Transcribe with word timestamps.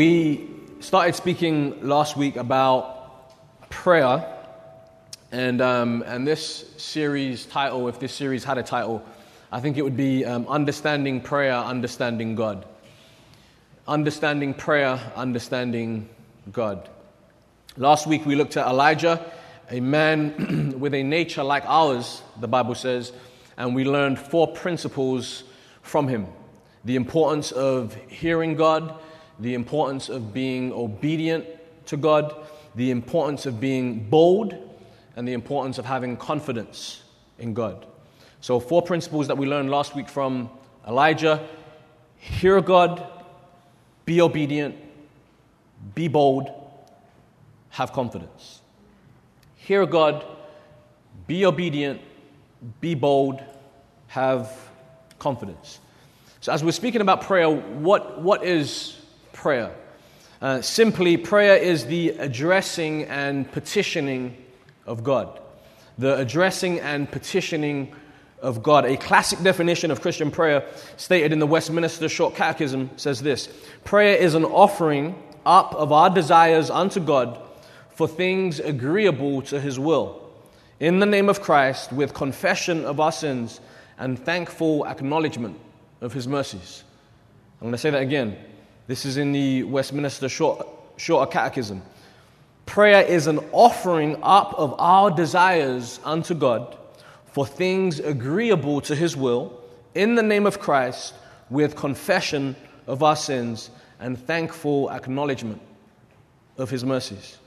We 0.00 0.48
started 0.80 1.14
speaking 1.14 1.86
last 1.86 2.16
week 2.16 2.36
about 2.36 3.68
prayer, 3.68 4.34
and, 5.30 5.60
um, 5.60 6.02
and 6.06 6.26
this 6.26 6.70
series 6.78 7.44
title, 7.44 7.86
if 7.86 8.00
this 8.00 8.14
series 8.14 8.42
had 8.42 8.56
a 8.56 8.62
title, 8.62 9.04
I 9.52 9.60
think 9.60 9.76
it 9.76 9.82
would 9.82 9.98
be 9.98 10.24
um, 10.24 10.46
Understanding 10.48 11.20
Prayer, 11.20 11.52
Understanding 11.52 12.34
God. 12.34 12.64
Understanding 13.86 14.54
Prayer, 14.54 14.98
Understanding 15.16 16.08
God. 16.50 16.88
Last 17.76 18.06
week 18.06 18.24
we 18.24 18.36
looked 18.36 18.56
at 18.56 18.66
Elijah, 18.66 19.22
a 19.70 19.80
man 19.80 20.76
with 20.80 20.94
a 20.94 21.02
nature 21.02 21.42
like 21.42 21.64
ours, 21.66 22.22
the 22.40 22.48
Bible 22.48 22.74
says, 22.74 23.12
and 23.58 23.74
we 23.74 23.84
learned 23.84 24.18
four 24.18 24.50
principles 24.50 25.44
from 25.82 26.08
him 26.08 26.26
the 26.86 26.96
importance 26.96 27.52
of 27.52 27.94
hearing 28.08 28.54
God 28.54 28.98
the 29.40 29.54
importance 29.54 30.08
of 30.08 30.32
being 30.32 30.72
obedient 30.72 31.46
to 31.86 31.96
God, 31.96 32.34
the 32.74 32.90
importance 32.90 33.46
of 33.46 33.58
being 33.58 34.08
bold, 34.08 34.54
and 35.16 35.26
the 35.26 35.32
importance 35.32 35.78
of 35.78 35.86
having 35.86 36.16
confidence 36.16 37.02
in 37.38 37.54
God. 37.54 37.86
So, 38.40 38.60
four 38.60 38.82
principles 38.82 39.26
that 39.28 39.36
we 39.36 39.46
learned 39.46 39.70
last 39.70 39.94
week 39.94 40.08
from 40.08 40.50
Elijah 40.86 41.46
hear 42.16 42.60
God, 42.60 43.06
be 44.04 44.20
obedient, 44.20 44.76
be 45.94 46.06
bold, 46.06 46.50
have 47.70 47.92
confidence. 47.92 48.60
Hear 49.56 49.86
God, 49.86 50.24
be 51.26 51.46
obedient, 51.46 52.00
be 52.80 52.94
bold, 52.94 53.42
have 54.08 54.50
confidence. 55.18 55.80
So, 56.40 56.52
as 56.52 56.62
we're 56.62 56.72
speaking 56.72 57.00
about 57.00 57.22
prayer, 57.22 57.48
what, 57.48 58.20
what 58.20 58.44
is 58.44 58.99
prayer. 59.32 59.74
Uh, 60.40 60.62
simply, 60.62 61.16
prayer 61.16 61.56
is 61.56 61.86
the 61.86 62.10
addressing 62.10 63.04
and 63.04 63.50
petitioning 63.52 64.36
of 64.86 65.04
God. 65.04 65.38
The 65.98 66.16
addressing 66.16 66.80
and 66.80 67.10
petitioning 67.10 67.94
of 68.40 68.62
God. 68.62 68.84
A 68.86 68.96
classic 68.96 69.42
definition 69.42 69.90
of 69.90 70.00
Christian 70.00 70.30
prayer, 70.30 70.64
stated 70.96 71.32
in 71.32 71.38
the 71.38 71.46
Westminster 71.46 72.08
Short 72.08 72.34
Catechism, 72.34 72.90
says 72.96 73.20
this 73.22 73.48
Prayer 73.84 74.16
is 74.16 74.34
an 74.34 74.44
offering 74.44 75.20
up 75.44 75.74
of 75.74 75.92
our 75.92 76.10
desires 76.10 76.70
unto 76.70 77.00
God 77.00 77.38
for 77.90 78.08
things 78.08 78.60
agreeable 78.60 79.42
to 79.42 79.60
his 79.60 79.78
will, 79.78 80.30
in 80.78 81.00
the 81.00 81.06
name 81.06 81.28
of 81.28 81.42
Christ, 81.42 81.92
with 81.92 82.14
confession 82.14 82.84
of 82.84 82.98
our 82.98 83.12
sins 83.12 83.60
and 83.98 84.18
thankful 84.18 84.86
acknowledgement 84.86 85.58
of 86.00 86.14
his 86.14 86.26
mercies. 86.26 86.82
I'm 87.60 87.66
going 87.66 87.72
to 87.72 87.78
say 87.78 87.90
that 87.90 88.00
again. 88.00 88.38
This 88.90 89.04
is 89.04 89.18
in 89.18 89.30
the 89.30 89.62
Westminster 89.62 90.28
Short, 90.28 90.66
Shorter 90.96 91.30
Catechism. 91.30 91.80
Prayer 92.66 93.02
is 93.04 93.28
an 93.28 93.38
offering 93.52 94.16
up 94.20 94.52
of 94.58 94.74
our 94.80 95.12
desires 95.12 96.00
unto 96.02 96.34
God 96.34 96.76
for 97.26 97.46
things 97.46 98.00
agreeable 98.00 98.80
to 98.80 98.96
His 98.96 99.16
will 99.16 99.62
in 99.94 100.16
the 100.16 100.24
name 100.24 100.44
of 100.44 100.58
Christ 100.58 101.14
with 101.50 101.76
confession 101.76 102.56
of 102.88 103.04
our 103.04 103.14
sins 103.14 103.70
and 104.00 104.18
thankful 104.18 104.90
acknowledgement 104.90 105.62
of 106.58 106.68
His 106.68 106.84
mercies. 106.84 107.38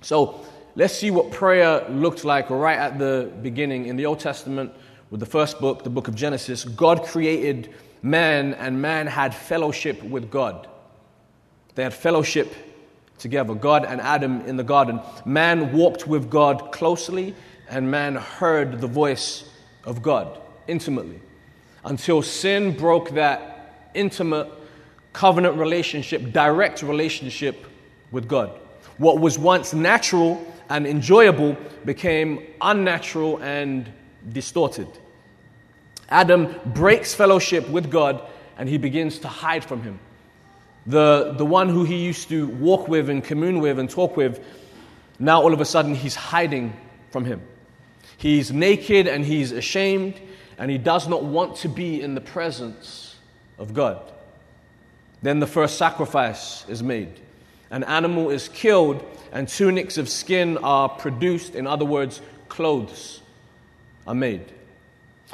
So 0.00 0.46
let's 0.76 0.94
see 0.94 1.10
what 1.10 1.30
prayer 1.30 1.86
looked 1.90 2.24
like 2.24 2.48
right 2.48 2.78
at 2.78 2.98
the 2.98 3.30
beginning 3.42 3.84
in 3.84 3.96
the 3.96 4.06
Old 4.06 4.18
Testament 4.20 4.72
with 5.10 5.20
the 5.20 5.26
first 5.26 5.60
book, 5.60 5.84
the 5.84 5.90
book 5.90 6.08
of 6.08 6.14
Genesis. 6.14 6.64
God 6.64 7.04
created 7.04 7.68
man 8.04 8.52
and 8.54 8.80
man 8.80 9.06
had 9.06 9.34
fellowship 9.34 10.02
with 10.02 10.30
God. 10.30 10.68
They 11.74 11.82
had 11.82 11.94
fellowship 11.94 12.54
together, 13.18 13.54
God 13.54 13.86
and 13.86 14.00
Adam 14.00 14.42
in 14.42 14.58
the 14.58 14.62
garden. 14.62 15.00
Man 15.24 15.72
walked 15.72 16.06
with 16.06 16.28
God 16.28 16.70
closely, 16.70 17.34
and 17.68 17.90
man 17.90 18.16
heard 18.16 18.80
the 18.82 18.86
voice 18.86 19.44
of 19.84 20.02
God 20.02 20.38
intimately 20.68 21.20
until 21.84 22.20
sin 22.20 22.76
broke 22.76 23.10
that 23.10 23.90
intimate 23.94 24.50
covenant 25.14 25.56
relationship, 25.56 26.30
direct 26.30 26.82
relationship 26.82 27.64
with 28.10 28.28
God. 28.28 28.50
What 28.98 29.18
was 29.18 29.38
once 29.38 29.72
natural 29.72 30.44
and 30.68 30.86
enjoyable 30.86 31.56
became 31.86 32.42
unnatural 32.60 33.42
and 33.42 33.90
distorted. 34.32 34.88
Adam 36.08 36.54
breaks 36.66 37.14
fellowship 37.14 37.68
with 37.68 37.90
God 37.90 38.22
and 38.58 38.68
he 38.68 38.78
begins 38.78 39.18
to 39.20 39.28
hide 39.28 39.64
from 39.64 39.82
him. 39.82 39.98
The, 40.86 41.34
the 41.36 41.46
one 41.46 41.68
who 41.68 41.84
he 41.84 42.04
used 42.04 42.28
to 42.28 42.46
walk 42.46 42.88
with 42.88 43.08
and 43.08 43.24
commune 43.24 43.60
with 43.60 43.78
and 43.78 43.88
talk 43.88 44.16
with, 44.16 44.44
now 45.18 45.42
all 45.42 45.54
of 45.54 45.60
a 45.60 45.64
sudden 45.64 45.94
he's 45.94 46.14
hiding 46.14 46.74
from 47.10 47.24
him. 47.24 47.40
He's 48.16 48.52
naked 48.52 49.06
and 49.06 49.24
he's 49.24 49.52
ashamed 49.52 50.20
and 50.58 50.70
he 50.70 50.78
does 50.78 51.08
not 51.08 51.24
want 51.24 51.56
to 51.56 51.68
be 51.68 52.00
in 52.00 52.14
the 52.14 52.20
presence 52.20 53.16
of 53.58 53.74
God. 53.74 54.00
Then 55.22 55.40
the 55.40 55.46
first 55.46 55.78
sacrifice 55.78 56.68
is 56.68 56.82
made. 56.82 57.20
An 57.70 57.82
animal 57.84 58.30
is 58.30 58.48
killed 58.48 59.02
and 59.32 59.48
tunics 59.48 59.96
of 59.96 60.08
skin 60.08 60.58
are 60.58 60.88
produced. 60.88 61.54
In 61.54 61.66
other 61.66 61.84
words, 61.84 62.20
clothes 62.48 63.20
are 64.06 64.14
made. 64.14 64.52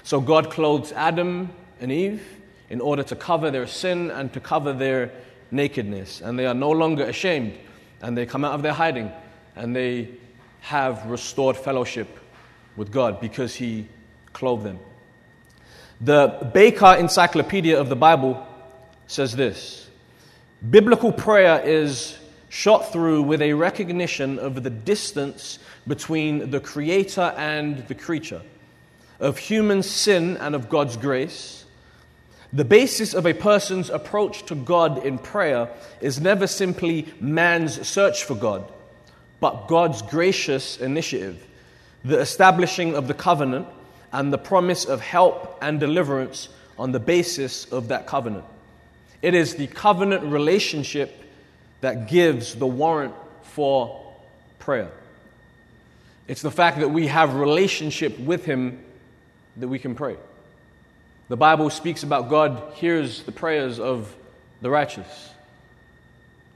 So 0.02 0.20
God 0.20 0.50
clothes 0.50 0.92
Adam 0.92 1.50
and 1.80 1.90
Eve 1.92 2.22
in 2.68 2.80
order 2.80 3.02
to 3.02 3.16
cover 3.16 3.50
their 3.50 3.66
sin 3.66 4.10
and 4.10 4.32
to 4.32 4.40
cover 4.40 4.72
their 4.72 5.10
nakedness. 5.50 6.20
And 6.20 6.38
they 6.38 6.46
are 6.46 6.54
no 6.54 6.70
longer 6.70 7.04
ashamed. 7.04 7.54
And 8.00 8.16
they 8.16 8.26
come 8.26 8.44
out 8.44 8.54
of 8.54 8.62
their 8.62 8.72
hiding 8.72 9.10
and 9.56 9.74
they 9.74 10.08
have 10.60 11.04
restored 11.06 11.56
fellowship 11.56 12.08
with 12.76 12.92
God 12.92 13.20
because 13.20 13.54
He 13.54 13.86
clothed 14.32 14.64
them. 14.64 14.78
The 16.00 16.50
Baker 16.54 16.94
Encyclopedia 16.98 17.78
of 17.78 17.88
the 17.88 17.96
Bible 17.96 18.46
says 19.06 19.36
this 19.36 19.88
Biblical 20.70 21.12
prayer 21.12 21.60
is 21.64 22.18
shot 22.48 22.92
through 22.92 23.22
with 23.22 23.42
a 23.42 23.52
recognition 23.52 24.38
of 24.38 24.62
the 24.62 24.70
distance 24.70 25.58
between 25.86 26.50
the 26.50 26.60
Creator 26.60 27.34
and 27.36 27.86
the 27.88 27.94
creature 27.94 28.42
of 29.20 29.38
human 29.38 29.82
sin 29.82 30.36
and 30.38 30.54
of 30.54 30.68
God's 30.68 30.96
grace, 30.96 31.64
the 32.52 32.64
basis 32.64 33.14
of 33.14 33.26
a 33.26 33.34
person's 33.34 33.90
approach 33.90 34.44
to 34.46 34.56
God 34.56 35.04
in 35.04 35.18
prayer 35.18 35.68
is 36.00 36.20
never 36.20 36.46
simply 36.48 37.06
man's 37.20 37.86
search 37.86 38.24
for 38.24 38.34
God, 38.34 38.64
but 39.38 39.68
God's 39.68 40.02
gracious 40.02 40.78
initiative, 40.78 41.46
the 42.04 42.18
establishing 42.18 42.96
of 42.96 43.06
the 43.06 43.14
covenant, 43.14 43.68
and 44.12 44.32
the 44.32 44.38
promise 44.38 44.84
of 44.84 45.00
help 45.00 45.58
and 45.62 45.78
deliverance 45.78 46.48
on 46.76 46.90
the 46.90 46.98
basis 46.98 47.66
of 47.66 47.88
that 47.88 48.08
covenant. 48.08 48.44
It 49.22 49.34
is 49.34 49.54
the 49.54 49.68
covenant 49.68 50.24
relationship 50.24 51.14
that 51.82 52.08
gives 52.08 52.56
the 52.56 52.66
warrant 52.66 53.14
for 53.42 54.14
prayer. 54.58 54.90
It's 56.26 56.42
the 56.42 56.50
fact 56.50 56.80
that 56.80 56.88
we 56.88 57.06
have 57.06 57.34
relationship 57.34 58.18
with 58.18 58.44
him 58.44 58.80
that 59.60 59.68
we 59.68 59.78
can 59.78 59.94
pray. 59.94 60.16
The 61.28 61.36
Bible 61.36 61.70
speaks 61.70 62.02
about 62.02 62.28
God 62.28 62.74
hears 62.74 63.22
the 63.22 63.32
prayers 63.32 63.78
of 63.78 64.14
the 64.62 64.70
righteous, 64.70 65.30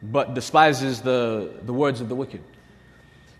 but 0.03 0.35
despises 0.35 1.01
the, 1.01 1.53
the 1.63 1.73
words 1.73 2.01
of 2.01 2.09
the 2.09 2.15
wicked. 2.15 2.43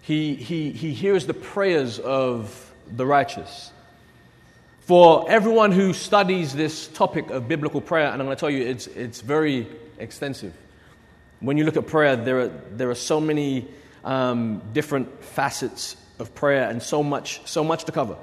He, 0.01 0.35
he, 0.35 0.71
he 0.71 0.93
hears 0.93 1.27
the 1.27 1.35
prayers 1.35 1.99
of 1.99 2.73
the 2.95 3.05
righteous. 3.07 3.73
For 4.81 5.25
everyone 5.31 5.73
who 5.73 5.95
studies 5.95 6.55
this 6.55 6.89
topic 6.89 7.31
of 7.31 7.49
biblical 7.49 7.81
prayer, 7.81 8.13
and 8.13 8.21
I'm 8.21 8.27
going 8.27 8.37
to 8.37 8.41
tell 8.41 8.51
you 8.51 8.63
it's, 8.63 8.87
it's 8.87 9.23
very 9.23 9.67
extensive. 9.99 10.55
When 11.41 11.57
you 11.57 11.65
look 11.65 11.77
at 11.77 11.87
prayer, 11.87 12.17
there 12.17 12.41
are, 12.41 12.49
there 12.71 12.91
are 12.91 12.95
so 12.95 13.19
many 13.19 13.67
um, 14.05 14.63
different 14.73 15.25
facets 15.25 15.97
of 16.19 16.35
prayer 16.35 16.69
and 16.69 16.83
so 16.83 17.03
much, 17.03 17.41
so 17.47 17.65
much 17.65 17.85
to 17.85 17.93
cover. 17.93 18.17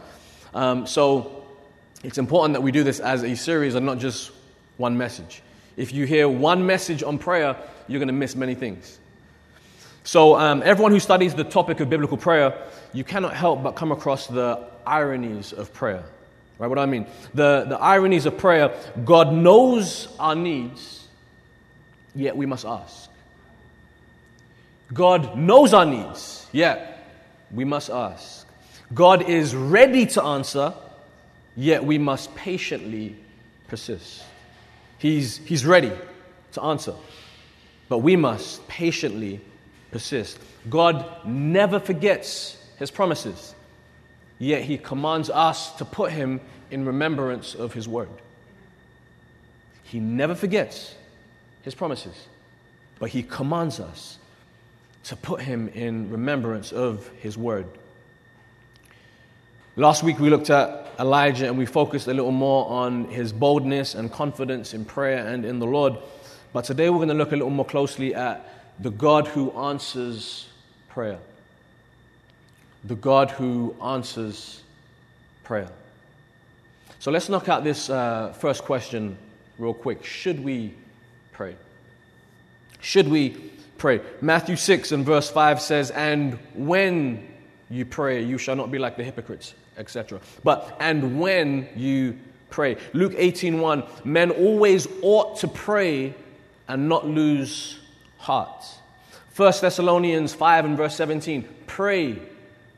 Um, 0.53 0.88
so 0.88 1.45
it's 2.03 2.18
important 2.18 2.53
that 2.53 2.62
we 2.62 2.71
do 2.71 2.83
this 2.83 3.00
as 3.00 3.24
a 3.24 3.36
series 3.36 3.75
and 3.75 3.86
not 3.86 4.00
just 4.00 4.31
one 4.77 4.98
message. 4.98 5.42
If 5.77 5.94
you 5.94 6.06
hear 6.06 6.27
one 6.27 6.65
message 6.65 7.03
on 7.03 7.18
prayer, 7.18 7.56
you're 7.88 8.00
going 8.00 8.07
to 8.07 8.13
miss 8.13 8.36
many 8.36 8.56
things. 8.56 9.00
So, 10.03 10.36
um, 10.36 10.63
everyone 10.65 10.92
who 10.92 11.00
studies 11.00 11.36
the 11.36 11.44
topic 11.44 11.80
of 11.80 11.89
biblical 11.89 12.18
prayer, 12.18 12.57
you 12.92 13.03
cannot 13.03 13.36
help 13.36 13.62
but 13.62 13.75
come 13.75 13.92
across 13.92 14.27
the 14.27 14.65
ironies 14.86 15.53
of 15.53 15.74
prayer. 15.74 16.03
Right? 16.57 16.68
What 16.68 16.75
do 16.75 16.81
I 16.81 16.88
mean? 16.88 17.06
The, 17.33 17.65
the 17.68 17.77
ironies 17.77 18.25
of 18.25 18.38
prayer 18.38 18.75
God 19.06 19.31
knows 19.33 20.07
our 20.19 20.36
needs, 20.36 21.07
yet 22.15 22.36
we 22.36 22.45
must 22.45 22.65
ask. 22.65 23.09
God 24.94 25.38
knows 25.38 25.74
our 25.74 25.86
needs, 25.86 26.47
yet 26.51 27.07
we 27.51 27.63
must 27.63 27.89
ask. 27.89 28.40
God 28.93 29.29
is 29.29 29.55
ready 29.55 30.05
to 30.07 30.23
answer, 30.23 30.73
yet 31.55 31.85
we 31.85 31.97
must 31.97 32.35
patiently 32.35 33.15
persist. 33.67 34.23
He's, 34.97 35.38
he's 35.38 35.65
ready 35.65 35.91
to 36.53 36.61
answer, 36.61 36.93
but 37.88 37.99
we 37.99 38.15
must 38.15 38.67
patiently 38.67 39.39
persist. 39.91 40.38
God 40.69 41.25
never 41.25 41.79
forgets 41.79 42.57
his 42.77 42.91
promises, 42.91 43.55
yet 44.39 44.63
he 44.63 44.77
commands 44.77 45.29
us 45.29 45.71
to 45.77 45.85
put 45.85 46.11
him 46.11 46.41
in 46.69 46.85
remembrance 46.85 47.55
of 47.55 47.73
his 47.73 47.87
word. 47.87 48.09
He 49.83 49.99
never 49.99 50.35
forgets 50.35 50.95
his 51.63 51.75
promises, 51.75 52.27
but 52.99 53.09
he 53.09 53.23
commands 53.23 53.79
us 53.79 54.17
to 55.05 55.15
put 55.15 55.41
him 55.41 55.69
in 55.69 56.11
remembrance 56.11 56.71
of 56.71 57.07
his 57.19 57.37
word. 57.37 57.67
Last 59.77 60.03
week 60.03 60.19
we 60.19 60.29
looked 60.29 60.50
at 60.50 60.91
Elijah 61.00 61.47
and 61.47 61.57
we 61.57 61.65
focused 61.65 62.07
a 62.07 62.13
little 62.13 62.33
more 62.33 62.68
on 62.68 63.06
his 63.06 63.31
boldness 63.31 63.95
and 63.95 64.12
confidence 64.12 64.73
in 64.73 64.83
prayer 64.83 65.25
and 65.25 65.45
in 65.45 65.59
the 65.59 65.65
Lord. 65.65 65.97
But 66.51 66.65
today 66.65 66.89
we're 66.89 66.97
going 66.97 67.07
to 67.07 67.13
look 67.13 67.31
a 67.31 67.38
little 67.38 67.50
more 67.50 67.65
closely 67.65 68.13
at 68.13 68.50
the 68.79 68.91
God 68.91 69.27
who 69.27 69.50
answers 69.51 70.50
prayer. 70.89 71.19
The 72.83 72.95
God 72.95 73.31
who 73.31 73.73
answers 73.81 74.62
prayer. 75.45 75.69
So 77.00 77.09
let's 77.09 77.29
knock 77.29 77.47
out 77.47 77.63
this 77.63 77.89
uh, 77.89 78.33
first 78.33 78.63
question 78.63 79.18
real 79.57 79.73
quick. 79.73 80.03
Should 80.03 80.44
we 80.44 80.73
pray? 81.31 81.56
Should 82.81 83.07
we 83.07 83.51
pray? 83.77 84.01
Matthew 84.19 84.57
6 84.57 84.91
and 84.91 85.06
verse 85.06 85.29
5 85.29 85.62
says, 85.62 85.91
And 85.91 86.38
when 86.56 87.31
you 87.71 87.85
pray, 87.85 88.21
you 88.23 88.38
shall 88.38 88.56
not 88.56 88.69
be 88.69 88.77
like 88.77 88.97
the 88.97 89.03
hypocrites, 89.03 89.56
etc. 89.77 90.19
But, 90.44 90.77
and 90.79 91.19
when 91.19 91.68
you 91.75 92.19
pray. 92.50 92.75
Luke 92.94 93.13
18:1, 93.13 94.06
men 94.06 94.29
always 94.29 94.88
ought 95.01 95.39
to 95.39 95.47
pray 95.47 96.13
and 96.68 96.88
not 96.88 97.07
lose 97.07 97.79
heart. 98.18 98.63
1 99.35 99.53
Thessalonians 99.62 100.33
5 100.33 100.65
and 100.65 100.77
verse 100.77 100.95
17, 100.95 101.47
pray 101.65 102.19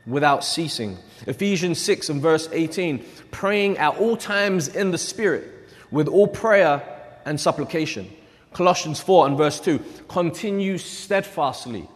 without 0.06 0.44
ceasing. 0.44 0.96
Ephesians 1.26 1.80
6 1.80 2.10
and 2.10 2.22
verse 2.22 2.48
18, 2.52 3.04
praying 3.32 3.76
at 3.78 3.96
all 3.96 4.16
times 4.16 4.68
in 4.68 4.92
the 4.92 4.98
Spirit 4.98 5.50
with 5.90 6.06
all 6.06 6.28
prayer 6.28 6.82
and 7.24 7.40
supplication. 7.40 8.10
Colossians 8.52 9.00
4 9.00 9.26
and 9.26 9.36
verse 9.36 9.58
2, 9.58 9.80
continue 10.08 10.78
steadfastly 10.78 11.88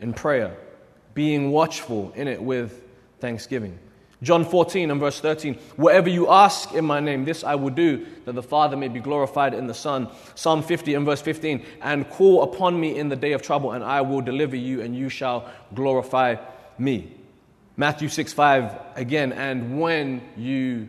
in 0.00 0.12
prayer, 0.12 0.54
being 1.14 1.50
watchful 1.50 2.12
in 2.14 2.28
it 2.28 2.42
with 2.42 2.82
thanksgiving. 3.20 3.78
John 4.22 4.44
14 4.44 4.92
and 4.92 5.00
verse 5.00 5.18
13, 5.18 5.54
whatever 5.74 6.08
you 6.08 6.28
ask 6.30 6.72
in 6.74 6.84
my 6.84 7.00
name, 7.00 7.24
this 7.24 7.42
I 7.42 7.56
will 7.56 7.70
do, 7.70 8.06
that 8.24 8.34
the 8.34 8.42
Father 8.42 8.76
may 8.76 8.86
be 8.86 9.00
glorified 9.00 9.52
in 9.52 9.66
the 9.66 9.74
Son. 9.74 10.08
Psalm 10.36 10.62
50 10.62 10.94
and 10.94 11.04
verse 11.04 11.20
15, 11.20 11.66
and 11.80 12.08
call 12.08 12.44
upon 12.44 12.78
me 12.78 12.96
in 12.96 13.08
the 13.08 13.16
day 13.16 13.32
of 13.32 13.42
trouble, 13.42 13.72
and 13.72 13.82
I 13.82 14.00
will 14.02 14.20
deliver 14.20 14.54
you, 14.54 14.80
and 14.80 14.96
you 14.96 15.08
shall 15.08 15.50
glorify 15.74 16.36
me. 16.78 17.12
Matthew 17.76 18.08
6 18.08 18.32
5 18.32 18.80
again, 18.94 19.32
and 19.32 19.80
when 19.80 20.22
you 20.36 20.88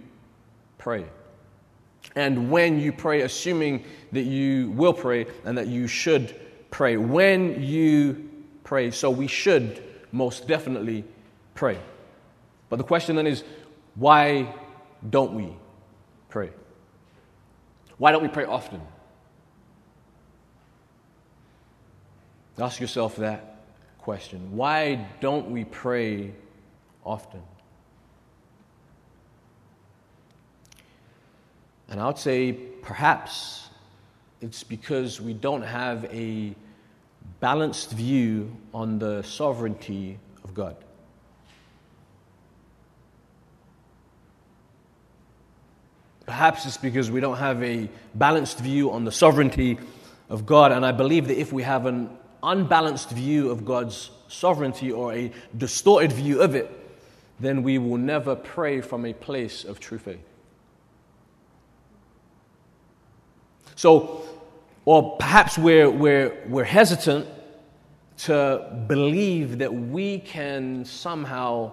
pray. 0.77 1.05
And 2.15 2.51
when 2.51 2.79
you 2.79 2.91
pray, 2.91 3.21
assuming 3.21 3.85
that 4.11 4.23
you 4.23 4.69
will 4.71 4.93
pray 4.93 5.25
and 5.45 5.57
that 5.57 5.67
you 5.67 5.87
should 5.87 6.39
pray. 6.69 6.97
When 6.97 7.63
you 7.63 8.29
pray, 8.63 8.91
so 8.91 9.09
we 9.09 9.27
should 9.27 9.81
most 10.13 10.47
definitely 10.47 11.03
pray. 11.55 11.77
But 12.69 12.77
the 12.77 12.83
question 12.83 13.17
then 13.17 13.27
is 13.27 13.43
why 13.95 14.53
don't 15.09 15.33
we 15.33 15.49
pray? 16.29 16.51
Why 17.97 18.11
don't 18.11 18.21
we 18.21 18.29
pray 18.29 18.45
often? 18.45 18.81
Ask 22.57 22.79
yourself 22.79 23.15
that 23.17 23.63
question. 23.97 24.55
Why 24.55 25.07
don't 25.19 25.49
we 25.49 25.65
pray 25.65 26.33
often? 27.03 27.41
And 31.89 31.99
I 31.99 32.07
would 32.07 32.17
say 32.19 32.53
perhaps 32.53 33.69
it's 34.41 34.63
because 34.63 35.19
we 35.19 35.33
don't 35.33 35.63
have 35.63 36.05
a 36.05 36.55
balanced 37.43 37.91
view 37.91 38.55
on 38.73 38.99
the 38.99 39.21
sovereignty 39.21 40.17
of 40.45 40.53
God. 40.53 40.77
Perhaps 46.25 46.65
it's 46.65 46.77
because 46.77 47.11
we 47.11 47.19
don't 47.19 47.35
have 47.35 47.61
a 47.61 47.89
balanced 48.15 48.59
view 48.59 48.91
on 48.91 49.03
the 49.03 49.11
sovereignty 49.11 49.77
of 50.29 50.45
God. 50.45 50.71
And 50.71 50.85
I 50.85 50.93
believe 50.93 51.27
that 51.27 51.37
if 51.37 51.51
we 51.51 51.63
have 51.63 51.85
an 51.85 52.09
unbalanced 52.41 53.09
view 53.09 53.51
of 53.51 53.65
God's 53.65 54.09
sovereignty 54.29 54.93
or 54.93 55.13
a 55.13 55.29
distorted 55.57 56.13
view 56.13 56.41
of 56.41 56.55
it, 56.55 56.71
then 57.41 57.61
we 57.61 57.77
will 57.77 57.97
never 57.97 58.37
pray 58.37 58.79
from 58.79 59.05
a 59.05 59.11
place 59.11 59.65
of 59.65 59.81
true 59.81 59.97
faith. 59.97 60.23
So, 63.75 64.23
or 64.85 65.17
perhaps 65.17 65.57
we're, 65.57 65.89
we're, 65.89 66.43
we're 66.47 66.63
hesitant 66.63 67.27
to 68.17 68.83
believe 68.87 69.57
that 69.59 69.73
we 69.73 70.19
can 70.19 70.85
somehow 70.85 71.71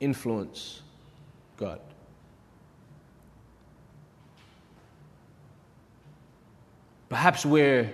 influence 0.00 0.82
God. 1.56 1.80
Perhaps 7.08 7.46
we're 7.46 7.90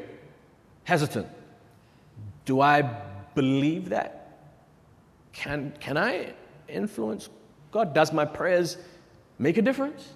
hesitant. 0.85 1.29
Do 2.45 2.61
I 2.61 2.83
believe 3.35 3.89
that? 3.91 4.39
Can, 5.33 5.73
can 5.81 5.97
I 5.97 6.35
influence 6.69 7.29
God? 7.71 7.95
Does 7.95 8.13
my 8.13 8.25
prayers 8.25 8.77
make 9.39 9.57
a 9.57 9.63
difference? 9.63 10.15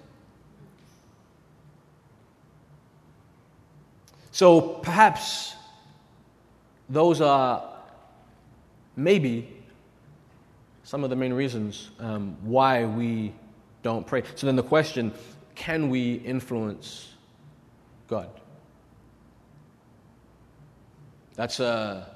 So 4.31 4.61
perhaps 4.61 5.55
those 6.87 7.21
are 7.21 7.63
maybe 8.95 9.55
some 10.83 11.03
of 11.03 11.09
the 11.09 11.15
main 11.15 11.33
reasons 11.33 11.91
um, 11.99 12.35
why 12.41 12.85
we 12.85 13.33
don't 13.83 14.05
pray. 14.05 14.23
So 14.35 14.47
then 14.47 14.55
the 14.55 14.63
question 14.63 15.13
can 15.55 15.89
we 15.89 16.13
influence 16.13 17.13
God? 18.07 18.29
That's 21.35 21.59
a, 21.59 22.09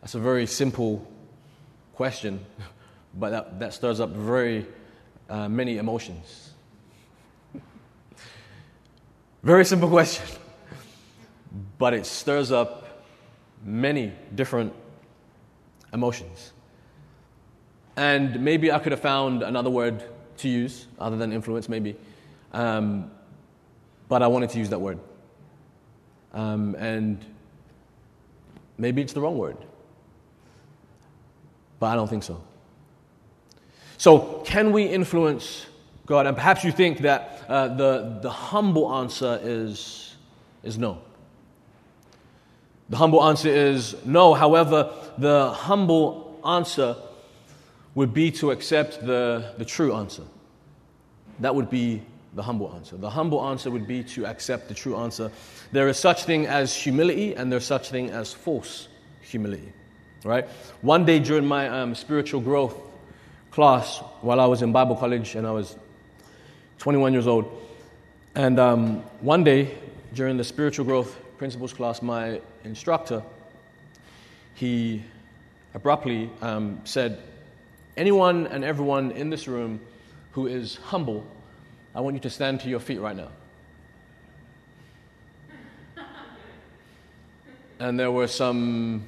that's 0.00 0.14
a 0.14 0.20
very 0.20 0.46
simple 0.46 1.06
question, 1.94 2.44
but 3.14 3.30
that, 3.30 3.58
that 3.58 3.74
stirs 3.74 4.00
up 4.00 4.10
very 4.10 4.66
uh, 5.28 5.48
many 5.48 5.78
emotions. 5.78 6.52
very 9.42 9.64
simple 9.64 9.88
question, 9.88 10.24
but 11.78 11.94
it 11.94 12.06
stirs 12.06 12.52
up 12.52 13.04
many 13.64 14.12
different 14.34 14.72
emotions. 15.92 16.52
And 17.96 18.40
maybe 18.40 18.70
I 18.70 18.78
could 18.78 18.92
have 18.92 19.00
found 19.00 19.42
another 19.42 19.70
word 19.70 20.04
to 20.38 20.48
use 20.48 20.86
other 20.98 21.16
than 21.16 21.32
influence, 21.32 21.68
maybe. 21.68 21.96
Um, 22.52 23.10
but 24.08 24.22
I 24.22 24.28
wanted 24.28 24.50
to 24.50 24.58
use 24.58 24.68
that 24.70 24.80
word. 24.80 24.98
Um, 26.32 26.76
and 26.76 27.24
Maybe 28.78 29.02
it's 29.02 29.12
the 29.12 29.20
wrong 29.20 29.36
word. 29.36 29.56
But 31.80 31.86
I 31.88 31.96
don't 31.96 32.08
think 32.08 32.22
so. 32.22 32.42
So, 33.98 34.42
can 34.46 34.70
we 34.72 34.84
influence 34.84 35.66
God? 36.06 36.26
And 36.26 36.36
perhaps 36.36 36.62
you 36.62 36.70
think 36.70 37.00
that 37.00 37.44
uh, 37.48 37.74
the, 37.74 38.20
the 38.22 38.30
humble 38.30 38.92
answer 38.94 39.40
is, 39.42 40.14
is 40.62 40.78
no. 40.78 41.02
The 42.90 42.96
humble 42.96 43.22
answer 43.22 43.48
is 43.48 43.96
no. 44.04 44.34
However, 44.34 44.92
the 45.18 45.52
humble 45.52 46.40
answer 46.44 46.96
would 47.94 48.14
be 48.14 48.30
to 48.30 48.50
accept 48.50 49.04
the, 49.04 49.52
the 49.58 49.64
true 49.64 49.94
answer. 49.94 50.22
That 51.40 51.54
would 51.54 51.68
be 51.68 52.02
the 52.34 52.42
humble 52.42 52.72
answer. 52.74 52.96
The 52.96 53.10
humble 53.10 53.44
answer 53.44 53.70
would 53.70 53.86
be 53.86 54.02
to 54.04 54.26
accept 54.26 54.68
the 54.68 54.74
true 54.74 54.96
answer. 54.96 55.30
There 55.72 55.88
is 55.88 55.98
such 55.98 56.24
thing 56.24 56.46
as 56.46 56.74
humility, 56.74 57.34
and 57.34 57.50
there's 57.50 57.66
such 57.66 57.90
thing 57.90 58.10
as 58.10 58.32
false 58.32 58.88
humility. 59.20 59.72
Right? 60.24 60.46
One 60.80 61.04
day 61.04 61.18
during 61.18 61.46
my 61.46 61.68
um, 61.68 61.94
spiritual 61.94 62.40
growth 62.40 62.74
class, 63.50 63.98
while 64.20 64.40
I 64.40 64.46
was 64.46 64.62
in 64.62 64.72
Bible 64.72 64.96
college 64.96 65.34
and 65.34 65.46
I 65.46 65.50
was 65.50 65.76
21 66.78 67.12
years 67.12 67.26
old, 67.26 67.50
and 68.34 68.58
um, 68.58 69.02
one 69.20 69.42
day 69.44 69.76
during 70.14 70.36
the 70.36 70.44
spiritual 70.44 70.84
growth 70.84 71.16
principles 71.38 71.72
class, 71.72 72.02
my 72.02 72.40
instructor 72.68 73.22
he 74.54 75.02
abruptly 75.74 76.30
um, 76.42 76.80
said, 76.84 77.20
"Anyone 77.96 78.46
and 78.48 78.64
everyone 78.64 79.10
in 79.12 79.30
this 79.30 79.48
room 79.48 79.80
who 80.32 80.46
is 80.46 80.76
humble 80.76 81.26
I 81.98 82.00
want 82.00 82.14
you 82.14 82.20
to 82.20 82.30
stand 82.30 82.60
to 82.60 82.68
your 82.68 82.78
feet 82.78 83.00
right 83.00 83.16
now. 83.16 83.30
and 87.80 87.98
there 87.98 88.12
were 88.12 88.28
some 88.28 89.02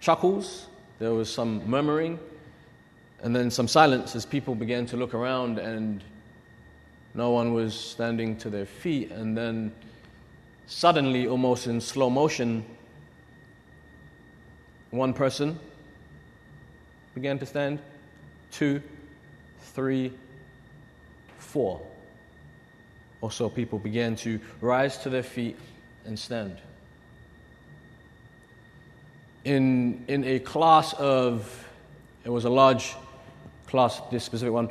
chuckles, 0.00 0.66
there 0.98 1.14
was 1.14 1.32
some 1.32 1.66
murmuring, 1.66 2.18
and 3.22 3.34
then 3.34 3.50
some 3.50 3.66
silence 3.66 4.14
as 4.14 4.26
people 4.26 4.54
began 4.54 4.84
to 4.86 4.98
look 4.98 5.14
around 5.14 5.58
and 5.58 6.04
no 7.14 7.30
one 7.30 7.54
was 7.54 7.72
standing 7.72 8.36
to 8.36 8.50
their 8.50 8.66
feet. 8.66 9.10
And 9.10 9.34
then 9.34 9.72
suddenly, 10.66 11.26
almost 11.26 11.66
in 11.66 11.80
slow 11.80 12.10
motion, 12.10 12.64
one 14.90 15.12
person 15.12 15.58
began 17.14 17.38
to 17.38 17.46
stand, 17.46 17.78
two, 18.50 18.82
three, 19.60 20.12
four. 21.38 21.80
Also, 23.20 23.48
people 23.48 23.78
began 23.78 24.16
to 24.16 24.40
rise 24.60 24.98
to 24.98 25.10
their 25.10 25.22
feet 25.22 25.56
and 26.04 26.18
stand. 26.18 26.58
In, 29.44 30.04
in 30.08 30.24
a 30.24 30.38
class 30.38 30.92
of, 30.94 31.68
it 32.24 32.30
was 32.30 32.44
a 32.44 32.50
large 32.50 32.94
class, 33.66 34.00
this 34.10 34.24
specific 34.24 34.52
one, 34.52 34.70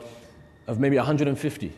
of 0.68 0.80
maybe 0.80 0.98
150. 0.98 1.74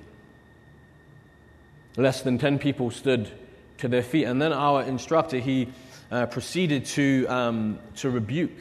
Less 1.98 2.22
than 2.22 2.38
10 2.38 2.60
people 2.60 2.92
stood 2.92 3.32
to 3.78 3.88
their 3.88 4.04
feet. 4.04 4.26
And 4.26 4.42
then 4.42 4.54
our 4.54 4.84
instructor, 4.84 5.38
he 5.38 5.70
uh, 6.12 6.26
proceeded 6.28 6.86
to, 6.86 7.26
um, 7.28 7.80
to 7.98 8.10
rebuke 8.10 8.52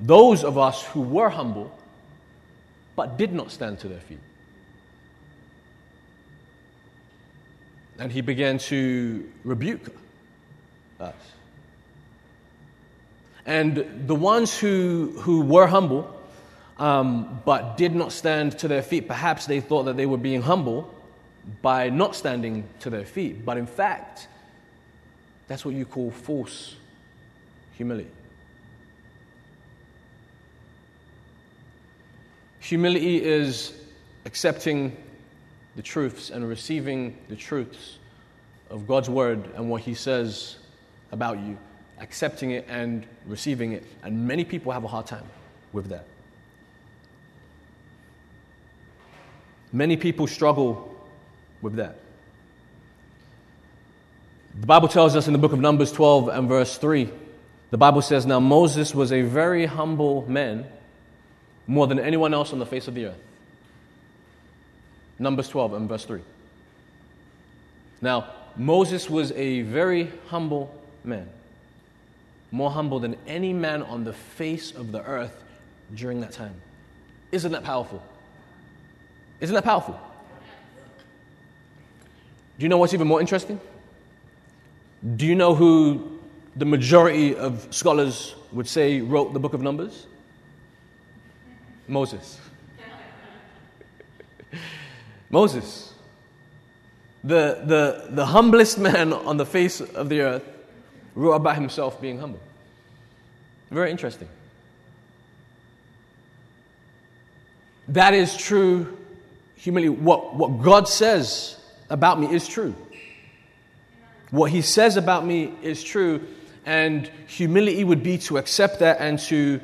those 0.00 0.44
of 0.44 0.58
us 0.58 0.84
who 0.84 1.00
were 1.00 1.28
humble 1.28 1.76
but 2.94 3.16
did 3.16 3.32
not 3.32 3.50
stand 3.50 3.78
to 3.80 3.88
their 3.88 4.00
feet. 4.00 4.18
And 7.98 8.12
he 8.12 8.20
began 8.20 8.58
to 8.58 9.28
rebuke 9.44 9.88
us. 11.00 11.14
And 13.46 14.06
the 14.06 14.14
ones 14.14 14.58
who, 14.58 15.14
who 15.20 15.42
were 15.42 15.66
humble 15.66 16.14
um, 16.78 17.40
but 17.44 17.76
did 17.76 17.94
not 17.94 18.12
stand 18.12 18.58
to 18.58 18.68
their 18.68 18.82
feet, 18.82 19.08
perhaps 19.08 19.46
they 19.46 19.60
thought 19.60 19.84
that 19.84 19.96
they 19.96 20.06
were 20.06 20.18
being 20.18 20.42
humble 20.42 20.94
by 21.62 21.88
not 21.88 22.14
standing 22.14 22.68
to 22.80 22.90
their 22.90 23.04
feet. 23.04 23.44
But 23.44 23.56
in 23.56 23.66
fact, 23.66 24.28
that's 25.46 25.64
what 25.64 25.74
you 25.74 25.84
call 25.84 26.10
false 26.10 26.76
humility. 27.76 28.10
Humility 32.60 33.24
is 33.24 33.72
accepting 34.26 34.96
the 35.76 35.82
truths 35.82 36.30
and 36.30 36.46
receiving 36.46 37.16
the 37.28 37.36
truths 37.36 37.98
of 38.68 38.86
God's 38.86 39.08
word 39.08 39.50
and 39.54 39.70
what 39.70 39.80
He 39.80 39.94
says 39.94 40.58
about 41.12 41.38
you, 41.38 41.56
accepting 41.98 42.50
it 42.50 42.66
and 42.68 43.06
receiving 43.26 43.72
it. 43.72 43.84
And 44.02 44.26
many 44.26 44.44
people 44.44 44.72
have 44.72 44.84
a 44.84 44.88
hard 44.88 45.06
time 45.06 45.24
with 45.72 45.88
that. 45.88 46.04
Many 49.72 49.96
people 49.96 50.26
struggle 50.26 50.87
with 51.62 51.76
that. 51.76 51.98
The 54.60 54.66
Bible 54.66 54.88
tells 54.88 55.14
us 55.14 55.26
in 55.26 55.32
the 55.32 55.38
book 55.38 55.52
of 55.52 55.60
Numbers 55.60 55.92
12 55.92 56.28
and 56.28 56.48
verse 56.48 56.78
3, 56.78 57.08
the 57.70 57.78
Bible 57.78 58.02
says, 58.02 58.26
Now 58.26 58.40
Moses 58.40 58.94
was 58.94 59.12
a 59.12 59.22
very 59.22 59.66
humble 59.66 60.28
man, 60.28 60.66
more 61.66 61.86
than 61.86 61.98
anyone 61.98 62.34
else 62.34 62.52
on 62.52 62.58
the 62.58 62.66
face 62.66 62.88
of 62.88 62.94
the 62.94 63.06
earth. 63.06 63.20
Numbers 65.18 65.48
12 65.48 65.74
and 65.74 65.88
verse 65.88 66.04
3. 66.04 66.20
Now, 68.00 68.32
Moses 68.56 69.10
was 69.10 69.32
a 69.32 69.62
very 69.62 70.10
humble 70.28 70.74
man, 71.04 71.28
more 72.50 72.70
humble 72.70 73.00
than 73.00 73.16
any 73.26 73.52
man 73.52 73.82
on 73.82 74.04
the 74.04 74.12
face 74.12 74.72
of 74.72 74.92
the 74.92 75.02
earth 75.02 75.44
during 75.94 76.20
that 76.20 76.32
time. 76.32 76.54
Isn't 77.30 77.52
that 77.52 77.64
powerful? 77.64 78.02
Isn't 79.40 79.54
that 79.54 79.64
powerful? 79.64 80.00
Do 82.58 82.64
you 82.64 82.68
know 82.68 82.78
what's 82.78 82.92
even 82.92 83.06
more 83.06 83.20
interesting? 83.20 83.60
Do 85.16 85.26
you 85.26 85.36
know 85.36 85.54
who 85.54 86.18
the 86.56 86.64
majority 86.64 87.36
of 87.36 87.68
scholars 87.70 88.34
would 88.50 88.66
say 88.66 89.00
wrote 89.00 89.32
the 89.32 89.38
book 89.38 89.54
of 89.54 89.62
Numbers? 89.62 90.06
Moses. 91.86 92.40
Moses. 95.30 95.94
The, 97.22 97.62
the, 97.64 98.06
the 98.10 98.26
humblest 98.26 98.78
man 98.78 99.12
on 99.12 99.36
the 99.36 99.46
face 99.46 99.80
of 99.80 100.08
the 100.08 100.22
earth 100.22 100.44
wrote 101.14 101.34
about 101.34 101.54
himself 101.54 102.00
being 102.00 102.18
humble. 102.18 102.40
Very 103.70 103.92
interesting. 103.92 104.28
That 107.88 108.14
is 108.14 108.36
true 108.36 108.98
humility. 109.54 109.90
What, 109.90 110.34
what 110.34 110.60
God 110.62 110.88
says 110.88 111.57
about 111.90 112.20
me 112.20 112.32
is 112.32 112.46
true. 112.46 112.74
What 114.30 114.50
he 114.50 114.62
says 114.62 114.96
about 114.96 115.24
me 115.24 115.52
is 115.62 115.82
true, 115.82 116.26
and 116.66 117.10
humility 117.26 117.82
would 117.82 118.02
be 118.02 118.18
to 118.18 118.36
accept 118.36 118.80
that 118.80 118.98
and 119.00 119.18
to 119.20 119.60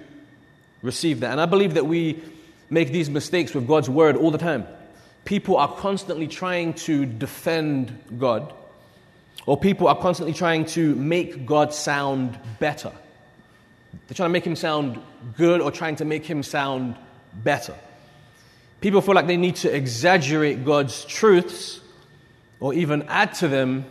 receive 0.83 1.21
that. 1.21 1.33
And 1.33 1.41
I 1.41 1.47
believe 1.47 1.75
that 1.75 1.87
we 1.87 2.23
make 2.71 2.91
these 2.91 3.11
mistakes 3.11 3.55
with 3.55 3.67
God's 3.67 3.91
word 3.91 4.17
all 4.17 4.31
the 4.31 4.39
time. 4.39 4.67
People 5.25 5.57
are 5.57 5.69
constantly 5.69 6.29
trying 6.29 6.75
to 6.75 7.05
defend 7.05 7.99
God, 8.19 8.53
or 9.47 9.59
people 9.59 9.89
are 9.89 9.99
constantly 9.99 10.35
trying 10.35 10.65
to 10.67 10.95
make 10.95 11.45
God 11.45 11.75
sound 11.75 12.39
better. 12.59 12.93
They're 14.09 14.15
trying 14.15 14.31
to 14.31 14.33
make 14.33 14.47
him 14.47 14.57
sound 14.57 15.01
good 15.37 15.61
or 15.61 15.71
trying 15.71 15.97
to 15.97 16.05
make 16.05 16.25
him 16.25 16.43
sound 16.43 16.97
better. 17.43 17.75
People 18.81 19.01
feel 19.01 19.15
like 19.15 19.27
they 19.27 19.37
need 19.37 19.57
to 19.57 19.75
exaggerate 19.75 20.65
God's 20.65 21.05
truths 21.05 21.81
or 22.61 22.75
even 22.75 23.03
add 23.05 23.35
to 23.35 23.49
them 23.49 23.85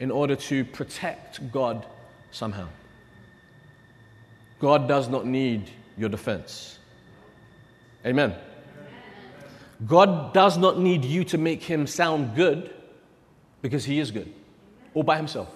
in 0.00 0.10
order 0.10 0.36
to 0.36 0.64
protect 0.64 1.50
God 1.52 1.86
somehow. 2.30 2.68
God 4.58 4.88
does 4.88 5.08
not 5.08 5.26
need 5.26 5.70
your 5.96 6.08
defense. 6.08 6.78
Amen. 8.04 8.34
God 9.86 10.32
does 10.32 10.56
not 10.56 10.78
need 10.78 11.04
you 11.04 11.24
to 11.24 11.38
make 11.38 11.62
him 11.62 11.86
sound 11.86 12.34
good 12.34 12.72
because 13.60 13.84
he 13.84 13.98
is 13.98 14.10
good 14.10 14.32
all 14.96 15.02
by 15.02 15.18
himself. 15.18 15.54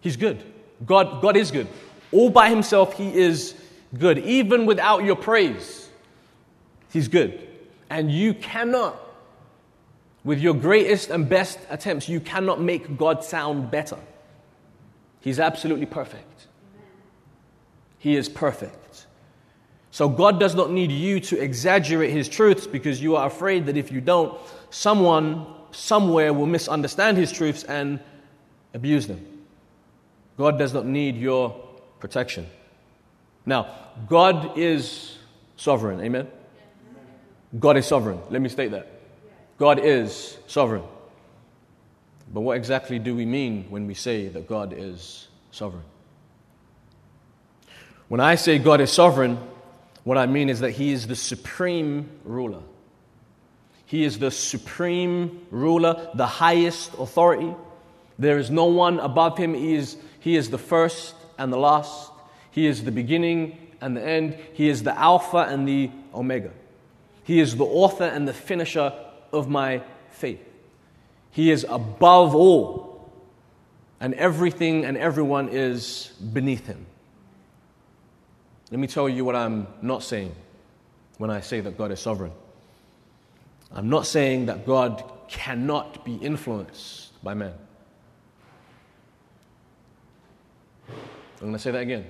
He's 0.00 0.16
good. 0.16 0.42
God, 0.86 1.20
God 1.20 1.36
is 1.36 1.50
good. 1.50 1.68
All 2.10 2.30
by 2.30 2.48
himself, 2.48 2.94
he 2.94 3.14
is 3.14 3.54
good. 3.98 4.18
Even 4.18 4.64
without 4.64 5.04
your 5.04 5.14
praise, 5.14 5.90
he's 6.90 7.06
good. 7.06 7.46
And 7.90 8.10
you 8.10 8.32
cannot 8.32 8.98
with 10.26 10.40
your 10.40 10.54
greatest 10.54 11.10
and 11.10 11.28
best 11.28 11.56
attempts, 11.70 12.08
you 12.08 12.18
cannot 12.18 12.60
make 12.60 12.96
God 12.96 13.22
sound 13.22 13.70
better. 13.70 13.96
He's 15.20 15.38
absolutely 15.38 15.86
perfect. 15.86 16.48
He 18.00 18.16
is 18.16 18.28
perfect. 18.28 19.06
So 19.92 20.08
God 20.08 20.40
does 20.40 20.56
not 20.56 20.72
need 20.72 20.90
you 20.90 21.20
to 21.20 21.40
exaggerate 21.40 22.10
his 22.10 22.28
truths 22.28 22.66
because 22.66 23.00
you 23.00 23.14
are 23.14 23.28
afraid 23.28 23.66
that 23.66 23.76
if 23.76 23.92
you 23.92 24.00
don't, 24.00 24.36
someone 24.70 25.46
somewhere 25.70 26.34
will 26.34 26.46
misunderstand 26.46 27.16
his 27.16 27.30
truths 27.30 27.62
and 27.62 28.00
abuse 28.74 29.06
them. 29.06 29.24
God 30.36 30.58
does 30.58 30.74
not 30.74 30.86
need 30.86 31.16
your 31.16 31.54
protection. 32.00 32.48
Now, 33.46 33.72
God 34.08 34.58
is 34.58 35.18
sovereign. 35.56 36.00
Amen? 36.00 36.26
God 37.56 37.76
is 37.76 37.86
sovereign. 37.86 38.18
Let 38.28 38.42
me 38.42 38.48
state 38.48 38.72
that. 38.72 38.95
God 39.58 39.78
is 39.82 40.36
sovereign. 40.46 40.82
But 42.32 42.40
what 42.40 42.56
exactly 42.56 42.98
do 42.98 43.14
we 43.14 43.24
mean 43.24 43.66
when 43.70 43.86
we 43.86 43.94
say 43.94 44.28
that 44.28 44.48
God 44.48 44.74
is 44.76 45.28
sovereign? 45.50 45.84
When 48.08 48.20
I 48.20 48.34
say 48.34 48.58
God 48.58 48.80
is 48.80 48.92
sovereign, 48.92 49.38
what 50.04 50.18
I 50.18 50.26
mean 50.26 50.48
is 50.48 50.60
that 50.60 50.72
He 50.72 50.92
is 50.92 51.06
the 51.06 51.16
supreme 51.16 52.08
ruler. 52.24 52.62
He 53.86 54.04
is 54.04 54.18
the 54.18 54.30
supreme 54.30 55.46
ruler, 55.50 56.10
the 56.14 56.26
highest 56.26 56.92
authority. 56.94 57.54
There 58.18 58.38
is 58.38 58.50
no 58.50 58.66
one 58.66 58.98
above 58.98 59.38
Him. 59.38 59.54
He 59.54 59.74
is, 59.74 59.96
he 60.20 60.36
is 60.36 60.50
the 60.50 60.58
first 60.58 61.14
and 61.38 61.52
the 61.52 61.56
last. 61.56 62.10
He 62.50 62.66
is 62.66 62.84
the 62.84 62.92
beginning 62.92 63.58
and 63.80 63.96
the 63.96 64.04
end. 64.04 64.36
He 64.54 64.68
is 64.68 64.82
the 64.82 64.96
Alpha 64.98 65.46
and 65.48 65.66
the 65.66 65.90
Omega. 66.14 66.50
He 67.24 67.40
is 67.40 67.56
the 67.56 67.64
author 67.64 68.04
and 68.04 68.26
the 68.26 68.32
finisher 68.32 68.92
of 69.32 69.48
my 69.48 69.82
faith. 70.10 70.40
He 71.30 71.50
is 71.50 71.66
above 71.68 72.34
all, 72.34 73.12
and 74.00 74.14
everything 74.14 74.84
and 74.84 74.96
everyone 74.96 75.48
is 75.50 76.12
beneath 76.32 76.66
him. 76.66 76.86
Let 78.70 78.80
me 78.80 78.86
tell 78.86 79.08
you 79.08 79.24
what 79.24 79.36
I'm 79.36 79.66
not 79.80 80.02
saying 80.02 80.34
when 81.18 81.30
I 81.30 81.40
say 81.40 81.60
that 81.60 81.78
God 81.78 81.92
is 81.92 82.00
sovereign. 82.00 82.32
I'm 83.72 83.88
not 83.88 84.06
saying 84.06 84.46
that 84.46 84.66
God 84.66 85.04
cannot 85.28 86.04
be 86.04 86.16
influenced 86.16 87.22
by 87.22 87.34
men. 87.34 87.52
I'm 90.88 91.40
going 91.40 91.52
to 91.52 91.58
say 91.58 91.70
that 91.70 91.82
again. 91.82 92.06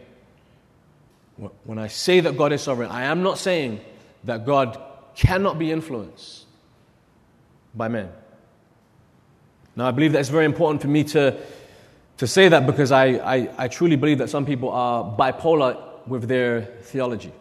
When 1.64 1.78
I 1.78 1.88
say 1.88 2.20
that 2.20 2.36
God 2.36 2.52
is 2.52 2.62
sovereign, 2.62 2.90
I 2.90 3.04
am 3.04 3.22
not 3.22 3.38
saying 3.38 3.80
that 4.24 4.46
God 4.46 4.80
cannot 5.14 5.58
be 5.58 5.70
influenced 5.70 6.45
by 7.76 7.88
men. 7.88 8.08
Now, 9.76 9.86
I 9.86 9.90
believe 9.90 10.12
that 10.12 10.20
it's 10.20 10.30
very 10.30 10.46
important 10.46 10.80
for 10.80 10.88
me 10.88 11.04
to, 11.04 11.38
to 12.16 12.26
say 12.26 12.48
that 12.48 12.66
because 12.66 12.90
I, 12.90 13.06
I, 13.06 13.50
I 13.58 13.68
truly 13.68 13.96
believe 13.96 14.18
that 14.18 14.30
some 14.30 14.46
people 14.46 14.70
are 14.70 15.04
bipolar 15.04 15.78
with 16.06 16.26
their 16.26 16.62
theology. 16.82 17.32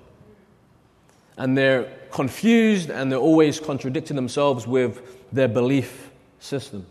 And 1.38 1.58
they're 1.58 1.86
confused 2.12 2.90
and 2.90 3.12
they're 3.12 3.20
always 3.20 3.60
contradicting 3.60 4.16
themselves 4.16 4.68
with 4.68 5.02
their 5.32 5.48
belief 5.48 6.12
systems. 6.40 6.88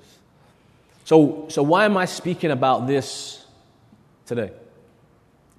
So, 1.05 1.47
so 1.49 1.63
why 1.63 1.85
am 1.85 1.97
I 1.97 2.07
speaking 2.07 2.51
about 2.51 2.87
this 2.87 3.45
today? 4.25 4.51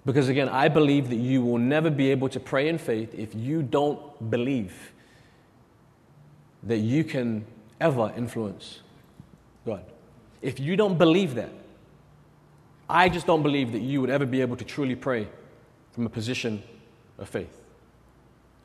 Because 0.05 0.29
again, 0.29 0.49
I 0.49 0.67
believe 0.67 1.09
that 1.09 1.15
you 1.15 1.41
will 1.43 1.57
never 1.57 1.89
be 1.89 2.11
able 2.11 2.29
to 2.29 2.39
pray 2.39 2.69
in 2.69 2.77
faith 2.77 3.13
if 3.15 3.33
you 3.35 3.61
don't 3.63 4.29
believe 4.31 4.91
that 6.63 6.77
you 6.77 7.03
can 7.03 7.45
ever 7.79 8.13
influence 8.15 8.79
God. 9.65 9.83
If 10.41 10.59
you 10.59 10.75
don't 10.75 10.97
believe 10.97 11.35
that, 11.35 11.49
I 12.89 13.09
just 13.09 13.25
don't 13.25 13.41
believe 13.41 13.71
that 13.71 13.81
you 13.81 13.99
would 14.01 14.09
ever 14.09 14.25
be 14.25 14.41
able 14.41 14.55
to 14.57 14.65
truly 14.65 14.95
pray 14.95 15.27
from 15.91 16.05
a 16.05 16.09
position 16.09 16.61
of 17.17 17.27
faith. 17.27 17.61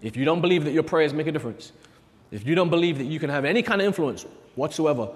If 0.03 0.17
you 0.17 0.25
don't 0.25 0.41
believe 0.41 0.65
that 0.65 0.73
your 0.73 0.83
prayers 0.83 1.15
make 1.15 1.27
a 1.27 1.33
difference, 1.33 1.73
if 2.31 2.47
you 2.47 2.55
don't 2.55 2.71
believe 2.71 2.99
that 2.99 3.05
you 3.05 3.19
can 3.19 3.31
have 3.31 3.45
any 3.45 3.63
kind 3.63 3.81
of 3.81 3.87
influence 3.87 4.27
whatsoever 4.55 5.11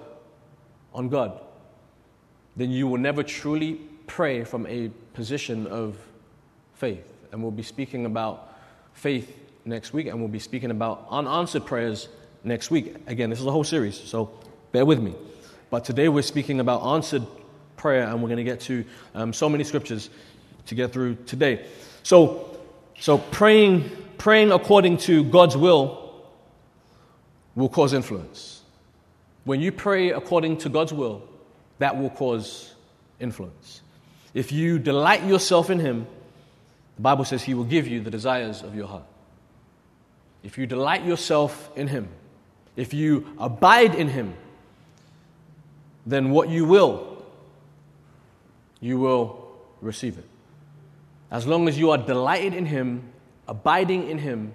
on 0.93 1.09
God, 1.09 1.39
then 2.55 2.71
you 2.71 2.87
will 2.87 2.97
never 2.97 3.21
truly 3.23 3.79
pray 4.07 4.43
from 4.43 4.65
a 4.67 4.89
position 5.13 5.67
of 5.67 5.97
faith. 6.73 7.05
And 7.31 7.41
we'll 7.41 7.51
be 7.51 7.63
speaking 7.63 8.05
about 8.05 8.55
faith 8.93 9.37
next 9.65 9.93
week, 9.93 10.07
and 10.07 10.19
we'll 10.19 10.27
be 10.27 10.39
speaking 10.39 10.71
about 10.71 11.07
unanswered 11.09 11.65
prayers 11.65 12.07
next 12.45 12.71
week. 12.71 12.95
Again, 13.07 13.29
this 13.29 13.39
is 13.39 13.45
a 13.45 13.51
whole 13.51 13.63
series, 13.63 13.99
so 13.99 14.31
bear 14.71 14.85
with 14.85 14.99
me. 14.99 15.13
But 15.69 15.83
today 15.83 16.07
we're 16.09 16.21
speaking 16.21 16.59
about 16.59 16.83
answered 16.83 17.23
prayer, 17.75 18.07
and 18.07 18.21
we're 18.21 18.29
going 18.29 18.37
to 18.37 18.43
get 18.43 18.61
to 18.61 18.85
um, 19.13 19.33
so 19.33 19.49
many 19.49 19.63
scriptures 19.63 20.09
to 20.67 20.75
get 20.75 20.93
through 20.93 21.15
today. 21.25 21.65
So, 22.03 22.57
so 22.99 23.17
praying, 23.17 23.89
praying 24.17 24.51
according 24.51 24.97
to 24.99 25.23
God's 25.23 25.57
will 25.57 26.05
will 27.55 27.69
cause 27.69 27.93
influence. 27.93 28.61
When 29.43 29.61
you 29.61 29.71
pray 29.71 30.11
according 30.11 30.57
to 30.59 30.69
God's 30.69 30.93
will, 30.93 31.27
that 31.79 31.97
will 31.97 32.09
cause 32.09 32.73
influence. 33.19 33.81
If 34.33 34.51
you 34.51 34.79
delight 34.79 35.23
yourself 35.23 35.69
in 35.69 35.79
Him, 35.79 36.07
the 36.95 37.01
Bible 37.01 37.25
says 37.25 37.43
He 37.43 37.53
will 37.53 37.63
give 37.63 37.87
you 37.87 38.01
the 38.01 38.11
desires 38.11 38.61
of 38.61 38.75
your 38.75 38.87
heart. 38.87 39.05
If 40.43 40.57
you 40.57 40.67
delight 40.67 41.05
yourself 41.05 41.71
in 41.75 41.87
Him, 41.87 42.07
if 42.75 42.93
you 42.93 43.25
abide 43.37 43.95
in 43.95 44.09
Him, 44.09 44.33
then 46.05 46.31
what 46.31 46.49
you 46.49 46.65
will, 46.65 47.23
you 48.79 48.99
will 48.99 49.49
receive 49.81 50.17
it. 50.17 50.25
As 51.31 51.47
long 51.47 51.67
as 51.67 51.77
you 51.77 51.91
are 51.91 51.97
delighted 51.97 52.53
in 52.53 52.65
Him, 52.65 53.11
abiding 53.47 54.09
in 54.09 54.17
Him, 54.17 54.53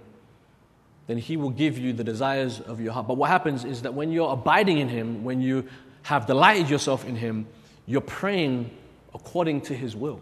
then 1.06 1.18
He 1.18 1.36
will 1.36 1.50
give 1.50 1.78
you 1.78 1.92
the 1.92 2.04
desires 2.04 2.60
of 2.60 2.80
your 2.80 2.92
heart. 2.92 3.08
But 3.08 3.16
what 3.16 3.30
happens 3.30 3.64
is 3.64 3.82
that 3.82 3.94
when 3.94 4.12
you're 4.12 4.32
abiding 4.32 4.78
in 4.78 4.88
Him, 4.88 5.24
when 5.24 5.40
you 5.40 5.68
have 6.02 6.26
delighted 6.26 6.70
yourself 6.70 7.04
in 7.04 7.16
Him, 7.16 7.46
you're 7.86 8.00
praying 8.00 8.70
according 9.14 9.62
to 9.62 9.74
His 9.74 9.96
will. 9.96 10.20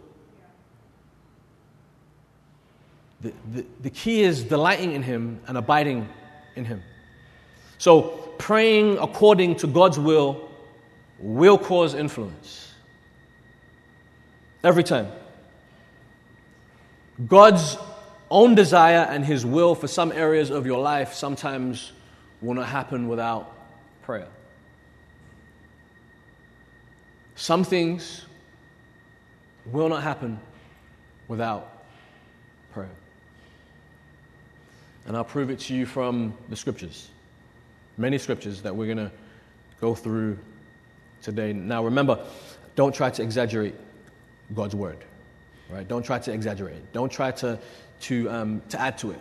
The, 3.21 3.33
the, 3.53 3.65
the 3.81 3.89
key 3.89 4.21
is 4.23 4.43
delighting 4.43 4.93
in 4.93 5.03
Him 5.03 5.41
and 5.47 5.57
abiding 5.57 6.07
in 6.55 6.65
Him. 6.65 6.81
So, 7.79 8.01
praying 8.37 8.97
according 8.97 9.55
to 9.57 9.67
God's 9.67 9.97
will 9.97 10.49
will 11.17 11.57
cause 11.57 11.95
influence. 11.95 12.73
Every 14.63 14.83
time. 14.83 15.07
God's 17.25 17.77
own 18.29 18.53
desire 18.53 19.07
and 19.09 19.25
His 19.25 19.45
will 19.45 19.75
for 19.75 19.87
some 19.87 20.11
areas 20.11 20.49
of 20.49 20.65
your 20.65 20.79
life 20.79 21.13
sometimes 21.13 21.93
will 22.41 22.53
not 22.53 22.67
happen 22.67 23.07
without 23.07 23.55
prayer. 24.03 24.27
Some 27.35 27.63
things 27.63 28.25
will 29.65 29.87
not 29.87 30.03
happen 30.03 30.37
without 31.29 31.83
prayer. 32.73 32.89
And 35.05 35.15
I'll 35.15 35.23
prove 35.23 35.49
it 35.49 35.59
to 35.59 35.73
you 35.73 35.85
from 35.85 36.33
the 36.49 36.57
scriptures. 36.57 37.09
Many 37.99 38.17
scriptures 38.17 38.61
that 38.61 38.73
we're 38.73 38.85
going 38.85 39.09
to 39.09 39.11
go 39.81 39.93
through 39.93 40.39
today. 41.21 41.51
Now, 41.51 41.83
remember, 41.83 42.25
don't 42.77 42.95
try 42.95 43.09
to 43.09 43.21
exaggerate 43.21 43.75
God's 44.55 44.73
word, 44.73 44.99
right? 45.69 45.85
Don't 45.85 46.03
try 46.03 46.17
to 46.17 46.31
exaggerate 46.31 46.77
it. 46.77 46.93
Don't 46.93 47.11
try 47.11 47.31
to, 47.31 47.59
to, 48.03 48.29
um, 48.29 48.61
to 48.69 48.79
add 48.79 48.97
to 48.99 49.11
it, 49.11 49.19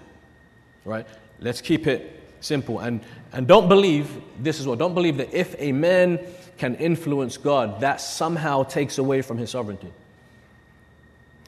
right? 0.85 1.05
Let's 1.41 1.61
keep 1.61 1.89
it 1.89 2.23
simple. 2.39 2.79
And, 2.79 3.01
and 3.33 3.49
don't 3.49 3.69
believe, 3.69 4.09
this 4.39 4.61
is 4.61 4.67
what, 4.69 4.79
don't 4.79 4.95
believe 4.95 5.17
that 5.17 5.35
if 5.35 5.57
a 5.59 5.73
man 5.73 6.21
can 6.57 6.77
influence 6.77 7.37
God, 7.37 7.81
that 7.81 8.01
somehow 8.01 8.63
takes 8.63 8.99
away 8.99 9.23
from 9.23 9.39
his 9.39 9.51
sovereignty. 9.51 9.93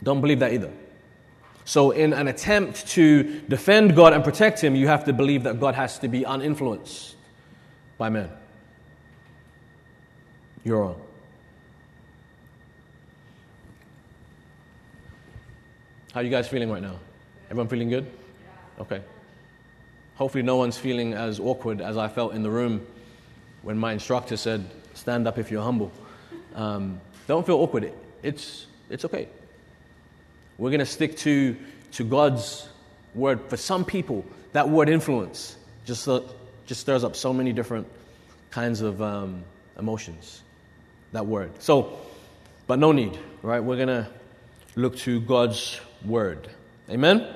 Don't 0.03 0.21
believe 0.21 0.41
that 0.41 0.53
either. 0.53 0.73
So, 1.65 1.93
in 1.93 2.13
an 2.13 2.27
attempt 2.27 2.89
to 2.89 3.41
defend 3.43 3.95
God 3.95 4.15
and 4.15 4.25
protect 4.25 4.61
him, 4.61 4.75
you 4.75 4.89
have 4.89 5.05
to 5.05 5.13
believe 5.13 5.45
that 5.45 5.61
God 5.61 5.77
has 5.77 6.01
to 6.01 6.09
be 6.09 6.25
uninfluenced 6.27 7.15
by 8.01 8.09
men. 8.09 8.31
You're 10.65 10.81
wrong. 10.81 10.99
How 16.15 16.21
are 16.21 16.23
you 16.23 16.31
guys 16.31 16.49
feeling 16.49 16.71
right 16.71 16.81
now? 16.81 16.99
Everyone 17.51 17.69
feeling 17.69 17.91
good? 17.91 18.11
Okay. 18.81 19.03
Hopefully, 20.15 20.43
no 20.43 20.57
one's 20.57 20.79
feeling 20.79 21.13
as 21.13 21.41
awkward 21.41 21.83
as 21.83 21.99
I 21.99 22.09
felt 22.09 22.33
in 22.33 22.43
the 22.43 22.49
room 22.49 22.87
when 23.61 23.77
my 23.77 23.93
instructor 23.93 24.39
said, 24.39 24.65
Stand 24.95 25.29
up 25.29 25.37
if 25.37 25.51
you're 25.51 25.63
humble. 25.63 25.93
Um, 26.55 27.03
don't 27.27 27.45
feel 27.45 27.57
awkward. 27.57 27.93
It's, 28.23 28.67
it's 28.89 29.05
okay. 29.05 29.29
We're 30.57 30.71
going 30.71 30.81
to 30.81 30.87
stick 30.87 31.19
to, 31.19 31.55
to 31.93 32.05
God's 32.05 32.67
word. 33.15 33.41
For 33.51 33.59
some 33.59 33.85
people, 33.85 34.25
that 34.53 34.71
word 34.71 34.89
influence 34.89 35.59
just, 35.85 36.09
uh, 36.09 36.23
just 36.71 36.83
stirs 36.83 37.03
up 37.03 37.17
so 37.17 37.33
many 37.33 37.53
different 37.53 37.85
kinds 38.53 38.81
of 38.81 39.03
um, 39.03 39.43
emotions. 39.77 40.41
That 41.11 41.27
word. 41.27 41.51
So, 41.61 41.99
but 42.69 42.79
no 42.79 42.93
need, 42.93 43.19
right? 43.43 43.59
We're 43.59 43.75
going 43.75 43.89
to 43.89 44.07
look 44.77 44.97
to 44.99 45.21
God's 45.23 45.81
word. 46.05 46.49
Amen? 46.89 47.27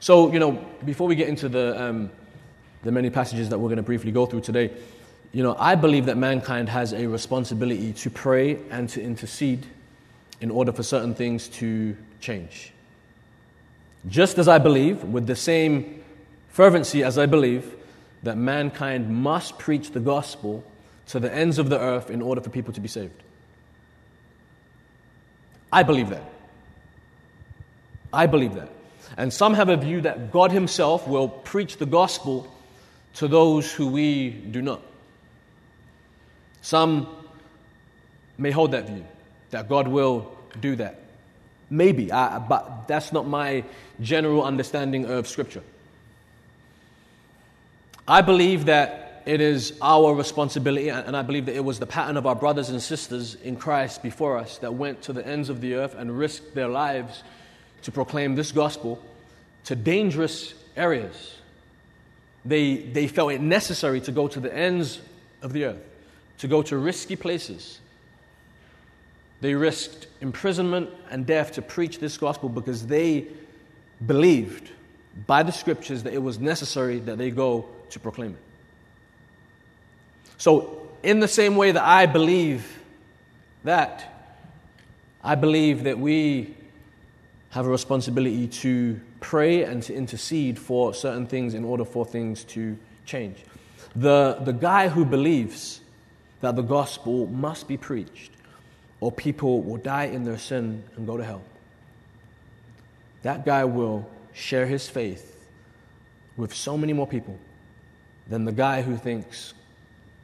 So, 0.00 0.32
you 0.32 0.40
know, 0.40 0.50
before 0.84 1.06
we 1.06 1.14
get 1.14 1.28
into 1.28 1.48
the, 1.48 1.80
um, 1.80 2.10
the 2.82 2.90
many 2.90 3.08
passages 3.08 3.50
that 3.50 3.58
we're 3.60 3.68
going 3.68 3.76
to 3.76 3.84
briefly 3.84 4.10
go 4.10 4.26
through 4.26 4.40
today, 4.40 4.72
you 5.30 5.44
know, 5.44 5.54
I 5.56 5.76
believe 5.76 6.06
that 6.06 6.16
mankind 6.16 6.70
has 6.70 6.92
a 6.92 7.06
responsibility 7.06 7.92
to 7.92 8.10
pray 8.10 8.58
and 8.72 8.88
to 8.88 9.00
intercede 9.00 9.64
in 10.40 10.50
order 10.50 10.72
for 10.72 10.82
certain 10.82 11.14
things 11.14 11.46
to 11.50 11.96
change. 12.18 12.72
Just 14.08 14.38
as 14.38 14.48
I 14.48 14.58
believe, 14.58 15.04
with 15.04 15.28
the 15.28 15.36
same 15.36 16.02
fervency 16.48 17.04
as 17.04 17.16
I 17.16 17.26
believe, 17.26 17.76
that 18.22 18.36
mankind 18.36 19.08
must 19.08 19.58
preach 19.58 19.90
the 19.90 20.00
gospel 20.00 20.64
to 21.08 21.20
the 21.20 21.32
ends 21.32 21.58
of 21.58 21.68
the 21.68 21.78
earth 21.78 22.10
in 22.10 22.22
order 22.22 22.40
for 22.40 22.50
people 22.50 22.72
to 22.72 22.80
be 22.80 22.88
saved. 22.88 23.22
I 25.72 25.82
believe 25.82 26.10
that. 26.10 26.22
I 28.12 28.26
believe 28.26 28.54
that. 28.54 28.68
And 29.16 29.32
some 29.32 29.54
have 29.54 29.68
a 29.68 29.76
view 29.76 30.02
that 30.02 30.30
God 30.30 30.52
Himself 30.52 31.08
will 31.08 31.28
preach 31.28 31.78
the 31.78 31.86
gospel 31.86 32.52
to 33.14 33.28
those 33.28 33.72
who 33.72 33.88
we 33.88 34.30
do 34.30 34.62
not. 34.62 34.82
Some 36.60 37.08
may 38.38 38.50
hold 38.50 38.72
that 38.72 38.86
view 38.86 39.04
that 39.50 39.68
God 39.68 39.88
will 39.88 40.36
do 40.60 40.76
that. 40.76 41.00
Maybe, 41.68 42.06
but 42.06 42.86
that's 42.86 43.12
not 43.12 43.26
my 43.26 43.64
general 44.00 44.44
understanding 44.44 45.06
of 45.06 45.26
Scripture. 45.26 45.62
I 48.12 48.20
believe 48.20 48.66
that 48.66 49.22
it 49.24 49.40
is 49.40 49.72
our 49.80 50.14
responsibility, 50.14 50.90
and 50.90 51.16
I 51.16 51.22
believe 51.22 51.46
that 51.46 51.56
it 51.56 51.64
was 51.64 51.78
the 51.78 51.86
pattern 51.86 52.18
of 52.18 52.26
our 52.26 52.34
brothers 52.34 52.68
and 52.68 52.82
sisters 52.82 53.36
in 53.36 53.56
Christ 53.56 54.02
before 54.02 54.36
us 54.36 54.58
that 54.58 54.74
went 54.74 55.00
to 55.04 55.14
the 55.14 55.26
ends 55.26 55.48
of 55.48 55.62
the 55.62 55.76
earth 55.76 55.94
and 55.94 56.18
risked 56.18 56.54
their 56.54 56.68
lives 56.68 57.24
to 57.80 57.90
proclaim 57.90 58.34
this 58.34 58.52
gospel 58.52 59.02
to 59.64 59.74
dangerous 59.74 60.52
areas. 60.76 61.36
They, 62.44 62.76
they 62.76 63.08
felt 63.08 63.32
it 63.32 63.40
necessary 63.40 64.02
to 64.02 64.12
go 64.12 64.28
to 64.28 64.40
the 64.40 64.54
ends 64.54 65.00
of 65.40 65.54
the 65.54 65.64
earth, 65.64 65.82
to 66.40 66.48
go 66.48 66.60
to 66.64 66.76
risky 66.76 67.16
places, 67.16 67.80
They 69.40 69.54
risked 69.54 70.08
imprisonment 70.20 70.90
and 71.10 71.24
death 71.24 71.52
to 71.52 71.62
preach 71.62 71.98
this 71.98 72.18
gospel 72.18 72.50
because 72.50 72.86
they 72.86 73.28
believed 74.06 74.70
by 75.26 75.42
the 75.42 75.52
scriptures 75.52 76.02
that 76.02 76.12
it 76.12 76.22
was 76.22 76.38
necessary 76.38 76.98
that 76.98 77.16
they 77.16 77.30
go 77.30 77.68
to 77.92 78.00
proclaim 78.00 78.32
it. 78.32 78.40
So, 80.38 80.88
in 81.02 81.20
the 81.20 81.28
same 81.28 81.56
way 81.56 81.72
that 81.72 81.82
I 81.82 82.06
believe 82.06 82.80
that, 83.64 84.34
I 85.22 85.34
believe 85.34 85.84
that 85.84 85.98
we 85.98 86.56
have 87.50 87.66
a 87.66 87.68
responsibility 87.68 88.48
to 88.48 89.00
pray 89.20 89.62
and 89.62 89.82
to 89.84 89.94
intercede 89.94 90.58
for 90.58 90.94
certain 90.94 91.26
things 91.26 91.54
in 91.54 91.64
order 91.64 91.84
for 91.84 92.04
things 92.04 92.44
to 92.44 92.76
change. 93.04 93.36
The, 93.94 94.38
the 94.40 94.52
guy 94.52 94.88
who 94.88 95.04
believes 95.04 95.80
that 96.40 96.56
the 96.56 96.62
gospel 96.62 97.26
must 97.26 97.68
be 97.68 97.76
preached 97.76 98.32
or 99.00 99.12
people 99.12 99.62
will 99.62 99.76
die 99.76 100.04
in 100.04 100.24
their 100.24 100.38
sin 100.38 100.82
and 100.96 101.06
go 101.06 101.16
to 101.16 101.24
hell, 101.24 101.42
that 103.22 103.44
guy 103.44 103.64
will 103.64 104.08
share 104.32 104.66
his 104.66 104.88
faith 104.88 105.46
with 106.36 106.54
so 106.54 106.78
many 106.78 106.92
more 106.92 107.06
people 107.06 107.38
than 108.28 108.44
the 108.44 108.52
guy 108.52 108.82
who 108.82 108.96
thinks 108.96 109.54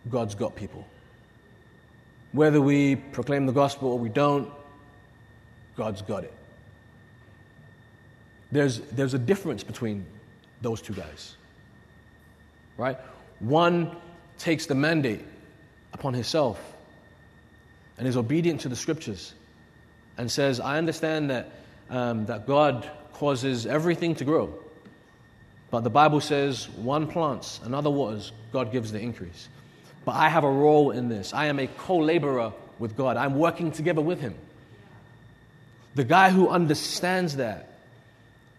God's 0.08 0.34
got 0.34 0.56
people. 0.56 0.86
Whether 2.32 2.60
we 2.60 2.96
proclaim 2.96 3.46
the 3.46 3.52
gospel 3.52 3.90
or 3.90 3.98
we 3.98 4.08
don't, 4.08 4.50
God's 5.76 6.02
got 6.02 6.24
it. 6.24 6.32
There's, 8.50 8.80
there's 8.80 9.14
a 9.14 9.18
difference 9.18 9.62
between 9.62 10.06
those 10.62 10.80
two 10.80 10.94
guys. 10.94 11.36
Right? 12.76 12.98
One 13.40 13.96
takes 14.38 14.66
the 14.66 14.74
mandate 14.74 15.24
upon 15.92 16.14
himself 16.14 16.60
and 17.98 18.06
is 18.06 18.16
obedient 18.16 18.60
to 18.62 18.68
the 18.68 18.76
scriptures 18.76 19.34
and 20.16 20.30
says, 20.30 20.60
I 20.60 20.78
understand 20.78 21.30
that, 21.30 21.52
um, 21.90 22.26
that 22.26 22.46
God 22.46 22.88
causes 23.12 23.66
everything 23.66 24.14
to 24.16 24.24
grow. 24.24 24.54
But 25.70 25.84
the 25.84 25.90
Bible 25.90 26.20
says 26.20 26.68
one 26.70 27.06
plants, 27.06 27.60
another 27.62 27.90
waters, 27.90 28.32
God 28.52 28.72
gives 28.72 28.90
the 28.90 29.00
increase. 29.00 29.48
But 30.04 30.12
I 30.12 30.28
have 30.28 30.44
a 30.44 30.50
role 30.50 30.90
in 30.92 31.08
this. 31.08 31.34
I 31.34 31.46
am 31.46 31.58
a 31.58 31.66
co 31.66 31.98
laborer 31.98 32.52
with 32.78 32.96
God, 32.96 33.16
I'm 33.16 33.36
working 33.36 33.72
together 33.72 34.00
with 34.00 34.20
Him. 34.20 34.34
The 35.94 36.04
guy 36.04 36.30
who 36.30 36.48
understands 36.48 37.36
that, 37.36 37.68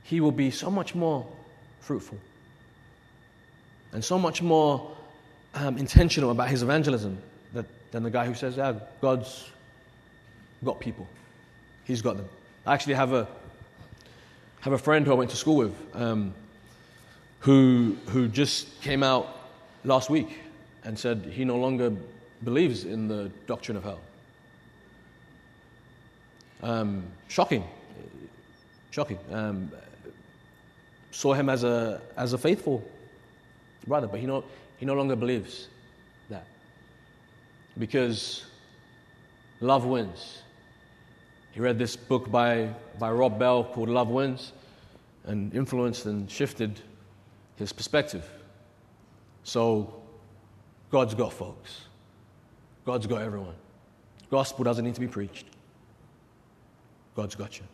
he 0.04 0.22
will 0.22 0.32
be 0.32 0.52
so 0.52 0.70
much 0.70 0.96
more 0.96 1.26
fruitful 1.80 2.18
and 3.94 4.04
so 4.04 4.20
much 4.20 4.42
more 4.42 4.96
um, 5.54 5.78
intentional 5.78 6.32
about 6.32 6.50
his 6.50 6.64
evangelism 6.64 7.18
that, 7.54 7.66
than 7.92 8.04
the 8.04 8.10
guy 8.10 8.26
who 8.26 8.34
says, 8.34 8.58
Yeah, 8.58 8.74
God's 9.02 9.50
got 10.64 10.80
people. 10.80 11.08
He's 11.86 12.02
got 12.02 12.18
them. 12.18 12.28
I 12.66 12.74
actually 12.74 12.96
have 12.96 13.14
a, 13.14 13.28
have 14.62 14.74
a 14.74 14.78
friend 14.78 15.06
who 15.06 15.12
I 15.12 15.16
went 15.16 15.32
to 15.32 15.38
school 15.38 15.56
with 15.56 15.76
um, 15.94 16.34
who, 17.40 17.96
who 18.08 18.28
just 18.28 18.82
came 18.82 19.04
out 19.04 19.28
last 19.84 20.10
week 20.10 20.40
and 20.84 20.98
said 20.98 21.30
he 21.32 21.46
no 21.46 21.58
longer 21.58 21.92
believes 22.44 22.86
in 22.86 23.08
the 23.08 23.32
doctrine 23.48 23.78
of 23.78 23.84
hell. 23.84 24.00
Um, 26.62 27.04
shocking. 27.28 27.64
Shocking. 28.92 29.20
Um, 29.32 29.72
saw 31.12 31.34
him 31.34 31.50
as 31.50 31.64
a, 31.64 32.02
as 32.18 32.34
a 32.34 32.38
faithful 32.38 32.84
brother, 33.88 34.08
but 34.08 34.20
he 34.20 34.26
no, 34.26 34.44
he 34.78 34.86
no 34.86 34.94
longer 34.94 35.16
believes 35.16 35.70
that. 36.30 36.46
Because 37.78 38.46
love 39.62 39.86
wins. 39.86 40.44
He 41.52 41.62
read 41.62 41.80
this 41.80 41.96
book 41.96 42.30
by, 42.30 42.70
by 43.00 43.12
Rob 43.12 43.40
Bell 43.40 43.64
called 43.64 43.90
Love 43.90 44.10
Wins 44.10 44.54
and 45.26 45.54
influenced 45.54 46.06
and 46.06 46.30
shifted 46.30 46.82
his 47.60 47.74
perspective. 47.74 48.28
So, 49.44 49.94
God's 50.90 51.14
got 51.14 51.34
folks. 51.34 51.82
God's 52.86 53.06
got 53.06 53.22
everyone. 53.22 53.54
Gospel 54.32 54.64
doesn't 54.64 54.84
need 54.84 54.96
to 54.96 55.02
be 55.02 55.08
preached. 55.08 55.46
God's 57.16 57.36
got 57.36 57.60
you. 57.60 57.66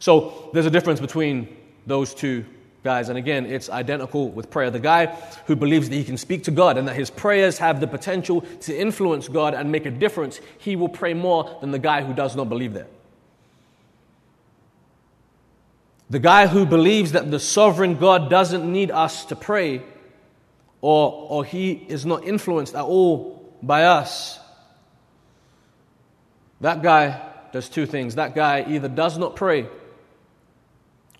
So, 0.00 0.50
there's 0.52 0.66
a 0.66 0.70
difference 0.70 1.00
between 1.00 1.54
those 1.86 2.14
two 2.14 2.44
guys. 2.82 3.08
And 3.08 3.18
again, 3.18 3.46
it's 3.46 3.68
identical 3.68 4.30
with 4.30 4.50
prayer. 4.50 4.70
The 4.70 4.80
guy 4.80 5.06
who 5.46 5.54
believes 5.54 5.88
that 5.88 5.94
he 5.94 6.04
can 6.04 6.16
speak 6.16 6.44
to 6.44 6.50
God 6.50 6.78
and 6.78 6.88
that 6.88 6.96
his 6.96 7.10
prayers 7.10 7.58
have 7.58 7.80
the 7.80 7.86
potential 7.86 8.40
to 8.60 8.76
influence 8.76 9.28
God 9.28 9.54
and 9.54 9.70
make 9.70 9.86
a 9.86 9.90
difference, 9.90 10.40
he 10.58 10.76
will 10.76 10.88
pray 10.88 11.12
more 11.12 11.58
than 11.60 11.72
the 11.72 11.78
guy 11.78 12.02
who 12.02 12.14
does 12.14 12.36
not 12.36 12.48
believe 12.48 12.72
that. 12.74 12.88
The 16.08 16.18
guy 16.18 16.46
who 16.46 16.66
believes 16.66 17.12
that 17.12 17.30
the 17.30 17.40
sovereign 17.40 17.96
God 17.96 18.30
doesn't 18.30 18.70
need 18.70 18.90
us 18.90 19.24
to 19.26 19.36
pray 19.36 19.82
or, 20.80 21.26
or 21.28 21.44
he 21.44 21.72
is 21.72 22.06
not 22.06 22.24
influenced 22.24 22.74
at 22.74 22.84
all 22.84 23.54
by 23.62 23.84
us, 23.84 24.38
that 26.60 26.82
guy 26.82 27.20
does 27.52 27.68
two 27.68 27.86
things. 27.86 28.14
That 28.14 28.34
guy 28.34 28.64
either 28.68 28.88
does 28.88 29.18
not 29.18 29.34
pray 29.34 29.68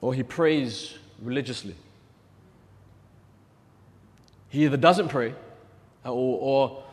or 0.00 0.14
he 0.14 0.22
prays 0.22 0.96
religiously. 1.20 1.74
He 4.48 4.64
either 4.64 4.76
doesn't 4.76 5.08
pray 5.08 5.34
or, 6.04 6.10
or 6.12 6.84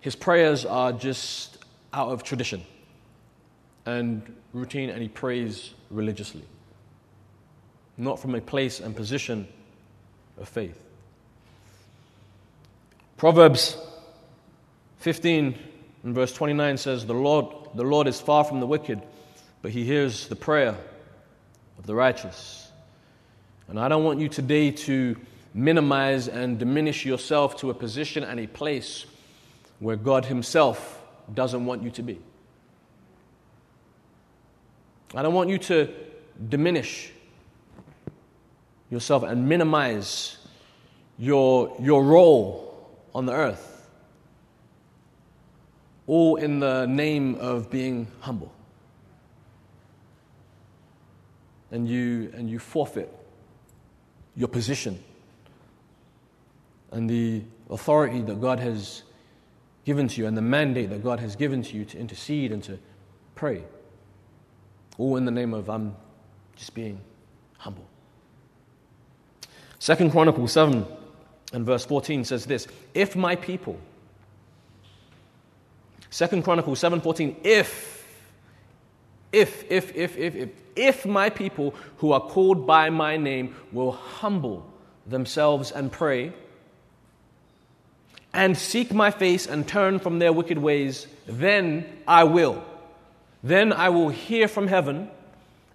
his 0.00 0.16
prayers 0.16 0.64
are 0.64 0.92
just 0.92 1.58
out 1.92 2.08
of 2.08 2.22
tradition 2.22 2.62
and 3.86 4.34
routine, 4.52 4.90
and 4.90 5.00
he 5.00 5.08
prays 5.08 5.72
religiously, 5.90 6.42
not 7.96 8.18
from 8.18 8.34
a 8.34 8.40
place 8.40 8.80
and 8.80 8.94
position 8.94 9.46
of 10.38 10.48
faith. 10.48 10.78
Proverbs 13.16 13.78
15 14.98 15.58
and 16.04 16.14
verse 16.14 16.32
29 16.32 16.76
says, 16.76 17.06
The 17.06 17.14
Lord, 17.14 17.46
the 17.74 17.84
Lord 17.84 18.06
is 18.06 18.20
far 18.20 18.44
from 18.44 18.60
the 18.60 18.66
wicked, 18.66 19.00
but 19.62 19.70
he 19.70 19.84
hears 19.84 20.28
the 20.28 20.36
prayer 20.36 20.76
of 21.78 21.86
the 21.86 21.94
righteous. 21.94 22.70
And 23.68 23.80
I 23.80 23.88
don't 23.88 24.04
want 24.04 24.20
you 24.20 24.28
today 24.28 24.70
to 24.70 25.16
minimize 25.54 26.28
and 26.28 26.58
diminish 26.58 27.06
yourself 27.06 27.56
to 27.56 27.70
a 27.70 27.74
position 27.74 28.22
and 28.22 28.38
a 28.38 28.46
place 28.46 29.06
where 29.78 29.96
God 29.96 30.26
Himself 30.26 31.02
doesn't 31.32 31.64
want 31.64 31.82
you 31.82 31.90
to 31.92 32.02
be. 32.02 32.20
I 35.14 35.22
don't 35.22 35.34
want 35.34 35.48
you 35.48 35.58
to 35.58 35.92
diminish 36.48 37.10
yourself 38.90 39.22
and 39.22 39.48
minimize 39.48 40.38
your, 41.18 41.74
your 41.80 42.04
role 42.04 42.90
on 43.14 43.26
the 43.26 43.32
earth, 43.32 43.88
all 46.06 46.36
in 46.36 46.60
the 46.60 46.86
name 46.86 47.34
of 47.36 47.70
being 47.70 48.06
humble. 48.20 48.52
And 51.70 51.88
you, 51.88 52.32
and 52.34 52.48
you 52.48 52.58
forfeit 52.58 53.12
your 54.36 54.48
position 54.48 55.02
and 56.92 57.10
the 57.10 57.42
authority 57.70 58.20
that 58.22 58.40
God 58.40 58.60
has 58.60 59.02
given 59.84 60.08
to 60.08 60.20
you 60.20 60.26
and 60.26 60.36
the 60.36 60.42
mandate 60.42 60.90
that 60.90 61.02
God 61.02 61.20
has 61.20 61.36
given 61.36 61.62
to 61.62 61.76
you 61.76 61.84
to 61.86 61.98
intercede 61.98 62.52
and 62.52 62.62
to 62.64 62.78
pray. 63.34 63.64
All 64.98 65.16
in 65.16 65.24
the 65.24 65.30
name 65.30 65.54
of 65.54 65.68
I'm 65.68 65.96
just 66.54 66.74
being 66.74 67.00
humble. 67.58 67.86
Second 69.78 70.10
Chronicles 70.10 70.52
7 70.52 70.86
and 71.52 71.66
verse 71.66 71.84
14 71.84 72.24
says 72.24 72.46
this 72.46 72.66
If 72.94 73.16
my 73.16 73.36
people, 73.36 73.78
Second 76.10 76.44
Chronicles 76.44 76.80
7:14, 76.80 77.36
if, 77.44 78.06
if, 79.32 79.70
if, 79.70 79.94
if, 79.94 80.16
if, 80.16 80.34
if, 80.34 80.48
if 80.74 81.06
my 81.06 81.30
people 81.30 81.74
who 81.98 82.12
are 82.12 82.20
called 82.20 82.66
by 82.66 82.90
my 82.90 83.16
name 83.16 83.54
will 83.72 83.92
humble 83.92 84.66
themselves 85.06 85.70
and 85.70 85.92
pray 85.92 86.32
and 88.32 88.56
seek 88.56 88.92
my 88.92 89.10
face 89.10 89.46
and 89.46 89.66
turn 89.66 89.98
from 89.98 90.18
their 90.18 90.32
wicked 90.32 90.58
ways, 90.58 91.06
then 91.26 91.86
I 92.06 92.24
will. 92.24 92.62
Then 93.42 93.72
I 93.72 93.88
will 93.88 94.10
hear 94.10 94.48
from 94.48 94.68
heaven 94.68 95.10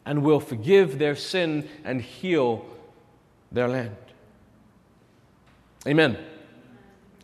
and 0.05 0.23
will 0.23 0.39
forgive 0.39 0.99
their 0.99 1.15
sin 1.15 1.67
and 1.83 2.01
heal 2.01 2.65
their 3.51 3.67
land. 3.67 3.95
Amen. 5.87 6.17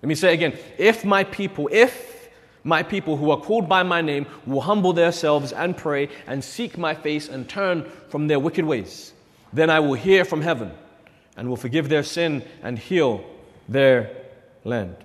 Let 0.01 0.09
me 0.09 0.15
say 0.15 0.33
again 0.33 0.57
if 0.77 1.05
my 1.05 1.23
people, 1.23 1.69
if 1.71 2.29
my 2.63 2.83
people 2.83 3.17
who 3.17 3.31
are 3.31 3.39
called 3.39 3.69
by 3.69 3.83
my 3.83 4.01
name 4.01 4.25
will 4.45 4.61
humble 4.61 4.93
themselves 4.93 5.53
and 5.53 5.75
pray 5.75 6.09
and 6.27 6.43
seek 6.43 6.77
my 6.77 6.93
face 6.93 7.29
and 7.29 7.47
turn 7.47 7.89
from 8.09 8.27
their 8.27 8.39
wicked 8.39 8.65
ways. 8.65 9.13
Then 9.53 9.69
I 9.69 9.79
will 9.79 9.93
hear 9.93 10.25
from 10.25 10.41
heaven 10.41 10.71
and 11.37 11.47
will 11.47 11.55
forgive 11.55 11.87
their 11.87 12.03
sin 12.03 12.43
and 12.61 12.77
heal 12.77 13.23
their 13.69 14.11
land. 14.63 14.97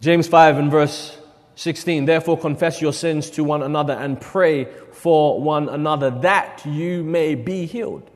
James 0.00 0.28
5 0.28 0.58
and 0.58 0.70
verse 0.70 1.16
16. 1.54 2.04
Therefore, 2.06 2.38
confess 2.38 2.80
your 2.80 2.92
sins 2.92 3.30
to 3.30 3.44
one 3.44 3.62
another 3.62 3.92
and 3.92 4.20
pray 4.20 4.66
for 4.92 5.40
one 5.40 5.68
another 5.68 6.10
that 6.10 6.64
you 6.64 7.02
may 7.04 7.34
be 7.34 7.66
healed. 7.66 8.08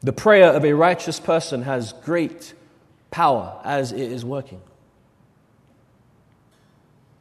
The 0.00 0.12
prayer 0.12 0.52
of 0.52 0.64
a 0.64 0.72
righteous 0.72 1.18
person 1.20 1.62
has 1.62 1.92
great 1.92 2.54
power 3.10 3.60
as 3.64 3.92
it 3.92 4.12
is 4.12 4.24
working. 4.24 4.60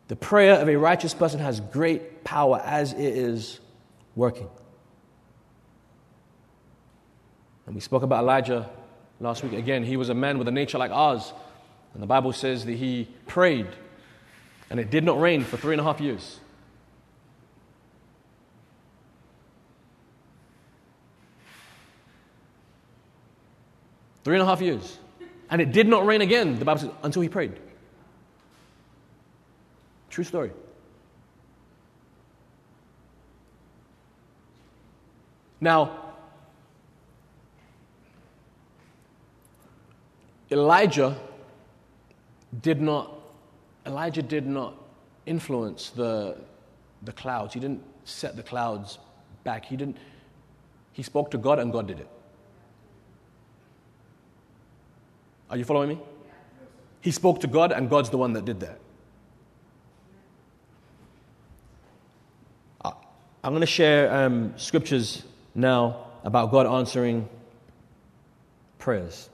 The 0.08 0.16
prayer 0.16 0.60
of 0.60 0.70
a 0.70 0.76
righteous 0.78 1.14
person 1.14 1.40
has 1.40 1.60
great 1.60 2.24
power 2.24 2.62
as 2.64 2.94
it 2.94 3.00
is 3.00 3.60
working. 4.16 4.48
And 7.66 7.76
we 7.76 7.82
spoke 7.82 8.04
about 8.04 8.24
Elijah 8.24 8.70
last 9.20 9.44
week. 9.44 9.54
Again, 9.54 9.84
he 9.84 9.98
was 9.98 10.10
a 10.10 10.14
man 10.14 10.38
with 10.38 10.48
a 10.48 10.52
nature 10.52 10.78
like 10.78 10.92
ours. 10.92 11.34
And 11.94 12.02
the 12.02 12.08
Bible 12.08 12.32
says 12.32 12.64
that 12.66 12.74
he 12.74 13.10
prayed, 13.26 13.68
and 14.70 14.80
it 14.80 14.90
did 14.90 15.04
not 15.04 15.20
rain 15.20 15.44
for 15.44 15.58
three 15.58 15.74
and 15.74 15.82
a 15.82 15.84
half 15.84 16.02
years. 16.02 16.40
Three 24.24 24.36
and 24.36 24.44
a 24.44 24.46
half 24.46 24.62
years. 24.62 24.98
And 25.50 25.62
it 25.62 25.72
did 25.72 25.88
not 25.88 26.06
rain 26.06 26.22
again, 26.22 26.60
the 26.60 26.66
Bible 26.66 26.82
says, 26.82 26.92
until 27.02 27.22
he 27.22 27.30
prayed. 27.30 27.54
True 30.10 30.26
story. 30.26 30.52
Now, 35.62 36.08
Elijah 40.52 41.18
did 42.62 42.82
not, 42.82 43.17
Elijah 43.88 44.22
did 44.22 44.46
not 44.46 44.76
influence 45.26 45.90
the, 45.90 46.38
the 47.04 47.14
clouds. 47.14 47.54
He 47.54 47.60
didn't 47.60 47.84
set 48.04 48.36
the 48.36 48.44
clouds 48.44 49.00
back. 49.44 49.66
He 49.66 49.78
didn't, 49.78 49.98
he 50.94 51.02
spoke 51.02 51.32
to 51.32 51.38
God 51.38 51.58
and 51.58 51.72
God 51.72 51.88
did 51.88 52.00
it. 52.00 52.10
Are 55.50 55.58
you 55.58 55.64
following 55.64 55.90
me? 55.90 56.00
He 57.02 57.12
spoke 57.12 57.40
to 57.42 57.48
God 57.48 57.72
and 57.72 57.90
God's 57.90 58.10
the 58.10 58.18
one 58.18 58.34
that 58.34 58.44
did 58.44 58.60
that. 58.60 58.80
I'm 63.44 63.54
going 63.54 63.62
to 63.62 63.66
share 63.66 64.14
um, 64.14 64.54
scriptures 64.58 65.24
now 65.56 66.08
about 66.26 66.52
God 66.52 66.66
answering 66.68 67.30
prayers. 68.78 69.30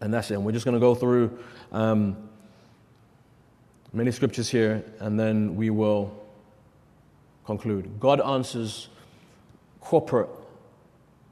And 0.00 0.12
that's 0.12 0.32
it. 0.32 0.34
And 0.34 0.44
we're 0.44 0.50
just 0.50 0.64
going 0.64 0.74
to 0.74 0.80
go 0.80 0.96
through 0.96 1.38
um, 1.70 2.16
many 3.92 4.10
scriptures 4.10 4.48
here, 4.48 4.84
and 5.00 5.18
then 5.18 5.56
we 5.56 5.70
will 5.70 6.16
conclude. 7.44 8.00
God 8.00 8.20
answers 8.20 8.88
corporate 9.80 10.30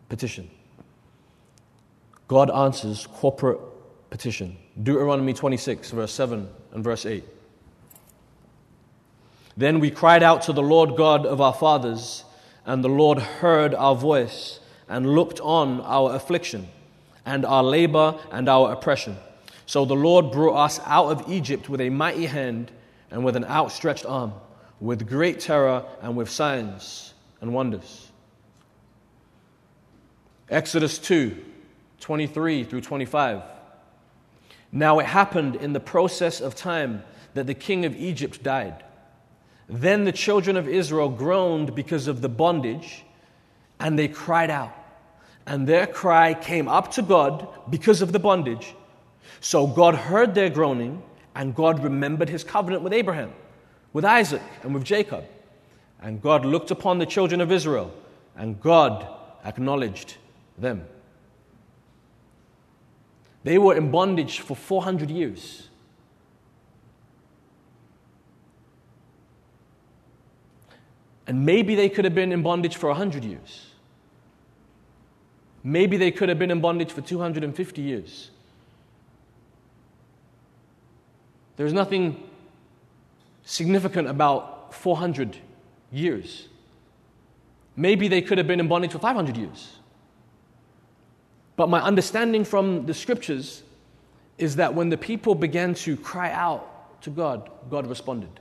petition. 0.08 0.50
God 2.28 2.50
answers 2.50 3.06
corporate 3.06 3.60
petition. 4.10 4.56
Deuteronomy 4.82 5.32
26, 5.32 5.90
verse 5.90 6.12
7 6.12 6.48
and 6.72 6.84
verse 6.84 7.06
8. 7.06 7.24
Then 9.56 9.80
we 9.80 9.90
cried 9.90 10.22
out 10.22 10.42
to 10.42 10.52
the 10.52 10.62
Lord 10.62 10.96
God 10.96 11.26
of 11.26 11.40
our 11.40 11.52
fathers, 11.52 12.24
and 12.64 12.84
the 12.84 12.88
Lord 12.88 13.18
heard 13.18 13.74
our 13.74 13.94
voice 13.94 14.60
and 14.88 15.14
looked 15.14 15.40
on 15.40 15.80
our 15.82 16.14
affliction 16.14 16.68
and 17.24 17.44
our 17.44 17.62
labor 17.62 18.18
and 18.30 18.48
our 18.48 18.72
oppression. 18.72 19.16
So 19.70 19.84
the 19.84 19.94
Lord 19.94 20.32
brought 20.32 20.56
us 20.56 20.80
out 20.84 21.12
of 21.12 21.30
Egypt 21.30 21.68
with 21.68 21.80
a 21.80 21.90
mighty 21.90 22.26
hand 22.26 22.72
and 23.08 23.24
with 23.24 23.36
an 23.36 23.44
outstretched 23.44 24.04
arm, 24.04 24.32
with 24.80 25.08
great 25.08 25.38
terror 25.38 25.84
and 26.02 26.16
with 26.16 26.28
signs 26.28 27.14
and 27.40 27.54
wonders. 27.54 28.10
Exodus 30.48 30.98
2 30.98 31.36
23 32.00 32.64
through 32.64 32.80
25. 32.80 33.42
Now 34.72 34.98
it 34.98 35.06
happened 35.06 35.54
in 35.54 35.72
the 35.72 35.78
process 35.78 36.40
of 36.40 36.56
time 36.56 37.04
that 37.34 37.46
the 37.46 37.54
king 37.54 37.84
of 37.84 37.94
Egypt 37.94 38.42
died. 38.42 38.82
Then 39.68 40.02
the 40.02 40.10
children 40.10 40.56
of 40.56 40.66
Israel 40.66 41.10
groaned 41.10 41.76
because 41.76 42.08
of 42.08 42.22
the 42.22 42.28
bondage, 42.28 43.04
and 43.78 43.96
they 43.96 44.08
cried 44.08 44.50
out 44.50 44.74
and 45.46 45.66
their 45.66 45.86
cry 45.86 46.34
came 46.34 46.68
up 46.68 46.92
to 46.92 47.02
God 47.02 47.48
because 47.70 48.02
of 48.02 48.12
the 48.12 48.18
bondage. 48.18 48.74
So 49.40 49.66
God 49.66 49.94
heard 49.94 50.34
their 50.34 50.50
groaning, 50.50 51.02
and 51.34 51.54
God 51.54 51.82
remembered 51.82 52.28
his 52.28 52.42
covenant 52.42 52.82
with 52.82 52.92
Abraham, 52.92 53.32
with 53.92 54.04
Isaac, 54.04 54.42
and 54.62 54.74
with 54.74 54.84
Jacob. 54.84 55.24
And 56.02 56.20
God 56.20 56.44
looked 56.44 56.70
upon 56.70 56.98
the 56.98 57.06
children 57.06 57.40
of 57.40 57.52
Israel, 57.52 57.92
and 58.36 58.60
God 58.60 59.06
acknowledged 59.44 60.16
them. 60.58 60.86
They 63.44 63.58
were 63.58 63.74
in 63.74 63.90
bondage 63.90 64.40
for 64.40 64.54
400 64.54 65.10
years. 65.10 65.68
And 71.26 71.46
maybe 71.46 71.74
they 71.74 71.88
could 71.88 72.04
have 72.04 72.14
been 72.14 72.32
in 72.32 72.42
bondage 72.42 72.76
for 72.76 72.88
100 72.88 73.24
years. 73.24 73.66
Maybe 75.62 75.96
they 75.96 76.10
could 76.10 76.28
have 76.28 76.38
been 76.38 76.50
in 76.50 76.60
bondage 76.60 76.90
for 76.90 77.02
250 77.02 77.82
years. 77.82 78.30
There's 81.60 81.74
nothing 81.74 82.26
significant 83.44 84.08
about 84.08 84.72
400 84.72 85.36
years. 85.92 86.48
Maybe 87.76 88.08
they 88.08 88.22
could 88.22 88.38
have 88.38 88.46
been 88.46 88.60
in 88.60 88.66
bondage 88.66 88.92
for 88.92 88.98
500 88.98 89.36
years. 89.36 89.76
But 91.56 91.68
my 91.68 91.82
understanding 91.82 92.44
from 92.44 92.86
the 92.86 92.94
scriptures 92.94 93.62
is 94.38 94.56
that 94.56 94.72
when 94.72 94.88
the 94.88 94.96
people 94.96 95.34
began 95.34 95.74
to 95.74 95.98
cry 95.98 96.32
out 96.32 97.02
to 97.02 97.10
God, 97.10 97.50
God 97.68 97.86
responded. 97.88 98.40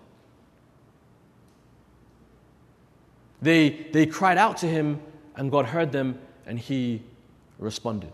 They, 3.41 3.85
they 3.91 4.05
cried 4.05 4.37
out 4.37 4.55
to 4.59 4.65
him, 4.65 5.01
and 5.35 5.51
God 5.51 5.65
heard 5.65 5.91
them, 5.91 6.17
and 6.45 6.57
he 6.57 7.03
responded. 7.57 8.13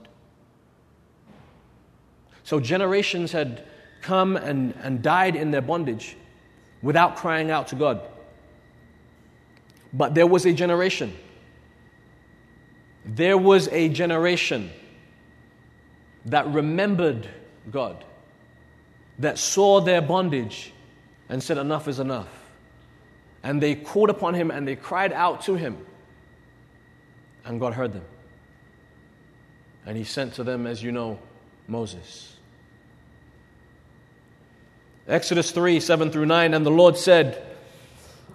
So 2.43 2.59
generations 2.59 3.31
had 3.31 3.65
come 4.05 4.37
and, 4.37 4.75
and 4.83 5.01
died 5.01 5.35
in 5.35 5.49
their 5.49 5.61
bondage 5.61 6.15
without 6.83 7.15
crying 7.15 7.49
out 7.49 7.67
to 7.69 7.75
God. 7.75 8.01
But 9.91 10.13
there 10.13 10.27
was 10.27 10.45
a 10.45 10.53
generation. 10.53 11.15
There 13.03 13.37
was 13.37 13.67
a 13.69 13.89
generation 13.89 14.69
that 16.25 16.47
remembered 16.47 17.27
God, 17.71 18.03
that 19.19 19.39
saw 19.39 19.81
their 19.81 20.01
bondage 20.01 20.71
and 21.29 21.41
said, 21.41 21.57
Enough 21.57 21.87
is 21.87 21.99
enough. 21.99 22.29
And 23.41 23.61
they 23.61 23.75
called 23.75 24.09
upon 24.09 24.33
Him 24.33 24.51
and 24.51 24.67
they 24.67 24.75
cried 24.75 25.13
out 25.13 25.41
to 25.43 25.55
Him, 25.55 25.77
and 27.43 27.59
God 27.59 27.73
heard 27.73 27.93
them. 27.93 28.05
And 29.85 29.97
he 29.97 30.03
sent 30.03 30.33
to 30.35 30.43
them, 30.43 30.65
as 30.65 30.81
you 30.81 30.91
know, 30.91 31.19
Moses. 31.67 32.34
Exodus 35.07 35.51
3 35.51 35.79
7 35.79 36.11
through 36.11 36.25
9. 36.25 36.53
And 36.53 36.65
the 36.65 36.71
Lord 36.71 36.97
said, 36.97 37.41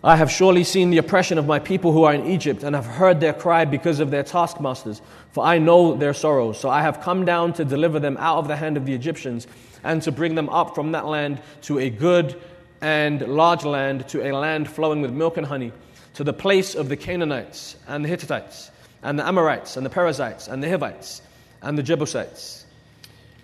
I 0.03 0.17
have 0.17 0.31
surely 0.31 0.65
seen 0.65 0.91
the 0.91 0.99
oppression 0.99 1.37
of 1.37 1.47
my 1.47 1.59
people 1.59 1.93
who 1.93 2.05
are 2.05 2.15
in 2.15 2.27
Egypt, 2.27 2.63
and 2.63 2.75
have 2.75 2.87
heard 2.87 3.21
their 3.21 3.35
cry 3.35 3.67
because 3.67 4.01
of 4.01 4.11
their 4.11 4.23
taskmasters, 4.23 5.03
for 5.33 5.45
I 5.45 5.59
know 5.59 5.95
their 5.95 6.15
sorrows. 6.15 6.59
So 6.59 6.71
I 6.71 6.81
have 6.81 7.03
come 7.03 7.27
down 7.27 7.53
to 7.55 7.65
deliver 7.65 8.01
them 8.01 8.17
out 8.19 8.39
of 8.39 8.49
the 8.49 8.57
hand 8.57 8.77
of 8.79 8.87
the 8.87 8.95
Egyptians, 8.95 9.47
and 9.85 10.01
to 10.03 10.13
bring 10.13 10.37
them 10.37 10.49
up 10.49 10.75
from 10.75 10.93
that 10.93 11.07
land 11.07 11.43
to 11.63 11.79
a 11.79 11.91
good 11.91 12.41
and 12.81 13.21
large 13.29 13.65
land, 13.65 14.09
to 14.09 14.27
a 14.27 14.33
land 14.33 14.71
flowing 14.71 15.03
with 15.03 15.13
milk 15.13 15.37
and 15.37 15.47
honey, 15.47 15.73
to 16.15 16.25
the 16.25 16.33
place 16.33 16.75
of 16.75 16.89
the 16.89 16.97
Canaanites, 16.97 17.77
and 17.87 18.05
the 18.05 18.09
Hittites, 18.09 18.71
and 19.03 19.19
the 19.19 19.27
Amorites, 19.27 19.77
and 19.77 19.85
the 19.85 19.91
Perizzites, 19.91 20.49
and 20.49 20.63
the 20.63 20.71
Hivites 20.71 21.21
and 21.63 21.77
the 21.77 21.83
Jebusites. 21.83 22.60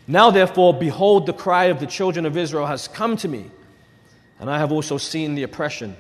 Now, 0.09 0.31
therefore, 0.31 0.73
behold, 0.75 1.27
the 1.27 1.33
cry 1.33 1.65
of 1.65 1.81
the 1.81 1.87
children 1.87 2.27
of 2.27 2.37
Israel 2.37 2.67
has 2.67 2.87
come 2.87 3.17
to 3.19 3.29
me, 3.29 3.51
and 4.39 4.49
I 4.49 4.59
have 4.59 4.71
also 4.71 4.99
seen 4.99 5.35
the 5.35 5.43
oppression 5.43 5.97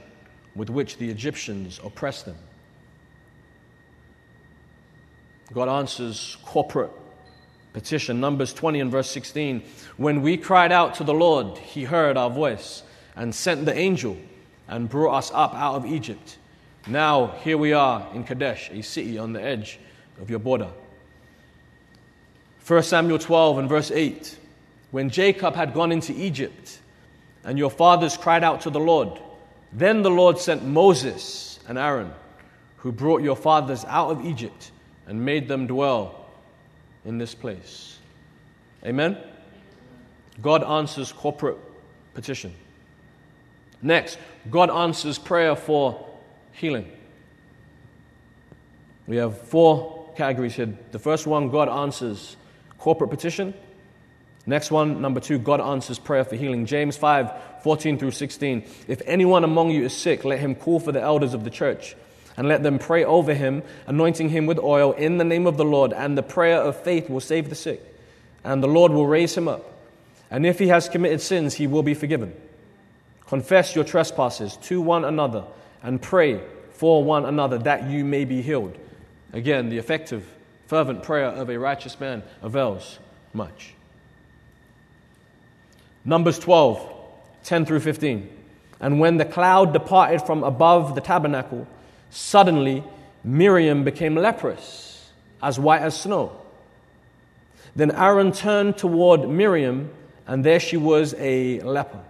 with 0.55 0.71
which 0.71 0.97
the 0.99 1.11
Egyptians 1.11 1.81
oppress 1.83 2.23
them. 2.23 2.37
God 5.53 5.69
answers 5.69 6.37
corporate 6.45 6.91
petition. 7.73 8.21
Numbers 8.21 8.55
20 8.55 8.81
and 8.81 8.91
verse 8.91 9.11
16. 9.11 9.63
When 9.97 10.23
we 10.23 10.37
cried 10.37 10.73
out 10.73 10.95
to 10.97 11.05
the 11.05 11.15
Lord, 11.15 11.59
he 11.59 11.85
heard 11.85 12.17
our 12.17 12.31
voice 12.31 12.83
and 13.17 13.35
sent 13.35 13.67
the 13.67 13.77
angel 13.77 14.17
and 14.69 14.89
brought 14.89 15.17
us 15.17 15.31
up 15.35 15.55
out 15.55 15.75
of 15.75 15.87
Egypt. 15.87 16.39
Now, 16.89 17.35
here 17.43 17.59
we 17.59 17.73
are 17.73 18.09
in 18.15 18.25
Kadesh, 18.25 18.71
a 18.71 18.83
city 18.83 19.19
on 19.19 19.33
the 19.33 19.43
edge 19.43 19.79
of 20.21 20.31
your 20.31 20.39
border. 20.39 20.71
1 22.67 22.83
Samuel 22.83 23.19
12 23.19 23.59
and 23.59 23.69
verse 23.69 23.91
8. 23.91 24.39
When 24.91 25.11
Jacob 25.11 25.55
had 25.55 25.75
gone 25.75 25.93
into 25.93 26.13
Egypt, 26.13 26.81
and 27.47 27.57
your 27.57 27.71
fathers 27.71 28.17
cried 28.17 28.43
out 28.45 28.61
to 28.63 28.71
the 28.71 28.81
Lord. 28.81 29.21
Then 29.73 30.03
the 30.03 30.11
Lord 30.11 30.37
sent 30.37 30.65
Moses 30.65 31.61
and 31.69 31.79
Aaron, 31.79 32.13
who 32.79 32.91
brought 32.91 33.23
your 33.23 33.37
fathers 33.37 33.85
out 33.87 34.11
of 34.11 34.27
Egypt 34.27 34.73
and 35.07 35.25
made 35.25 35.47
them 35.47 35.69
dwell 35.69 36.27
in 37.05 37.19
this 37.19 37.35
place. 37.35 37.99
Amen? 38.85 39.17
God 40.43 40.65
answers 40.65 41.13
corporate 41.13 41.57
petition. 42.15 42.53
Next, 43.81 44.19
God 44.51 44.69
answers 44.69 45.17
prayer 45.17 45.55
for 45.55 46.05
healing. 46.51 46.91
We 49.07 49.17
have 49.17 49.41
four 49.41 50.13
categories 50.17 50.55
here. 50.55 50.77
The 50.91 50.99
first 50.99 51.29
one, 51.29 51.49
God 51.51 51.69
answers 51.69 52.37
corporate 52.79 53.11
petition. 53.11 53.55
Next 54.47 54.71
one, 54.71 55.03
number 55.03 55.21
two, 55.21 55.39
God 55.39 55.61
answers 55.61 55.99
prayer 55.99 56.25
for 56.25 56.37
healing. 56.37 56.67
James 56.67 56.97
5 56.97 57.33
14 57.63 57.99
through 57.99 58.13
16. 58.13 58.65
If 58.87 59.03
anyone 59.07 59.43
among 59.43 59.71
you 59.71 59.85
is 59.85 59.97
sick, 59.97 60.25
let 60.25 60.39
him 60.39 60.55
call 60.55 60.79
for 60.79 60.93
the 60.93 61.01
elders 61.01 61.35
of 61.35 61.43
the 61.43 61.51
church 61.51 61.97
and 62.37 62.49
let 62.49 62.63
them 62.63 62.79
pray 62.79 63.05
over 63.05 63.35
him, 63.35 63.63
anointing 63.87 64.29
him 64.29 64.47
with 64.47 64.59
oil 64.59 64.93
in 64.93 65.19
the 65.19 65.25
name 65.25 65.47
of 65.47 65.57
the 65.57 65.65
Lord. 65.65 65.93
And 65.93 66.17
the 66.17 66.23
prayer 66.23 66.61
of 66.61 66.81
faith 66.83 67.09
will 67.09 67.21
save 67.21 67.49
the 67.49 67.55
sick, 67.55 67.83
and 68.45 68.63
the 68.63 68.69
Lord 68.69 68.93
will 68.93 69.07
raise 69.07 69.37
him 69.37 69.49
up. 69.49 69.65
And 70.31 70.45
if 70.45 70.59
he 70.59 70.69
has 70.69 70.89
committed 70.89 71.21
sins, 71.21 71.55
he 71.55 71.67
will 71.67 71.83
be 71.83 71.95
forgiven. 71.95 72.35
Confess 73.27 73.75
your 73.75 73.85
trespasses 73.85 74.57
to 74.59 74.81
one 74.81 75.05
another 75.05 75.45
and 75.83 76.01
pray 76.01 76.41
for 76.71 77.03
one 77.03 77.25
another 77.25 77.59
that 77.59 77.89
you 77.89 78.05
may 78.05 78.25
be 78.25 78.43
healed. 78.43 78.77
Again, 79.33 79.69
the 79.69 79.79
effective, 79.79 80.25
fervent 80.67 81.03
prayer 81.03 81.27
of 81.27 81.49
a 81.49 81.59
righteous 81.59 81.99
man 82.01 82.23
avails 82.43 82.99
much. 83.33 83.75
Numbers 86.05 86.39
12, 86.39 86.95
10 87.45 87.67
through 87.67 87.81
15. 87.81 88.29
And 88.81 89.01
when 89.01 89.17
the 89.17 89.25
cloud 89.25 89.73
departed 89.73 90.23
from 90.23 90.45
above 90.45 90.95
the 90.95 91.01
tabernacle, 91.01 91.67
suddenly 92.11 92.85
Miriam 93.25 93.85
became 93.85 94.15
leprous, 94.15 95.11
as 95.43 95.59
white 95.59 95.83
as 95.83 95.99
snow. 95.99 96.41
Then 97.75 97.91
Aaron 97.91 98.33
turned 98.33 98.77
toward 98.79 99.29
Miriam, 99.29 99.91
and 100.27 100.45
there 100.45 100.61
she 100.61 100.77
was 100.77 101.15
a 101.19 101.61
leper. 101.61 102.01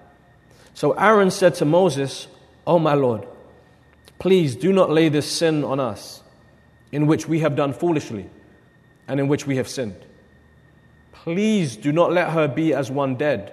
So 0.74 0.92
Aaron 0.92 1.30
said 1.30 1.54
to 1.56 1.64
Moses, 1.64 2.28
Oh, 2.66 2.78
my 2.78 2.94
Lord, 2.94 3.26
please 4.18 4.56
do 4.56 4.72
not 4.72 4.90
lay 4.90 5.08
this 5.08 5.30
sin 5.30 5.64
on 5.64 5.80
us, 5.80 6.22
in 6.92 7.06
which 7.06 7.26
we 7.26 7.40
have 7.40 7.56
done 7.56 7.72
foolishly, 7.72 8.28
and 9.08 9.20
in 9.20 9.28
which 9.28 9.46
we 9.46 9.56
have 9.56 9.68
sinned. 9.68 10.04
Please 11.12 11.76
do 11.76 11.92
not 11.92 12.12
let 12.12 12.30
her 12.30 12.46
be 12.48 12.72
as 12.72 12.90
one 12.90 13.16
dead 13.16 13.52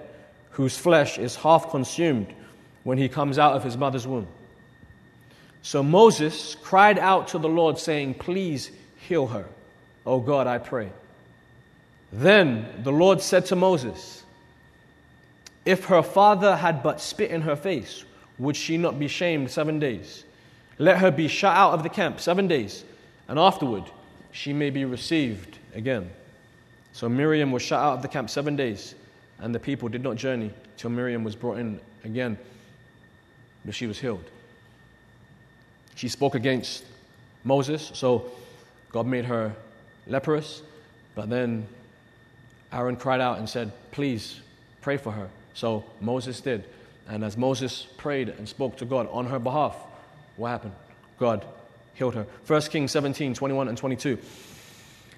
whose 0.50 0.78
flesh 0.78 1.18
is 1.18 1.34
half 1.34 1.70
consumed 1.70 2.32
when 2.84 2.98
he 2.98 3.08
comes 3.08 3.38
out 3.38 3.54
of 3.54 3.64
his 3.64 3.76
mother's 3.76 4.06
womb. 4.06 4.28
So 5.62 5.82
Moses 5.82 6.54
cried 6.62 6.98
out 6.98 7.28
to 7.28 7.38
the 7.38 7.48
Lord, 7.48 7.78
saying, 7.78 8.14
Please 8.14 8.70
heal 9.08 9.26
her, 9.28 9.46
O 10.06 10.20
God, 10.20 10.46
I 10.46 10.58
pray. 10.58 10.90
Then 12.12 12.68
the 12.84 12.92
Lord 12.92 13.20
said 13.20 13.46
to 13.46 13.56
Moses, 13.56 14.22
If 15.64 15.86
her 15.86 16.02
father 16.02 16.54
had 16.54 16.82
but 16.82 17.00
spit 17.00 17.30
in 17.30 17.40
her 17.40 17.56
face, 17.56 18.04
would 18.38 18.56
she 18.56 18.76
not 18.76 18.98
be 18.98 19.08
shamed 19.08 19.50
seven 19.50 19.78
days? 19.78 20.24
Let 20.78 20.98
her 20.98 21.10
be 21.10 21.28
shut 21.28 21.56
out 21.56 21.72
of 21.72 21.82
the 21.82 21.88
camp 21.88 22.20
seven 22.20 22.46
days, 22.46 22.84
and 23.26 23.38
afterward 23.38 23.84
she 24.34 24.52
may 24.52 24.68
be 24.68 24.84
received 24.84 25.58
again. 25.74 26.10
So 26.92 27.08
Miriam 27.08 27.52
was 27.52 27.62
shut 27.62 27.78
out 27.78 27.94
of 27.94 28.02
the 28.02 28.08
camp 28.08 28.28
seven 28.28 28.56
days 28.56 28.96
and 29.38 29.54
the 29.54 29.60
people 29.60 29.88
did 29.88 30.02
not 30.02 30.16
journey 30.16 30.50
till 30.76 30.90
Miriam 30.90 31.22
was 31.22 31.36
brought 31.36 31.58
in 31.58 31.80
again, 32.02 32.36
but 33.64 33.76
she 33.76 33.86
was 33.86 33.98
healed. 33.98 34.24
She 35.94 36.08
spoke 36.08 36.34
against 36.34 36.84
Moses, 37.44 37.92
so 37.94 38.32
God 38.90 39.06
made 39.06 39.24
her 39.24 39.54
leprous, 40.08 40.62
but 41.14 41.30
then 41.30 41.68
Aaron 42.72 42.96
cried 42.96 43.20
out 43.20 43.38
and 43.38 43.48
said, 43.48 43.70
Please 43.92 44.40
pray 44.80 44.96
for 44.96 45.12
her. 45.12 45.28
So 45.54 45.84
Moses 46.00 46.40
did. 46.40 46.64
And 47.08 47.22
as 47.22 47.36
Moses 47.36 47.86
prayed 47.98 48.30
and 48.30 48.48
spoke 48.48 48.76
to 48.78 48.84
God 48.84 49.08
on 49.12 49.26
her 49.26 49.38
behalf, 49.38 49.76
what 50.36 50.48
happened? 50.48 50.74
God 51.20 51.44
healed 51.94 52.14
her. 52.14 52.26
1 52.46 52.62
Kings 52.62 52.92
17, 52.92 53.34
21 53.34 53.68
and 53.68 53.78
22. 53.78 54.18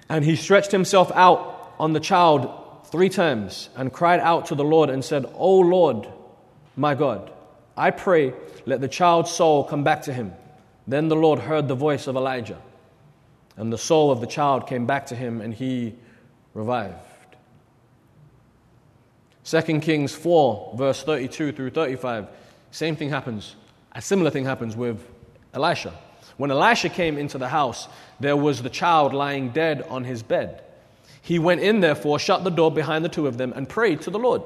And 0.09 0.23
he 0.23 0.35
stretched 0.35 0.71
himself 0.71 1.11
out 1.13 1.73
on 1.79 1.93
the 1.93 1.99
child 1.99 2.85
three 2.85 3.09
times 3.09 3.69
and 3.75 3.91
cried 3.91 4.19
out 4.19 4.47
to 4.47 4.55
the 4.55 4.63
Lord 4.63 4.89
and 4.89 5.03
said, 5.03 5.25
O 5.35 5.59
Lord, 5.59 6.07
my 6.75 6.95
God, 6.95 7.31
I 7.75 7.91
pray, 7.91 8.33
let 8.65 8.81
the 8.81 8.87
child's 8.87 9.31
soul 9.31 9.63
come 9.63 9.83
back 9.83 10.03
to 10.03 10.13
him. 10.13 10.33
Then 10.87 11.09
the 11.09 11.15
Lord 11.15 11.39
heard 11.39 11.67
the 11.67 11.75
voice 11.75 12.07
of 12.07 12.15
Elijah, 12.15 12.61
and 13.57 13.71
the 13.73 13.77
soul 13.77 14.09
of 14.09 14.21
the 14.21 14.27
child 14.27 14.67
came 14.67 14.85
back 14.85 15.07
to 15.07 15.15
him, 15.15 15.41
and 15.41 15.53
he 15.53 15.95
revived. 16.53 16.95
2 19.43 19.61
Kings 19.79 20.13
4, 20.13 20.75
verse 20.77 21.03
32 21.03 21.51
through 21.51 21.69
35, 21.69 22.27
same 22.71 22.95
thing 22.95 23.09
happens. 23.09 23.55
A 23.91 24.01
similar 24.01 24.29
thing 24.29 24.45
happens 24.45 24.75
with 24.75 25.05
Elisha. 25.53 25.93
When 26.37 26.51
Elisha 26.51 26.89
came 26.89 27.17
into 27.17 27.37
the 27.37 27.49
house, 27.49 27.87
there 28.19 28.37
was 28.37 28.61
the 28.61 28.69
child 28.69 29.13
lying 29.13 29.49
dead 29.49 29.83
on 29.89 30.03
his 30.03 30.23
bed. 30.23 30.63
He 31.21 31.39
went 31.39 31.61
in, 31.61 31.81
therefore, 31.81 32.19
shut 32.19 32.43
the 32.43 32.51
door 32.51 32.71
behind 32.71 33.03
the 33.03 33.09
two 33.09 33.27
of 33.27 33.37
them, 33.37 33.51
and 33.55 33.67
prayed 33.67 34.01
to 34.01 34.11
the 34.11 34.19
Lord. 34.19 34.43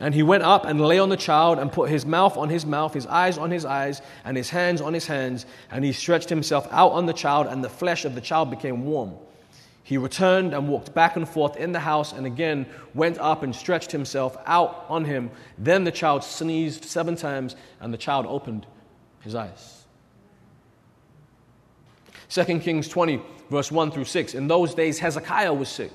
And 0.00 0.14
he 0.14 0.22
went 0.22 0.44
up 0.44 0.64
and 0.64 0.80
lay 0.80 0.98
on 0.98 1.10
the 1.10 1.16
child, 1.16 1.58
and 1.58 1.70
put 1.70 1.90
his 1.90 2.06
mouth 2.06 2.36
on 2.36 2.48
his 2.48 2.64
mouth, 2.64 2.94
his 2.94 3.06
eyes 3.06 3.38
on 3.38 3.50
his 3.50 3.64
eyes, 3.64 4.00
and 4.24 4.36
his 4.36 4.50
hands 4.50 4.80
on 4.80 4.94
his 4.94 5.06
hands. 5.06 5.46
And 5.70 5.84
he 5.84 5.92
stretched 5.92 6.28
himself 6.28 6.66
out 6.70 6.92
on 6.92 7.06
the 7.06 7.12
child, 7.12 7.48
and 7.48 7.62
the 7.62 7.68
flesh 7.68 8.04
of 8.04 8.14
the 8.14 8.20
child 8.20 8.50
became 8.50 8.84
warm. 8.84 9.14
He 9.84 9.98
returned 9.98 10.54
and 10.54 10.68
walked 10.68 10.94
back 10.94 11.16
and 11.16 11.28
forth 11.28 11.56
in 11.56 11.72
the 11.72 11.80
house, 11.80 12.12
and 12.12 12.24
again 12.24 12.66
went 12.94 13.18
up 13.18 13.42
and 13.42 13.54
stretched 13.54 13.92
himself 13.92 14.36
out 14.46 14.86
on 14.88 15.04
him. 15.04 15.30
Then 15.58 15.84
the 15.84 15.90
child 15.90 16.22
sneezed 16.22 16.84
seven 16.84 17.16
times, 17.16 17.56
and 17.80 17.92
the 17.92 17.98
child 17.98 18.26
opened 18.26 18.66
his 19.20 19.34
eyes. 19.34 19.81
2 22.32 22.60
Kings 22.60 22.88
20 22.88 23.20
verse 23.50 23.70
1 23.70 23.90
through 23.90 24.06
6. 24.06 24.34
In 24.34 24.48
those 24.48 24.74
days, 24.74 24.98
Hezekiah 24.98 25.52
was 25.52 25.68
sick 25.68 25.92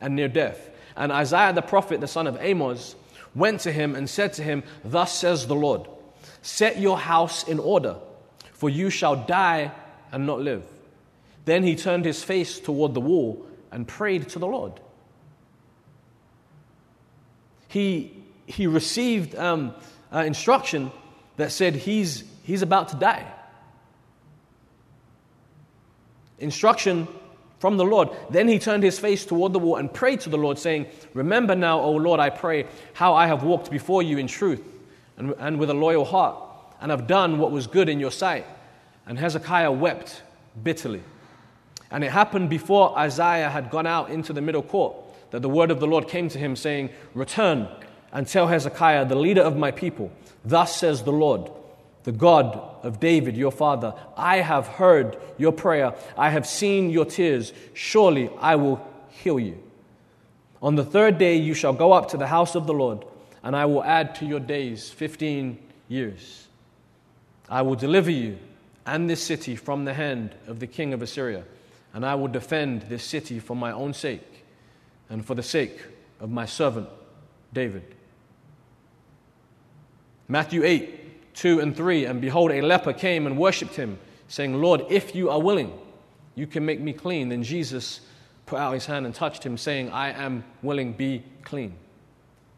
and 0.00 0.16
near 0.16 0.28
death. 0.28 0.70
And 0.96 1.12
Isaiah 1.12 1.52
the 1.52 1.60
prophet, 1.62 2.00
the 2.00 2.08
son 2.08 2.26
of 2.26 2.38
Amos, 2.40 2.96
went 3.34 3.60
to 3.60 3.72
him 3.72 3.94
and 3.94 4.08
said 4.08 4.32
to 4.34 4.42
him, 4.42 4.62
Thus 4.82 5.12
says 5.12 5.46
the 5.46 5.54
Lord, 5.54 5.86
Set 6.40 6.80
your 6.80 6.98
house 6.98 7.46
in 7.46 7.58
order, 7.58 7.96
for 8.52 8.70
you 8.70 8.88
shall 8.88 9.16
die 9.16 9.70
and 10.10 10.26
not 10.26 10.40
live. 10.40 10.64
Then 11.44 11.62
he 11.62 11.76
turned 11.76 12.06
his 12.06 12.24
face 12.24 12.58
toward 12.58 12.94
the 12.94 13.00
wall 13.00 13.46
and 13.70 13.86
prayed 13.86 14.30
to 14.30 14.38
the 14.38 14.46
Lord. 14.46 14.72
He, 17.68 18.16
he 18.46 18.66
received 18.66 19.34
um, 19.34 19.74
uh, 20.10 20.20
instruction 20.20 20.90
that 21.36 21.52
said 21.52 21.74
he's, 21.74 22.24
he's 22.44 22.62
about 22.62 22.88
to 22.88 22.96
die 22.96 23.26
instruction 26.38 27.08
from 27.58 27.76
the 27.76 27.84
Lord. 27.84 28.10
Then 28.30 28.48
he 28.48 28.58
turned 28.58 28.82
his 28.82 28.98
face 28.98 29.24
toward 29.24 29.52
the 29.52 29.58
wall 29.58 29.76
and 29.76 29.92
prayed 29.92 30.20
to 30.20 30.30
the 30.30 30.38
Lord, 30.38 30.58
saying, 30.58 30.86
Remember 31.14 31.54
now, 31.54 31.80
O 31.80 31.92
Lord, 31.92 32.20
I 32.20 32.30
pray, 32.30 32.66
how 32.94 33.14
I 33.14 33.26
have 33.26 33.42
walked 33.42 33.70
before 33.70 34.02
you 34.02 34.18
in 34.18 34.26
truth 34.26 34.62
and, 35.16 35.34
and 35.38 35.58
with 35.58 35.70
a 35.70 35.74
loyal 35.74 36.04
heart, 36.04 36.36
and 36.80 36.90
have 36.90 37.06
done 37.06 37.38
what 37.38 37.50
was 37.50 37.66
good 37.66 37.88
in 37.88 37.98
your 37.98 38.10
sight. 38.10 38.44
And 39.06 39.18
Hezekiah 39.18 39.72
wept 39.72 40.22
bitterly. 40.62 41.02
And 41.90 42.04
it 42.04 42.10
happened 42.10 42.50
before 42.50 42.98
Isaiah 42.98 43.48
had 43.48 43.70
gone 43.70 43.86
out 43.86 44.10
into 44.10 44.32
the 44.32 44.40
middle 44.40 44.62
court 44.62 44.96
that 45.30 45.40
the 45.40 45.48
word 45.48 45.70
of 45.70 45.80
the 45.80 45.86
Lord 45.86 46.08
came 46.08 46.28
to 46.28 46.38
him, 46.38 46.56
saying, 46.56 46.90
Return 47.14 47.68
and 48.12 48.26
tell 48.26 48.48
Hezekiah, 48.48 49.06
the 49.06 49.16
leader 49.16 49.42
of 49.42 49.56
my 49.56 49.70
people, 49.70 50.10
Thus 50.44 50.76
says 50.76 51.02
the 51.02 51.12
Lord 51.12 51.50
the 52.06 52.12
God 52.12 52.56
of 52.84 53.00
David, 53.00 53.36
your 53.36 53.50
father, 53.50 53.92
I 54.16 54.36
have 54.36 54.68
heard 54.68 55.16
your 55.38 55.50
prayer. 55.50 55.92
I 56.16 56.30
have 56.30 56.46
seen 56.46 56.88
your 56.88 57.04
tears. 57.04 57.52
Surely 57.74 58.30
I 58.38 58.54
will 58.54 58.80
heal 59.10 59.40
you. 59.40 59.60
On 60.62 60.76
the 60.76 60.84
third 60.84 61.18
day 61.18 61.34
you 61.34 61.52
shall 61.52 61.72
go 61.72 61.92
up 61.92 62.10
to 62.10 62.16
the 62.16 62.28
house 62.28 62.54
of 62.54 62.68
the 62.68 62.72
Lord, 62.72 63.04
and 63.42 63.56
I 63.56 63.64
will 63.64 63.82
add 63.82 64.14
to 64.16 64.24
your 64.24 64.38
days 64.38 64.88
15 64.88 65.58
years. 65.88 66.46
I 67.50 67.62
will 67.62 67.74
deliver 67.74 68.12
you 68.12 68.38
and 68.86 69.10
this 69.10 69.20
city 69.20 69.56
from 69.56 69.84
the 69.84 69.94
hand 69.94 70.32
of 70.46 70.60
the 70.60 70.68
king 70.68 70.94
of 70.94 71.02
Assyria, 71.02 71.42
and 71.92 72.06
I 72.06 72.14
will 72.14 72.28
defend 72.28 72.82
this 72.82 73.02
city 73.02 73.40
for 73.40 73.56
my 73.56 73.72
own 73.72 73.92
sake 73.92 74.44
and 75.10 75.26
for 75.26 75.34
the 75.34 75.42
sake 75.42 75.80
of 76.20 76.30
my 76.30 76.46
servant 76.46 76.88
David. 77.52 77.82
Matthew 80.28 80.62
8 80.62 81.05
2 81.36 81.60
and 81.60 81.76
3. 81.76 82.04
And 82.06 82.20
behold, 82.20 82.50
a 82.50 82.60
leper 82.60 82.92
came 82.92 83.26
and 83.26 83.38
worshipped 83.38 83.76
him, 83.76 83.98
saying, 84.28 84.60
Lord, 84.60 84.84
if 84.90 85.14
you 85.14 85.30
are 85.30 85.40
willing, 85.40 85.72
you 86.34 86.46
can 86.46 86.66
make 86.66 86.80
me 86.80 86.92
clean. 86.92 87.28
Then 87.28 87.42
Jesus 87.42 88.00
put 88.44 88.58
out 88.58 88.74
his 88.74 88.86
hand 88.86 89.06
and 89.06 89.14
touched 89.14 89.44
him, 89.44 89.56
saying, 89.56 89.90
I 89.90 90.10
am 90.10 90.44
willing, 90.62 90.92
be 90.92 91.22
clean. 91.42 91.74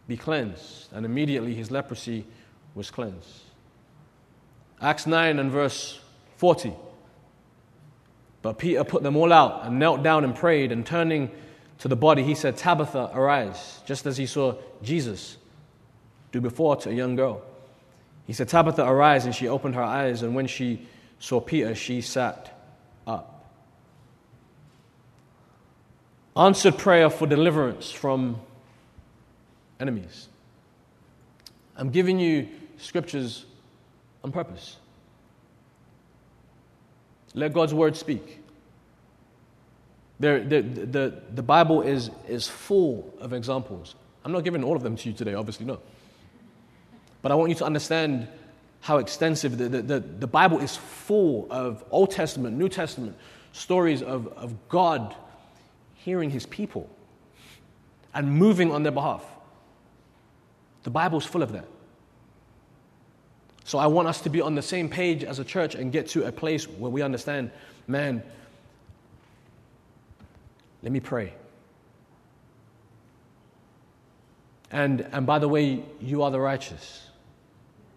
be 0.09 0.16
cleansed. 0.16 0.89
And 0.93 1.07
immediately 1.07 1.55
his 1.55 1.70
leprosy 1.70 2.24
was 2.74 2.91
cleansed. 2.91 3.43
Acts 4.81 5.07
9 5.07 5.39
and 5.39 5.51
verse 5.53 6.01
40. 6.37 6.72
But 8.43 8.59
Peter 8.59 8.85
put 8.85 9.03
them 9.03 9.16
all 9.16 9.33
out 9.33 9.66
and 9.66 9.79
knelt 9.79 10.03
down 10.03 10.24
and 10.24 10.35
prayed, 10.35 10.72
and 10.72 10.87
turning 10.87 11.31
to 11.79 11.89
the 11.89 11.97
body, 11.97 12.22
he 12.22 12.35
said, 12.35 12.57
Tabitha, 12.57 13.11
arise, 13.12 13.81
just 13.87 14.07
as 14.07 14.16
he 14.16 14.26
saw 14.26 14.55
Jesus 14.83 15.37
do 16.33 16.41
before 16.41 16.76
to 16.76 16.91
a 16.91 16.93
young 16.93 17.16
girl. 17.16 17.43
He 18.29 18.35
said, 18.35 18.49
Tabitha, 18.49 18.85
arise, 18.85 19.24
and 19.24 19.35
she 19.35 19.49
opened 19.49 19.74
her 19.74 19.83
eyes, 19.83 20.22
and 20.22 20.35
when 20.35 20.47
she 20.47 20.87
saw 21.18 21.41
Peter, 21.41 21.74
she 21.74 22.03
sat 22.03 22.61
up. 23.07 23.51
Answered 26.37 26.76
prayer 26.76 27.09
for 27.09 27.26
deliverance 27.26 27.91
from 27.91 28.39
enemies. 29.81 30.29
I'm 31.74 31.89
giving 31.89 32.20
you 32.20 32.49
scriptures 32.76 33.47
on 34.22 34.31
purpose. 34.31 34.76
Let 37.33 37.55
God's 37.55 37.72
word 37.72 37.97
speak. 37.97 38.43
There, 40.20 40.45
the, 40.45 40.61
the, 40.61 41.22
the 41.35 41.43
Bible 41.43 41.81
is, 41.81 42.11
is 42.29 42.47
full 42.47 43.11
of 43.20 43.33
examples. 43.33 43.95
I'm 44.22 44.33
not 44.33 44.45
giving 44.45 44.62
all 44.62 44.76
of 44.76 44.83
them 44.83 44.97
to 44.97 45.09
you 45.09 45.14
today, 45.14 45.33
obviously, 45.33 45.64
no. 45.64 45.81
But 47.23 47.33
I 47.33 47.35
want 47.35 47.51
you 47.51 47.57
to 47.57 47.64
understand 47.64 48.29
how 48.81 48.99
extensive 48.99 49.59
the, 49.59 49.69
the, 49.69 49.83
the, 49.83 50.01
the 50.01 50.27
Bible 50.27 50.59
is 50.61 50.77
full 50.77 51.47
of 51.51 51.85
Old 51.91 52.11
Testament, 52.11 52.57
New 52.57 52.69
Testament 52.69 53.16
stories 53.53 54.03
of, 54.03 54.29
of 54.29 54.69
God 54.69 55.14
hearing 55.95 56.31
his 56.31 56.47
people 56.47 56.89
and 58.14 58.31
moving 58.31 58.73
on 58.73 58.83
their 58.83 58.93
behalf. 58.93 59.25
The 60.85 60.91
Bible's 60.91 61.27
full 61.27 61.43
of 61.43 61.53
that. 61.53 61.66
So 63.64 63.79
I 63.79 63.87
want 63.87 64.09
us 64.09 64.23
to 64.23 64.31
be 64.31 64.41
on 64.41 64.55
the 64.55 64.62
same 64.62 64.89
page 64.89 65.25
as 65.25 65.39
a 65.39 65.45
church 65.45 65.75
and 65.75 65.93
get 65.93 66.09
to 66.09 66.27
a 66.27 66.33
place 66.33 66.66
where 66.66 66.91
we 66.91 67.03
understand, 67.03 67.51
man, 67.87 68.23
let 70.83 70.93
me 70.93 71.01
pray. 71.01 71.35
And, 74.71 75.01
and 75.12 75.27
by 75.27 75.39
the 75.39 75.49
way, 75.49 75.83
you 76.01 76.23
are 76.23 76.31
the 76.31 76.41
righteous 76.41 77.09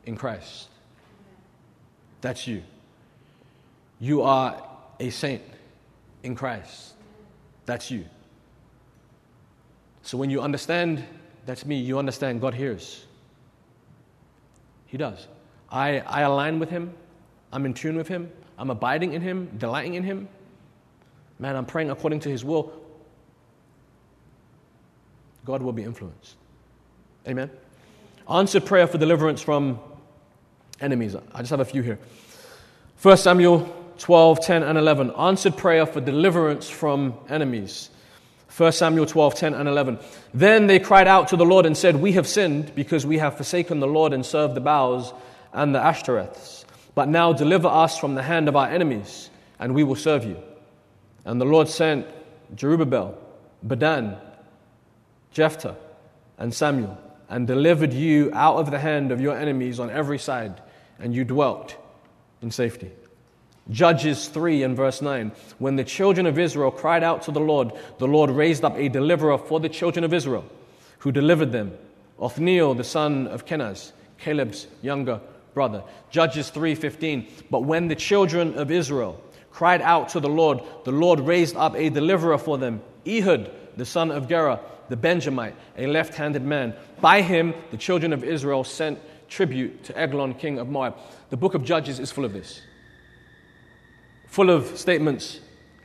in 0.06 0.16
Christ. 0.16 0.70
That's 2.22 2.48
you. 2.48 2.64
You 4.00 4.22
are 4.22 4.68
a 5.00 5.10
saint 5.10 5.42
in 6.24 6.36
Christ. 6.36 6.94
That's 7.66 7.92
you. 7.92 8.06
So 10.04 10.18
when 10.18 10.30
you 10.30 10.42
understand 10.42 11.04
that's 11.46 11.66
me, 11.66 11.76
you 11.76 11.98
understand 12.00 12.42
God 12.42 12.54
hears. 12.54 13.06
He 14.88 14.98
does. 14.98 15.28
I, 15.70 16.00
I 16.00 16.22
align 16.22 16.60
with 16.60 16.70
Him. 16.70 16.94
I'm 17.52 17.66
in 17.66 17.74
tune 17.74 17.96
with 17.96 18.08
Him. 18.08 18.32
I'm 18.58 18.70
abiding 18.70 19.14
in 19.14 19.22
Him, 19.22 19.50
delighting 19.58 19.96
in 19.96 20.04
Him. 20.04 20.28
Man, 21.40 21.56
I'm 21.56 21.66
praying 21.66 21.90
according 21.90 22.20
to 22.22 22.30
His 22.30 22.46
will. 22.46 22.74
God 25.46 25.62
will 25.62 25.74
be 25.74 25.84
influenced. 25.84 26.36
Amen. 27.28 27.50
Answered 28.30 28.66
prayer 28.66 28.88
for 28.88 28.98
deliverance 28.98 29.42
from 29.42 29.80
enemies. 30.80 31.16
I 31.34 31.40
just 31.40 31.52
have 31.52 31.60
a 31.60 31.66
few 31.66 31.82
here. 31.82 32.00
1 33.02 33.18
Samuel 33.18 33.74
12, 33.98 34.40
10, 34.42 34.64
and 34.64 34.78
11. 34.78 35.12
Answered 35.12 35.58
prayer 35.58 35.86
for 35.86 36.02
deliverance 36.02 36.70
from 36.70 37.14
enemies. 37.30 37.90
1 38.58 38.72
Samuel 38.72 39.06
12, 39.06 39.36
10, 39.36 39.54
and 39.54 39.70
11. 39.70 40.00
Then 40.34 40.68
they 40.68 40.80
cried 40.80 41.08
out 41.08 41.28
to 41.30 41.38
the 41.38 41.46
Lord 41.46 41.66
and 41.66 41.78
said, 41.78 41.96
We 41.96 42.14
have 42.14 42.28
sinned 42.28 42.74
because 42.76 43.06
we 43.06 43.20
have 43.20 43.38
forsaken 43.38 43.80
the 43.80 43.88
Lord 43.88 44.14
and 44.14 44.26
served 44.26 44.56
the 44.56 44.62
Baals 44.62 45.14
and 45.54 45.74
the 45.74 45.80
Ashtoreths. 45.80 46.66
But 46.96 47.08
now 47.08 47.32
deliver 47.32 47.68
us 47.68 47.98
from 47.98 48.16
the 48.16 48.24
hand 48.24 48.50
of 48.50 48.56
our 48.56 48.68
enemies, 48.68 49.30
and 49.60 49.74
we 49.74 49.84
will 49.84 49.96
serve 49.96 50.26
you. 50.26 50.38
And 51.24 51.40
the 51.40 51.46
Lord 51.46 51.70
sent 51.70 52.08
Jerubbaal, 52.56 53.16
Bedan, 53.66 54.18
Jephthah, 55.32 55.78
and 56.38 56.54
Samuel, 56.54 56.98
and 57.32 57.48
delivered 57.48 57.94
you 57.94 58.30
out 58.34 58.58
of 58.58 58.70
the 58.70 58.78
hand 58.78 59.10
of 59.12 59.22
your 59.22 59.36
enemies 59.36 59.80
on 59.80 59.90
every 59.90 60.20
side, 60.20 60.62
and 61.00 61.16
you 61.16 61.24
dwelt 61.24 61.76
in 62.42 62.52
safety. 62.52 62.92
Judges 63.70 64.28
3 64.28 64.64
and 64.64 64.76
verse 64.76 65.02
9. 65.02 65.32
When 65.58 65.78
the 65.78 65.86
children 65.86 66.26
of 66.26 66.38
Israel 66.38 66.72
cried 66.72 67.04
out 67.04 67.22
to 67.24 67.32
the 67.32 67.40
Lord, 67.40 67.72
the 68.00 68.08
Lord 68.08 68.30
raised 68.30 68.66
up 68.66 68.78
a 68.78 68.90
deliverer 68.90 69.38
for 69.38 69.62
the 69.62 69.70
children 69.70 70.04
of 70.04 70.14
Israel, 70.14 70.44
who 71.00 71.12
delivered 71.14 71.54
them. 71.54 71.72
Othniel, 72.20 72.74
the 72.74 72.84
son 72.84 73.28
of 73.28 73.46
Kenaz, 73.46 73.94
Caleb's 74.18 74.68
younger 74.82 75.22
brother. 75.54 75.84
Judges 76.10 76.50
3:15. 76.50 77.28
But 77.50 77.64
when 77.64 77.88
the 77.88 77.96
children 77.96 78.58
of 78.58 78.72
Israel 78.72 79.22
cried 79.52 79.82
out 79.82 80.10
to 80.10 80.20
the 80.20 80.30
Lord, 80.30 80.60
the 80.84 80.92
Lord 80.92 81.22
raised 81.22 81.56
up 81.56 81.76
a 81.76 81.90
deliverer 81.90 82.38
for 82.38 82.58
them, 82.58 82.82
Ehud, 83.08 83.50
the 83.78 83.86
son 83.86 84.12
of 84.12 84.28
Gera, 84.28 84.60
the 84.90 84.98
Benjamite, 84.98 85.56
a 85.78 85.88
left-handed 85.88 86.44
man. 86.44 86.76
By 87.00 87.22
him 87.22 87.54
the 87.72 87.78
children 87.78 88.14
of 88.14 88.24
Israel 88.24 88.64
sent 88.64 89.00
tribute 89.30 89.84
to 89.86 89.98
Eglon, 89.98 90.34
king 90.34 90.60
of 90.60 90.68
Moab. 90.70 90.98
The 91.30 91.38
book 91.38 91.54
of 91.54 91.64
Judges 91.64 92.00
is 92.00 92.12
full 92.12 92.26
of 92.26 92.34
this. 92.34 92.62
Full 94.28 94.50
of 94.50 94.78
statements 94.78 95.40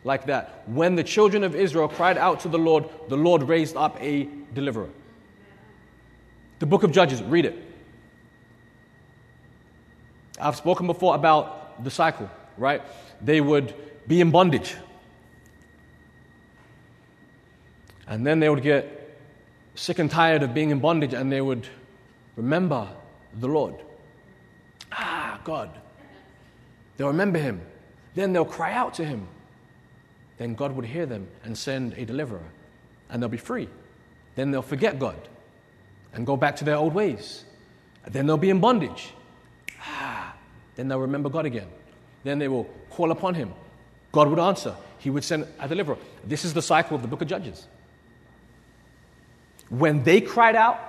like 0.05 0.27
that. 0.27 0.63
When 0.67 0.95
the 0.97 1.05
children 1.05 1.45
of 1.45 1.55
Israel 1.55 1.89
cried 1.89 2.19
out 2.19 2.41
to 2.41 2.49
the 2.49 2.59
Lord, 2.59 2.89
the 3.09 3.17
Lord 3.17 3.43
raised 3.43 3.77
up 3.77 4.01
a 4.01 4.29
deliverer. 4.55 4.91
The 6.59 6.67
book 6.67 6.83
of 6.83 6.93
Judges, 6.93 7.23
read 7.23 7.45
it. 7.45 7.63
I've 10.41 10.57
spoken 10.57 10.87
before 10.87 11.15
about 11.15 11.85
the 11.85 11.91
cycle, 11.91 12.31
right? 12.57 12.83
They 13.21 13.41
would 13.41 13.75
be 14.07 14.21
in 14.21 14.31
bondage. 14.31 14.77
And 18.07 18.27
then 18.27 18.41
they 18.41 18.49
would 18.49 18.63
get 18.63 19.19
sick 19.75 19.99
and 19.99 20.11
tired 20.11 20.43
of 20.43 20.55
being 20.55 20.71
in 20.71 20.79
bondage 20.81 21.13
and 21.13 21.31
they 21.31 21.41
would 21.41 21.67
remember 22.37 22.89
the 23.39 23.49
Lord. 23.49 23.75
Ah, 24.93 25.41
God. 25.45 25.71
They'll 26.97 27.09
remember 27.09 27.39
Him. 27.39 27.61
Then 28.15 28.33
they'll 28.33 28.45
cry 28.45 28.73
out 28.73 28.95
to 28.95 29.05
Him. 29.05 29.27
Then 30.39 30.55
God 30.55 30.73
would 30.73 30.85
hear 30.85 31.07
them 31.07 31.29
and 31.45 31.57
send 31.57 31.95
a 31.95 32.05
deliverer 32.05 32.45
and 33.11 33.23
they'll 33.23 33.29
be 33.29 33.37
free. 33.37 33.69
Then 34.35 34.51
they'll 34.51 34.63
forget 34.63 34.99
God 34.99 35.17
and 36.13 36.27
go 36.27 36.37
back 36.37 36.57
to 36.57 36.65
their 36.65 36.77
old 36.77 36.95
ways. 36.95 37.45
Then 38.07 38.27
they'll 38.27 38.37
be 38.37 38.51
in 38.51 38.61
bondage. 38.61 39.13
Ah, 39.81 40.35
then 40.77 40.89
they'll 40.89 41.01
remember 41.01 41.29
God 41.29 41.47
again. 41.47 41.69
Then 42.25 42.39
they 42.39 42.49
will 42.49 42.65
call 42.91 43.11
upon 43.11 43.35
Him. 43.35 43.53
God 44.13 44.29
would 44.29 44.39
answer. 44.39 44.75
He 44.99 45.11
would 45.11 45.25
send 45.25 45.47
a 45.59 45.69
deliverer. 45.69 45.99
This 46.25 46.45
is 46.45 46.55
the 46.55 46.63
cycle 46.63 46.97
of 46.97 47.03
the 47.03 47.09
book 47.09 47.23
of 47.23 47.29
Judges. 47.29 47.67
When 49.69 50.03
they 50.03 50.21
cried 50.21 50.57
out, 50.57 50.81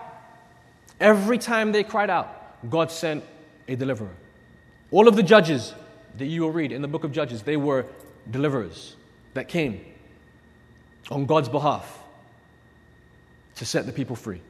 every 0.99 1.37
time 1.37 1.71
they 1.71 1.83
cried 1.83 2.09
out, 2.09 2.69
God 2.69 2.91
sent 2.91 3.23
a 3.67 3.75
deliverer. 3.75 4.15
All 4.91 5.07
of 5.07 5.15
the 5.15 5.23
judges 5.23 5.73
that 6.17 6.25
you 6.25 6.41
will 6.41 6.51
read 6.51 6.71
in 6.71 6.81
the 6.81 6.87
book 6.87 7.03
of 7.03 7.11
Judges, 7.11 7.43
they 7.43 7.57
were 7.57 7.85
deliverers 8.29 8.95
that 9.33 9.47
came 9.47 9.83
on 11.11 11.25
God's 11.25 11.49
behalf 11.49 11.99
to 13.55 13.65
set 13.65 13.85
the 13.85 13.91
people 13.91 14.15
free. 14.15 14.41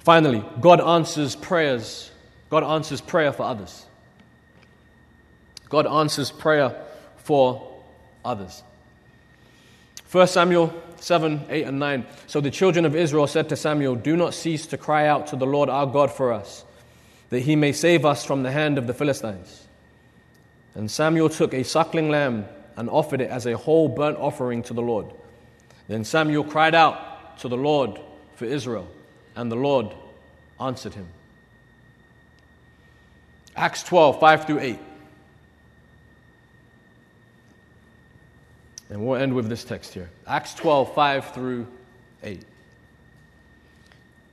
Finally, 0.00 0.44
God 0.60 0.80
answers 0.80 1.34
prayers 1.36 2.10
God 2.54 2.62
answers 2.62 3.00
prayer 3.00 3.32
for 3.32 3.42
others. 3.42 3.84
God 5.68 5.88
answers 5.88 6.30
prayer 6.30 6.84
for 7.16 7.82
others. 8.24 8.62
1 10.12 10.28
Samuel 10.28 10.72
7, 11.04 11.46
8, 11.48 11.64
and 11.64 11.78
9. 11.78 12.06
So 12.26 12.40
the 12.40 12.50
children 12.50 12.84
of 12.84 12.96
Israel 12.96 13.26
said 13.26 13.50
to 13.50 13.56
Samuel, 13.56 13.94
Do 13.94 14.16
not 14.16 14.34
cease 14.34 14.66
to 14.68 14.78
cry 14.78 15.06
out 15.06 15.28
to 15.28 15.36
the 15.36 15.46
Lord 15.46 15.68
our 15.68 15.86
God 15.86 16.10
for 16.10 16.32
us, 16.32 16.64
that 17.28 17.40
he 17.40 17.56
may 17.56 17.72
save 17.72 18.04
us 18.04 18.24
from 18.24 18.42
the 18.42 18.50
hand 18.50 18.78
of 18.78 18.86
the 18.86 18.94
Philistines. 18.94 19.66
And 20.74 20.90
Samuel 20.90 21.28
took 21.28 21.52
a 21.52 21.62
suckling 21.62 22.08
lamb 22.08 22.46
and 22.76 22.88
offered 22.88 23.20
it 23.20 23.30
as 23.30 23.46
a 23.46 23.56
whole 23.56 23.88
burnt 23.88 24.18
offering 24.18 24.62
to 24.64 24.74
the 24.74 24.82
Lord. 24.82 25.06
Then 25.88 26.04
Samuel 26.04 26.44
cried 26.44 26.74
out 26.74 27.38
to 27.40 27.48
the 27.48 27.56
Lord 27.56 28.00
for 28.36 28.46
Israel, 28.46 28.88
and 29.36 29.52
the 29.52 29.56
Lord 29.56 29.94
answered 30.58 30.94
him. 30.94 31.06
Acts 33.54 33.82
12, 33.84 34.18
5 34.18 34.46
through 34.46 34.60
8. 34.60 34.78
And 38.90 39.06
we'll 39.06 39.20
end 39.20 39.34
with 39.34 39.48
this 39.48 39.64
text 39.64 39.94
here 39.94 40.10
Acts 40.26 40.54
12, 40.54 40.94
5 40.94 41.34
through 41.34 41.66
8. 42.22 42.44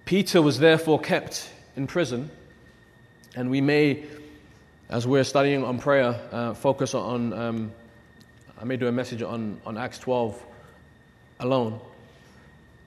Peter 0.05 0.41
was 0.41 0.59
therefore 0.59 0.99
kept 0.99 1.49
in 1.75 1.87
prison, 1.87 2.29
and 3.35 3.49
we 3.49 3.61
may, 3.61 4.03
as 4.89 5.07
we're 5.07 5.23
studying 5.23 5.63
on 5.63 5.79
prayer, 5.79 6.19
uh, 6.31 6.53
focus 6.53 6.93
on. 6.93 7.33
Um, 7.33 7.71
I 8.61 8.63
may 8.63 8.77
do 8.77 8.87
a 8.87 8.91
message 8.91 9.23
on, 9.23 9.59
on 9.65 9.75
Acts 9.75 9.97
12 9.97 10.39
alone. 11.39 11.79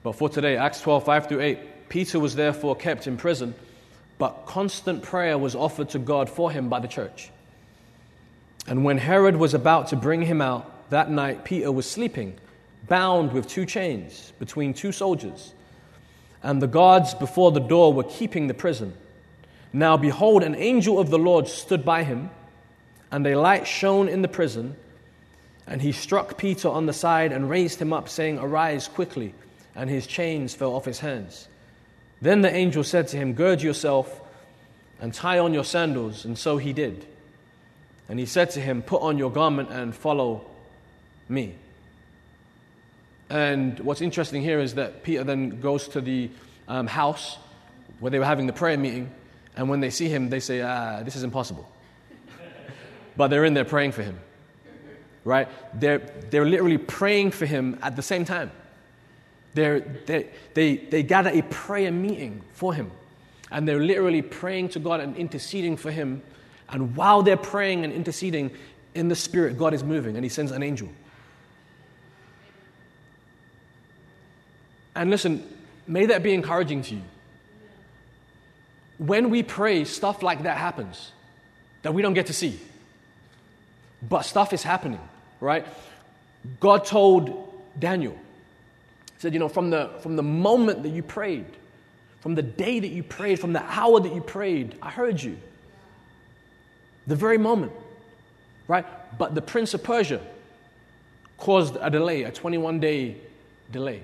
But 0.03 0.13
for 0.13 0.29
today, 0.29 0.55
Acts 0.55 0.79
12, 0.79 1.03
5 1.03 1.27
through 1.27 1.41
8. 1.41 1.89
Peter 1.89 2.17
was 2.17 2.35
therefore 2.35 2.77
kept 2.77 3.07
in 3.07 3.17
prison, 3.17 3.53
but 4.17 4.45
constant 4.45 5.03
prayer 5.03 5.37
was 5.37 5.53
offered 5.53 5.89
to 5.89 5.99
God 5.99 6.29
for 6.29 6.49
him 6.49 6.69
by 6.69 6.79
the 6.79 6.87
church. 6.87 7.29
And 8.67 8.85
when 8.85 8.97
Herod 8.97 9.35
was 9.35 9.53
about 9.53 9.89
to 9.89 9.97
bring 9.97 10.21
him 10.21 10.41
out 10.41 10.71
that 10.89 11.09
night, 11.09 11.45
Peter 11.45 11.71
was 11.71 11.89
sleeping, 11.89 12.37
bound 12.87 13.33
with 13.33 13.47
two 13.47 13.65
chains 13.65 14.33
between 14.39 14.73
two 14.73 14.91
soldiers. 14.91 15.53
And 16.43 16.61
the 16.61 16.67
guards 16.67 17.13
before 17.13 17.51
the 17.51 17.59
door 17.59 17.93
were 17.93 18.03
keeping 18.03 18.47
the 18.47 18.53
prison. 18.53 18.95
Now, 19.73 19.97
behold, 19.97 20.43
an 20.43 20.55
angel 20.55 20.99
of 20.99 21.09
the 21.09 21.17
Lord 21.17 21.47
stood 21.47 21.83
by 21.83 22.03
him, 22.03 22.29
and 23.11 23.25
a 23.25 23.39
light 23.39 23.67
shone 23.67 24.07
in 24.07 24.21
the 24.21 24.27
prison. 24.27 24.75
And 25.67 25.81
he 25.81 25.91
struck 25.91 26.37
Peter 26.37 26.69
on 26.69 26.85
the 26.85 26.93
side 26.93 27.31
and 27.31 27.49
raised 27.49 27.81
him 27.81 27.91
up, 27.91 28.07
saying, 28.07 28.37
Arise 28.37 28.87
quickly. 28.87 29.33
And 29.75 29.89
his 29.89 30.05
chains 30.05 30.53
fell 30.53 30.75
off 30.75 30.85
his 30.85 30.99
hands. 30.99 31.47
Then 32.21 32.41
the 32.41 32.53
angel 32.53 32.83
said 32.83 33.07
to 33.09 33.17
him, 33.17 33.33
Gird 33.33 33.61
yourself 33.61 34.21
and 35.01 35.13
tie 35.13 35.39
on 35.39 35.53
your 35.53 35.63
sandals. 35.63 36.23
And 36.23 36.37
so 36.37 36.57
he 36.57 36.71
did. 36.71 37.05
And 38.07 38.19
he 38.19 38.25
said 38.25 38.51
to 38.51 38.61
him, 38.61 38.81
Put 38.81 39.01
on 39.01 39.17
your 39.17 39.31
garment 39.31 39.71
and 39.71 39.95
follow 39.95 40.45
me. 41.29 41.55
And 43.29 43.79
what's 43.79 44.01
interesting 44.01 44.41
here 44.41 44.59
is 44.59 44.75
that 44.75 45.03
Peter 45.03 45.23
then 45.23 45.61
goes 45.61 45.87
to 45.89 46.01
the 46.01 46.29
um, 46.67 46.87
house 46.87 47.37
where 47.99 48.11
they 48.11 48.19
were 48.19 48.25
having 48.25 48.47
the 48.47 48.53
prayer 48.53 48.77
meeting. 48.77 49.09
And 49.55 49.69
when 49.69 49.79
they 49.79 49.89
see 49.89 50.07
him, 50.09 50.29
they 50.29 50.39
say, 50.39 50.61
Ah, 50.61 51.01
this 51.03 51.15
is 51.15 51.23
impossible. 51.23 51.69
but 53.17 53.29
they're 53.29 53.45
in 53.45 53.53
there 53.53 53.65
praying 53.65 53.93
for 53.93 54.03
him. 54.03 54.19
Right? 55.23 55.47
They're, 55.73 55.99
they're 56.29 56.45
literally 56.45 56.77
praying 56.77 57.31
for 57.31 57.45
him 57.45 57.79
at 57.81 57.95
the 57.95 58.03
same 58.03 58.25
time. 58.25 58.51
They're, 59.55 59.79
they 59.79 60.29
they, 60.53 60.75
they 60.77 61.01
gather 61.01 61.31
a 61.31 61.41
prayer 61.43 61.91
meeting 61.91 62.41
for 62.53 62.73
him. 62.73 62.91
And 63.49 63.67
they're 63.67 63.81
literally 63.81 64.21
praying 64.21 64.69
to 64.69 64.79
God 64.79 64.99
and 64.99 65.15
interceding 65.15 65.77
for 65.77 65.89
him 65.89 66.21
and 66.69 66.95
while 66.95 67.21
they're 67.21 67.37
praying 67.37 67.83
and 67.83 67.93
interceding 67.93 68.51
in 68.93 69.07
the 69.07 69.15
Spirit, 69.15 69.57
God 69.57 69.73
is 69.73 69.83
moving 69.83 70.15
and 70.15 70.23
He 70.25 70.29
sends 70.29 70.51
an 70.51 70.63
angel. 70.63 70.89
And 74.95 75.09
listen, 75.09 75.47
may 75.87 76.07
that 76.07 76.23
be 76.23 76.33
encouraging 76.33 76.81
to 76.83 76.95
you. 76.95 77.01
When 78.97 79.29
we 79.29 79.43
pray, 79.43 79.83
stuff 79.83 80.23
like 80.23 80.43
that 80.43 80.57
happens 80.57 81.11
that 81.81 81.93
we 81.93 82.01
don't 82.01 82.13
get 82.13 82.27
to 82.27 82.33
see. 82.33 82.59
But 84.01 84.21
stuff 84.21 84.53
is 84.53 84.63
happening, 84.63 85.01
right? 85.39 85.65
God 86.59 86.85
told 86.85 87.53
Daniel, 87.77 88.17
said, 89.17 89.33
you 89.33 89.39
know, 89.39 89.49
from 89.49 89.69
the, 89.69 89.91
from 89.99 90.15
the 90.15 90.23
moment 90.23 90.83
that 90.83 90.89
you 90.89 91.03
prayed, 91.03 91.45
from 92.21 92.35
the 92.35 92.41
day 92.41 92.79
that 92.79 92.87
you 92.87 93.03
prayed, 93.03 93.39
from 93.39 93.53
the 93.53 93.63
hour 93.63 93.99
that 93.99 94.13
you 94.13 94.21
prayed, 94.21 94.77
I 94.81 94.89
heard 94.89 95.21
you. 95.21 95.37
The 97.07 97.15
very 97.15 97.37
moment, 97.37 97.71
right? 98.67 98.85
But 99.17 99.35
the 99.35 99.41
prince 99.41 99.73
of 99.73 99.83
Persia 99.83 100.21
caused 101.37 101.77
a 101.79 101.89
delay, 101.89 102.23
a 102.23 102.31
21 102.31 102.79
day 102.79 103.17
delay. 103.71 104.01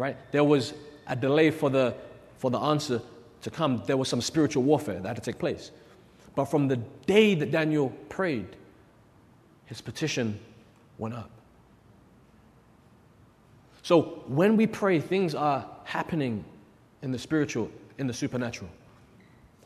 Right? 0.00 0.16
There 0.32 0.44
was 0.44 0.72
a 1.08 1.14
delay 1.14 1.50
for 1.50 1.68
the, 1.68 1.94
for 2.38 2.50
the 2.50 2.58
answer 2.58 3.02
to 3.42 3.50
come. 3.50 3.82
There 3.84 3.98
was 3.98 4.08
some 4.08 4.22
spiritual 4.22 4.62
warfare 4.62 4.98
that 4.98 5.06
had 5.06 5.16
to 5.16 5.22
take 5.22 5.38
place. 5.38 5.72
But 6.34 6.46
from 6.46 6.68
the 6.68 6.76
day 6.76 7.34
that 7.34 7.50
Daniel 7.50 7.90
prayed, 8.08 8.56
his 9.66 9.82
petition 9.82 10.40
went 10.96 11.12
up. 11.12 11.30
So 13.82 14.22
when 14.26 14.56
we 14.56 14.66
pray, 14.66 15.00
things 15.00 15.34
are 15.34 15.68
happening 15.84 16.46
in 17.02 17.12
the 17.12 17.18
spiritual, 17.18 17.70
in 17.98 18.06
the 18.06 18.14
supernatural 18.14 18.70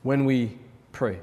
when 0.02 0.24
we 0.24 0.58
pray. 0.90 1.20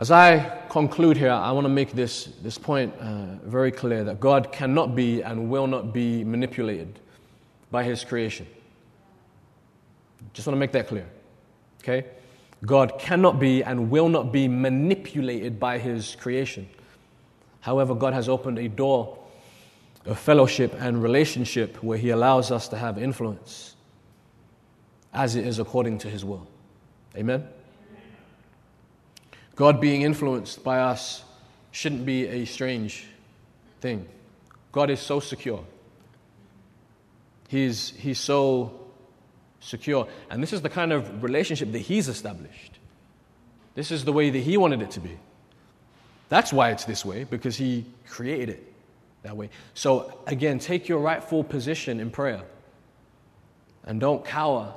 As 0.00 0.10
I 0.10 0.62
conclude 0.70 1.16
here, 1.16 1.30
I 1.30 1.52
want 1.52 1.66
to 1.66 1.68
make 1.68 1.92
this, 1.92 2.32
this 2.42 2.58
point 2.58 2.92
uh, 2.98 3.36
very 3.44 3.70
clear 3.70 4.02
that 4.02 4.18
God 4.18 4.50
cannot 4.50 4.96
be 4.96 5.22
and 5.22 5.48
will 5.50 5.66
not 5.66 5.92
be 5.92 6.24
manipulated 6.24 6.98
by 7.70 7.84
His 7.84 8.02
creation. 8.02 8.46
Just 10.32 10.48
want 10.48 10.56
to 10.56 10.58
make 10.58 10.72
that 10.72 10.88
clear. 10.88 11.06
Okay? 11.82 12.06
God 12.64 12.98
cannot 12.98 13.38
be 13.38 13.62
and 13.62 13.90
will 13.90 14.08
not 14.08 14.32
be 14.32 14.48
manipulated 14.48 15.60
by 15.60 15.78
His 15.78 16.16
creation. 16.16 16.68
However, 17.60 17.94
God 17.94 18.14
has 18.14 18.28
opened 18.28 18.58
a 18.58 18.68
door 18.68 19.18
of 20.06 20.18
fellowship 20.18 20.74
and 20.80 21.02
relationship 21.02 21.82
where 21.84 21.98
He 21.98 22.08
allows 22.10 22.50
us 22.50 22.68
to 22.68 22.76
have 22.76 22.96
influence 22.96 23.70
as 25.12 25.36
it 25.36 25.46
is 25.46 25.58
according 25.58 25.98
to 25.98 26.08
his 26.08 26.24
will. 26.24 26.46
Amen? 27.16 27.46
God 29.56 29.80
being 29.80 30.02
influenced 30.02 30.64
by 30.64 30.80
us 30.80 31.24
shouldn't 31.70 32.06
be 32.06 32.26
a 32.26 32.44
strange 32.44 33.06
thing. 33.80 34.06
God 34.72 34.90
is 34.90 35.00
so 35.00 35.20
secure. 35.20 35.64
He's, 37.48 37.90
he's 37.90 38.18
so 38.18 38.80
secure. 39.60 40.08
And 40.30 40.42
this 40.42 40.52
is 40.52 40.62
the 40.62 40.68
kind 40.68 40.92
of 40.92 41.22
relationship 41.22 41.72
that 41.72 41.80
He's 41.80 42.08
established. 42.08 42.78
This 43.74 43.90
is 43.90 44.04
the 44.04 44.12
way 44.12 44.30
that 44.30 44.38
He 44.38 44.56
wanted 44.56 44.82
it 44.82 44.92
to 44.92 45.00
be. 45.00 45.18
That's 46.28 46.52
why 46.52 46.70
it's 46.70 46.84
this 46.84 47.04
way, 47.04 47.24
because 47.24 47.56
He 47.56 47.86
created 48.08 48.50
it 48.50 48.72
that 49.22 49.36
way. 49.36 49.50
So, 49.74 50.18
again, 50.26 50.58
take 50.58 50.88
your 50.88 51.00
rightful 51.00 51.44
position 51.44 52.00
in 52.00 52.10
prayer 52.10 52.42
and 53.84 54.00
don't 54.00 54.24
cower 54.24 54.74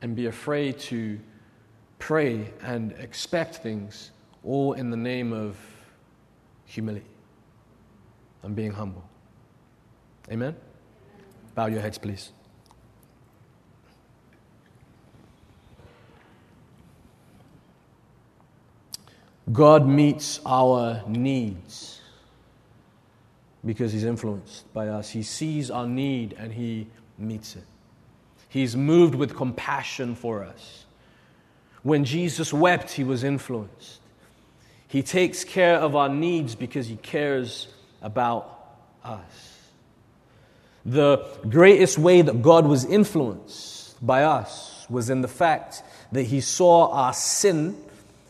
and 0.00 0.14
be 0.14 0.26
afraid 0.26 0.78
to 0.78 1.18
pray 1.98 2.50
and 2.62 2.92
expect 2.92 3.56
things, 3.56 4.10
all 4.44 4.74
in 4.74 4.90
the 4.90 4.96
name 4.96 5.32
of 5.32 5.56
humility 6.64 7.06
and 8.42 8.54
being 8.54 8.72
humble. 8.72 9.04
Amen? 10.30 10.54
Bow 11.54 11.66
your 11.66 11.80
heads, 11.80 11.98
please. 11.98 12.32
God 19.52 19.86
meets 19.86 20.40
our 20.44 21.02
needs 21.06 22.00
because 23.64 23.92
He's 23.92 24.04
influenced 24.04 24.72
by 24.74 24.88
us. 24.88 25.10
He 25.10 25.22
sees 25.22 25.70
our 25.70 25.86
need 25.86 26.34
and 26.38 26.52
He 26.52 26.86
meets 27.16 27.56
it. 27.56 27.64
He's 28.48 28.76
moved 28.76 29.14
with 29.14 29.34
compassion 29.34 30.14
for 30.14 30.44
us. 30.44 30.84
When 31.82 32.04
Jesus 32.04 32.52
wept, 32.52 32.92
he 32.92 33.04
was 33.04 33.24
influenced. 33.24 34.00
He 34.88 35.02
takes 35.02 35.44
care 35.44 35.76
of 35.76 35.94
our 35.94 36.08
needs 36.08 36.54
because 36.54 36.86
he 36.88 36.96
cares 36.96 37.68
about 38.02 38.76
us. 39.04 39.58
The 40.84 41.18
greatest 41.48 41.98
way 41.98 42.22
that 42.22 42.40
God 42.40 42.66
was 42.66 42.84
influenced 42.84 44.04
by 44.04 44.24
us 44.24 44.86
was 44.88 45.10
in 45.10 45.20
the 45.20 45.28
fact 45.28 45.82
that 46.12 46.22
he 46.22 46.40
saw 46.40 46.90
our 46.90 47.12
sin 47.12 47.76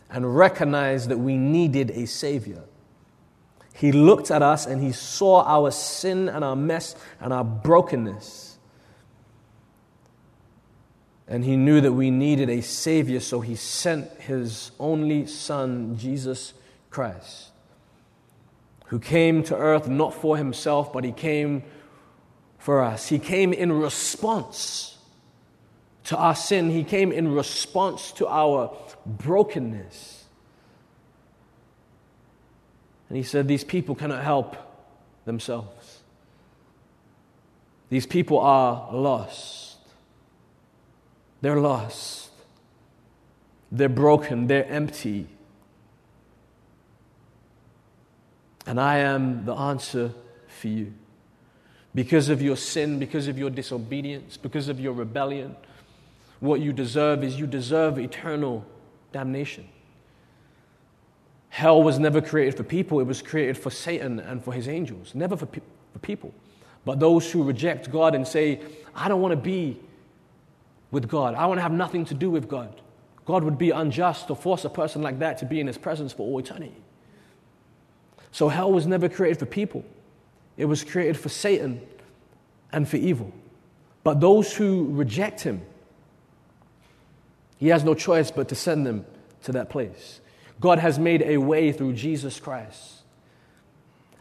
and 0.09 0.35
recognized 0.35 1.09
that 1.09 1.17
we 1.17 1.37
needed 1.37 1.91
a 1.91 2.05
Savior. 2.07 2.63
He 3.73 3.93
looked 3.93 4.29
at 4.29 4.41
us 4.41 4.65
and 4.65 4.83
he 4.83 4.91
saw 4.91 5.43
our 5.45 5.71
sin 5.71 6.27
and 6.27 6.43
our 6.43 6.55
mess 6.55 6.95
and 7.21 7.31
our 7.31 7.45
brokenness. 7.45 8.48
And 11.29 11.45
he 11.45 11.55
knew 11.55 11.79
that 11.79 11.93
we 11.93 12.09
needed 12.09 12.49
a 12.49 12.61
Savior, 12.61 13.19
so 13.19 13.39
he 13.39 13.55
sent 13.55 14.09
his 14.19 14.71
only 14.79 15.27
Son, 15.27 15.95
Jesus 15.95 16.55
Christ, 16.89 17.51
who 18.87 18.97
came 18.97 19.43
to 19.43 19.55
earth 19.55 19.87
not 19.87 20.15
for 20.15 20.37
himself, 20.37 20.91
but 20.91 21.03
he 21.03 21.11
came 21.11 21.61
for 22.57 22.81
us. 22.81 23.07
He 23.07 23.19
came 23.19 23.53
in 23.53 23.71
response 23.71 24.97
to 26.05 26.17
our 26.17 26.33
sin, 26.33 26.71
he 26.71 26.83
came 26.83 27.11
in 27.11 27.31
response 27.31 28.11
to 28.13 28.27
our 28.27 28.75
brokenness. 29.05 30.25
And 33.07 33.17
he 33.17 33.23
said, 33.23 33.47
These 33.47 33.63
people 33.63 33.93
cannot 33.93 34.23
help 34.23 34.55
themselves. 35.25 35.99
These 37.89 38.07
people 38.07 38.39
are 38.39 38.91
lost. 38.91 39.68
They're 41.41 41.59
lost. 41.59 42.29
They're 43.71 43.89
broken. 43.89 44.47
They're 44.47 44.67
empty. 44.67 45.27
And 48.65 48.79
I 48.79 48.97
am 48.99 49.45
the 49.45 49.53
answer 49.53 50.13
for 50.47 50.67
you. 50.67 50.93
Because 51.95 52.29
of 52.29 52.41
your 52.41 52.55
sin, 52.55 52.99
because 52.99 53.27
of 53.27 53.37
your 53.37 53.49
disobedience, 53.49 54.37
because 54.37 54.69
of 54.69 54.79
your 54.79 54.93
rebellion, 54.93 55.55
what 56.39 56.61
you 56.61 56.71
deserve 56.71 57.23
is 57.23 57.39
you 57.39 57.47
deserve 57.47 57.97
eternal 57.97 58.65
damnation. 59.11 59.67
Hell 61.49 61.81
was 61.81 61.97
never 61.97 62.21
created 62.21 62.55
for 62.55 62.63
people, 62.63 62.99
it 62.99 63.05
was 63.05 63.21
created 63.21 63.57
for 63.57 63.71
Satan 63.71 64.19
and 64.19 64.43
for 64.43 64.53
his 64.53 64.67
angels, 64.67 65.15
never 65.15 65.35
for, 65.35 65.47
pe- 65.47 65.61
for 65.93 65.99
people. 65.99 66.33
But 66.85 66.99
those 66.99 67.31
who 67.31 67.43
reject 67.43 67.91
God 67.91 68.15
and 68.15 68.27
say, 68.27 68.61
I 68.95 69.07
don't 69.07 69.21
want 69.21 69.31
to 69.31 69.37
be 69.37 69.79
with 70.91 71.07
God, 71.07 71.35
I 71.35 71.45
want 71.45 71.57
to 71.57 71.61
have 71.61 71.71
nothing 71.71 72.05
to 72.05 72.13
do 72.13 72.29
with 72.29 72.47
God, 72.47 72.81
God 73.25 73.43
would 73.43 73.57
be 73.57 73.69
unjust 73.69 74.27
to 74.27 74.35
force 74.35 74.65
a 74.65 74.69
person 74.69 75.01
like 75.01 75.19
that 75.19 75.37
to 75.39 75.45
be 75.45 75.59
in 75.59 75.67
his 75.67 75.77
presence 75.77 76.11
for 76.11 76.23
all 76.23 76.39
eternity. 76.39 76.75
So 78.31 78.49
hell 78.49 78.71
was 78.71 78.87
never 78.87 79.09
created 79.09 79.39
for 79.39 79.45
people, 79.45 79.83
it 80.57 80.65
was 80.65 80.83
created 80.83 81.17
for 81.17 81.29
Satan 81.29 81.81
and 82.71 82.87
for 82.87 82.97
evil. 82.97 83.31
But 84.03 84.19
those 84.19 84.55
who 84.55 84.87
reject 84.91 85.41
him, 85.41 85.61
he 87.57 87.67
has 87.67 87.83
no 87.83 87.93
choice 87.93 88.31
but 88.31 88.47
to 88.49 88.55
send 88.55 88.85
them 88.85 89.05
to 89.43 89.51
that 89.51 89.69
place. 89.69 90.21
God 90.59 90.79
has 90.79 90.99
made 90.99 91.21
a 91.21 91.37
way 91.37 91.71
through 91.71 91.93
Jesus 91.93 92.39
Christ. 92.39 93.03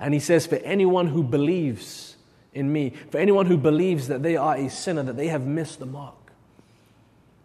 And 0.00 0.14
he 0.14 0.20
says, 0.20 0.46
For 0.46 0.56
anyone 0.56 1.08
who 1.08 1.22
believes 1.22 2.16
in 2.52 2.72
me, 2.72 2.90
for 3.10 3.18
anyone 3.18 3.46
who 3.46 3.56
believes 3.56 4.08
that 4.08 4.22
they 4.22 4.36
are 4.36 4.56
a 4.56 4.68
sinner, 4.68 5.02
that 5.02 5.16
they 5.16 5.28
have 5.28 5.46
missed 5.46 5.78
the 5.78 5.86
mark, 5.86 6.14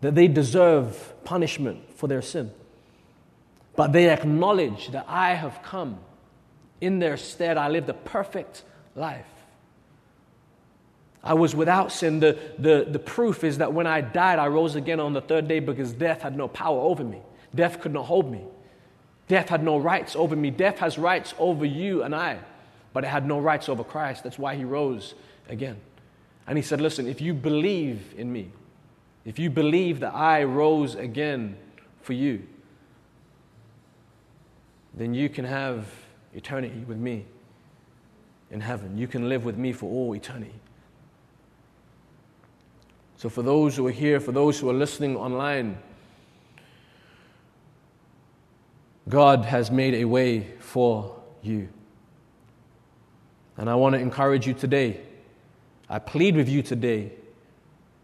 that 0.04 0.16
they 0.16 0.28
deserve 0.28 1.14
punishment 1.24 1.80
for 1.95 2.08
their 2.08 2.22
sin, 2.22 2.51
but 3.76 3.91
they 3.91 4.10
acknowledge 4.10 4.89
that 4.89 5.06
I 5.08 5.34
have 5.34 5.64
come 5.64 5.97
in 6.82 6.99
their 6.99 7.16
stead, 7.16 7.58
I 7.58 7.70
lived 7.70 7.88
a 7.88 7.93
perfect 7.93 8.64
life. 8.93 9.26
I 11.24 11.34
was 11.34 11.56
without 11.56 11.93
sin. 11.93 12.20
The, 12.20 12.38
the, 12.60 12.86
the 12.89 12.99
proof 12.99 13.45
is 13.45 13.60
that 13.60 13.72
when 13.72 13.88
I 13.88 14.01
died, 14.01 14.38
I 14.38 14.47
rose 14.47 14.76
again 14.76 14.99
on 14.99 15.14
the 15.14 15.22
third 15.22 15.47
day 15.47 15.62
because 15.62 15.93
death 15.93 16.22
had 16.22 16.36
no 16.36 16.49
power 16.49 16.82
over 16.82 17.01
me. 17.01 17.22
Death 17.56 17.80
could 17.80 17.93
not 17.93 18.04
hold 18.06 18.30
me. 18.30 18.41
Death 19.30 19.47
had 19.47 19.64
no 19.64 19.78
rights 19.78 20.18
over 20.18 20.36
me. 20.36 20.49
Death 20.49 20.80
has 20.80 20.97
rights 20.97 21.34
over 21.39 21.64
you 21.64 22.04
and 22.04 22.14
I, 22.14 22.39
but 22.91 23.06
it 23.06 23.08
had 23.08 23.26
no 23.26 23.39
rights 23.39 23.70
over 23.70 23.86
Christ. 23.86 24.26
That's 24.26 24.38
why 24.38 24.56
he 24.56 24.66
rose 24.66 25.14
again. 25.47 25.78
And 26.45 26.58
he 26.58 26.62
said, 26.62 26.82
Listen, 26.82 27.08
if 27.08 27.22
you 27.22 27.34
believe 27.34 28.14
in 28.18 28.34
me, 28.34 28.51
if 29.26 29.39
you 29.39 29.49
believe 29.49 29.99
that 30.01 30.13
I 30.13 30.43
rose 30.43 30.95
again 30.95 31.57
for 32.01 32.13
you, 32.13 32.43
then 34.93 35.13
you 35.13 35.30
can 35.30 35.45
have 35.45 35.88
eternity 36.34 36.84
with 36.88 36.97
me 36.97 37.26
in 38.51 38.61
heaven. 38.61 38.97
You 38.97 39.07
can 39.07 39.30
live 39.30 39.45
with 39.45 39.57
me 39.57 39.74
for 39.74 39.89
all 39.89 40.13
eternity. 40.13 40.53
So, 43.17 43.30
for 43.30 43.41
those 43.41 43.76
who 43.78 43.88
are 43.88 43.91
here, 43.91 44.19
for 44.19 44.34
those 44.34 44.59
who 44.59 44.69
are 44.69 44.74
listening 44.74 45.15
online, 45.15 45.78
God 49.07 49.45
has 49.45 49.71
made 49.71 49.93
a 49.95 50.05
way 50.05 50.47
for 50.59 51.21
you. 51.41 51.69
And 53.57 53.69
I 53.69 53.76
want 53.76 53.93
to 53.93 53.99
encourage 53.99 54.47
you 54.47 54.53
today. 54.53 55.01
I 55.89 55.99
plead 55.99 56.36
with 56.36 56.49
you 56.49 56.61
today, 56.61 57.11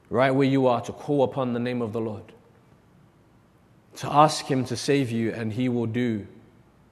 right 0.09 0.31
where 0.31 0.47
you 0.47 0.67
are, 0.67 0.81
to 0.81 0.91
call 0.91 1.23
upon 1.23 1.53
the 1.53 1.59
name 1.59 1.81
of 1.81 1.93
the 1.93 2.01
Lord, 2.01 2.23
to 3.97 4.11
ask 4.11 4.45
Him 4.45 4.65
to 4.65 4.77
save 4.77 5.11
you, 5.11 5.31
and 5.31 5.53
He 5.53 5.69
will 5.69 5.85
do 5.85 6.25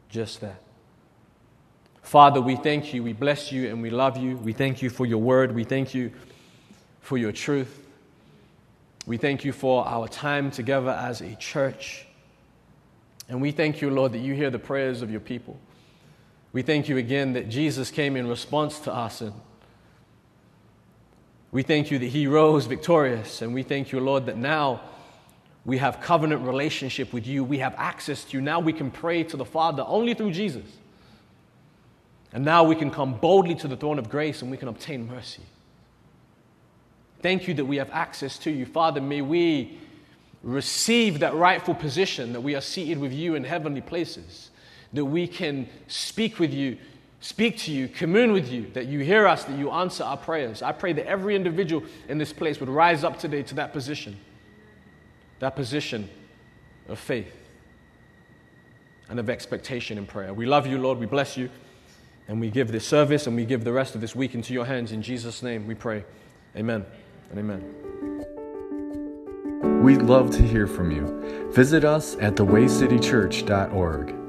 just 0.10 0.42
that. 0.42 0.62
Father, 2.02 2.40
we 2.40 2.56
thank 2.56 2.94
you, 2.94 3.04
we 3.04 3.14
bless 3.14 3.52
you, 3.52 3.68
and 3.70 3.82
we 3.82 3.90
love 3.90 4.16
you. 4.18 4.38
We 4.38 4.54
thank 4.54 4.82
you 4.82 4.90
for 4.90 5.06
your 5.06 5.18
word. 5.18 5.54
We 5.54 5.66
thank 5.66 5.94
you 5.94 6.12
for 7.02 7.18
your 7.18 7.34
truth. 7.34 7.86
We 9.06 9.18
thank 9.18 9.44
you 9.44 9.52
for 9.52 9.86
our 9.86 10.08
time 10.08 10.52
together 10.52 10.92
as 10.92 11.22
a 11.22 11.36
church. 11.36 12.06
And 13.30 13.42
we 13.42 13.52
thank 13.52 13.82
you, 13.82 13.90
Lord, 13.90 14.14
that 14.14 14.20
you 14.20 14.34
hear 14.34 14.50
the 14.50 14.60
prayers 14.60 15.02
of 15.02 15.12
your 15.12 15.20
people. 15.20 15.60
We 16.54 16.62
thank 16.62 16.88
you 16.88 16.98
again 16.98 17.34
that 17.34 17.50
Jesus 17.50 17.92
came 17.92 18.16
in 18.16 18.28
response 18.28 18.80
to 18.82 18.92
our. 18.94 19.34
We 21.58 21.64
thank 21.64 21.90
you 21.90 21.98
that 21.98 22.06
he 22.06 22.28
rose 22.28 22.68
victorious. 22.68 23.42
And 23.42 23.52
we 23.52 23.64
thank 23.64 23.92
you, 23.92 24.00
Lord, 24.00 24.28
that 24.28 24.38
now 24.38 24.80
we 25.66 25.80
have 25.80 26.00
covenant 26.02 26.46
relationship 26.46 27.12
with 27.12 27.26
you. 27.26 27.44
We 27.44 27.58
have 27.58 27.74
access 27.80 28.24
to 28.26 28.38
you. 28.38 28.42
Now 28.42 28.60
we 28.60 28.72
can 28.72 28.92
pray 28.92 29.24
to 29.24 29.36
the 29.36 29.44
Father 29.44 29.84
only 29.88 30.14
through 30.14 30.34
Jesus. 30.34 30.68
And 32.32 32.46
now 32.46 32.64
we 32.64 32.76
can 32.76 32.92
come 32.92 33.16
boldly 33.16 33.56
to 33.56 33.68
the 33.68 33.76
throne 33.76 33.98
of 33.98 34.08
grace 34.08 34.44
and 34.44 34.52
we 34.52 34.58
can 34.58 34.68
obtain 34.68 35.08
mercy. 35.08 35.42
Thank 37.24 37.48
you 37.48 37.56
that 37.56 37.66
we 37.66 37.78
have 37.78 37.90
access 37.90 38.38
to 38.38 38.52
you. 38.52 38.68
Father, 38.68 39.02
may 39.02 39.24
we 39.24 39.80
receive 40.44 41.22
that 41.22 41.34
rightful 41.34 41.74
position 41.74 42.34
that 42.34 42.42
we 42.42 42.54
are 42.54 42.62
seated 42.62 43.00
with 43.00 43.14
you 43.14 43.34
in 43.34 43.44
heavenly 43.44 43.82
places, 43.82 44.52
that 44.94 45.06
we 45.06 45.28
can 45.28 45.68
speak 45.88 46.38
with 46.38 46.54
you, 46.54 46.78
speak 47.20 47.58
to 47.58 47.72
you, 47.72 47.88
commune 47.88 48.32
with 48.32 48.52
you, 48.52 48.68
that 48.74 48.88
you 48.88 49.00
hear 49.00 49.28
us, 49.28 49.44
that 49.46 49.58
you 49.58 49.72
answer 49.72 50.04
our 50.04 50.18
prayers. 50.18 50.62
I 50.62 50.72
pray 50.72 50.94
that 50.94 51.08
every 51.08 51.36
individual 51.36 51.84
in 52.08 52.18
this 52.18 52.32
place 52.32 52.60
would 52.60 52.70
rise 52.70 53.04
up 53.04 53.20
today 53.20 53.44
to 53.44 53.56
that 53.56 53.74
position, 53.74 54.18
that 55.40 55.56
position 55.56 56.10
of 56.88 57.00
faith 57.00 57.36
and 59.10 59.20
of 59.20 59.30
expectation 59.30 59.98
in 59.98 60.06
prayer. 60.06 60.34
We 60.34 60.46
love 60.46 60.68
you, 60.68 60.78
Lord. 60.78 61.00
We 61.00 61.06
bless 61.06 61.38
you. 61.38 61.50
And 62.28 62.42
we 62.42 62.50
give 62.50 62.72
this 62.72 62.86
service 62.86 63.26
and 63.26 63.36
we 63.36 63.46
give 63.46 63.64
the 63.64 63.72
rest 63.72 63.96
of 63.96 64.02
this 64.02 64.14
week 64.16 64.36
into 64.36 64.54
your 64.54 64.66
hands. 64.66 64.92
In 64.92 65.02
Jesus' 65.02 65.42
name 65.42 65.66
we 65.66 65.76
pray. 65.76 66.04
Amen 66.56 66.86
and 67.30 67.40
amen. 67.40 67.64
We'd 69.82 70.02
love 70.02 70.32
to 70.32 70.44
hear 70.44 70.68
from 70.68 70.92
you. 70.92 71.50
Visit 71.52 71.86
us 71.86 72.18
at 72.20 72.36
thewaycitychurch.org. 72.36 74.27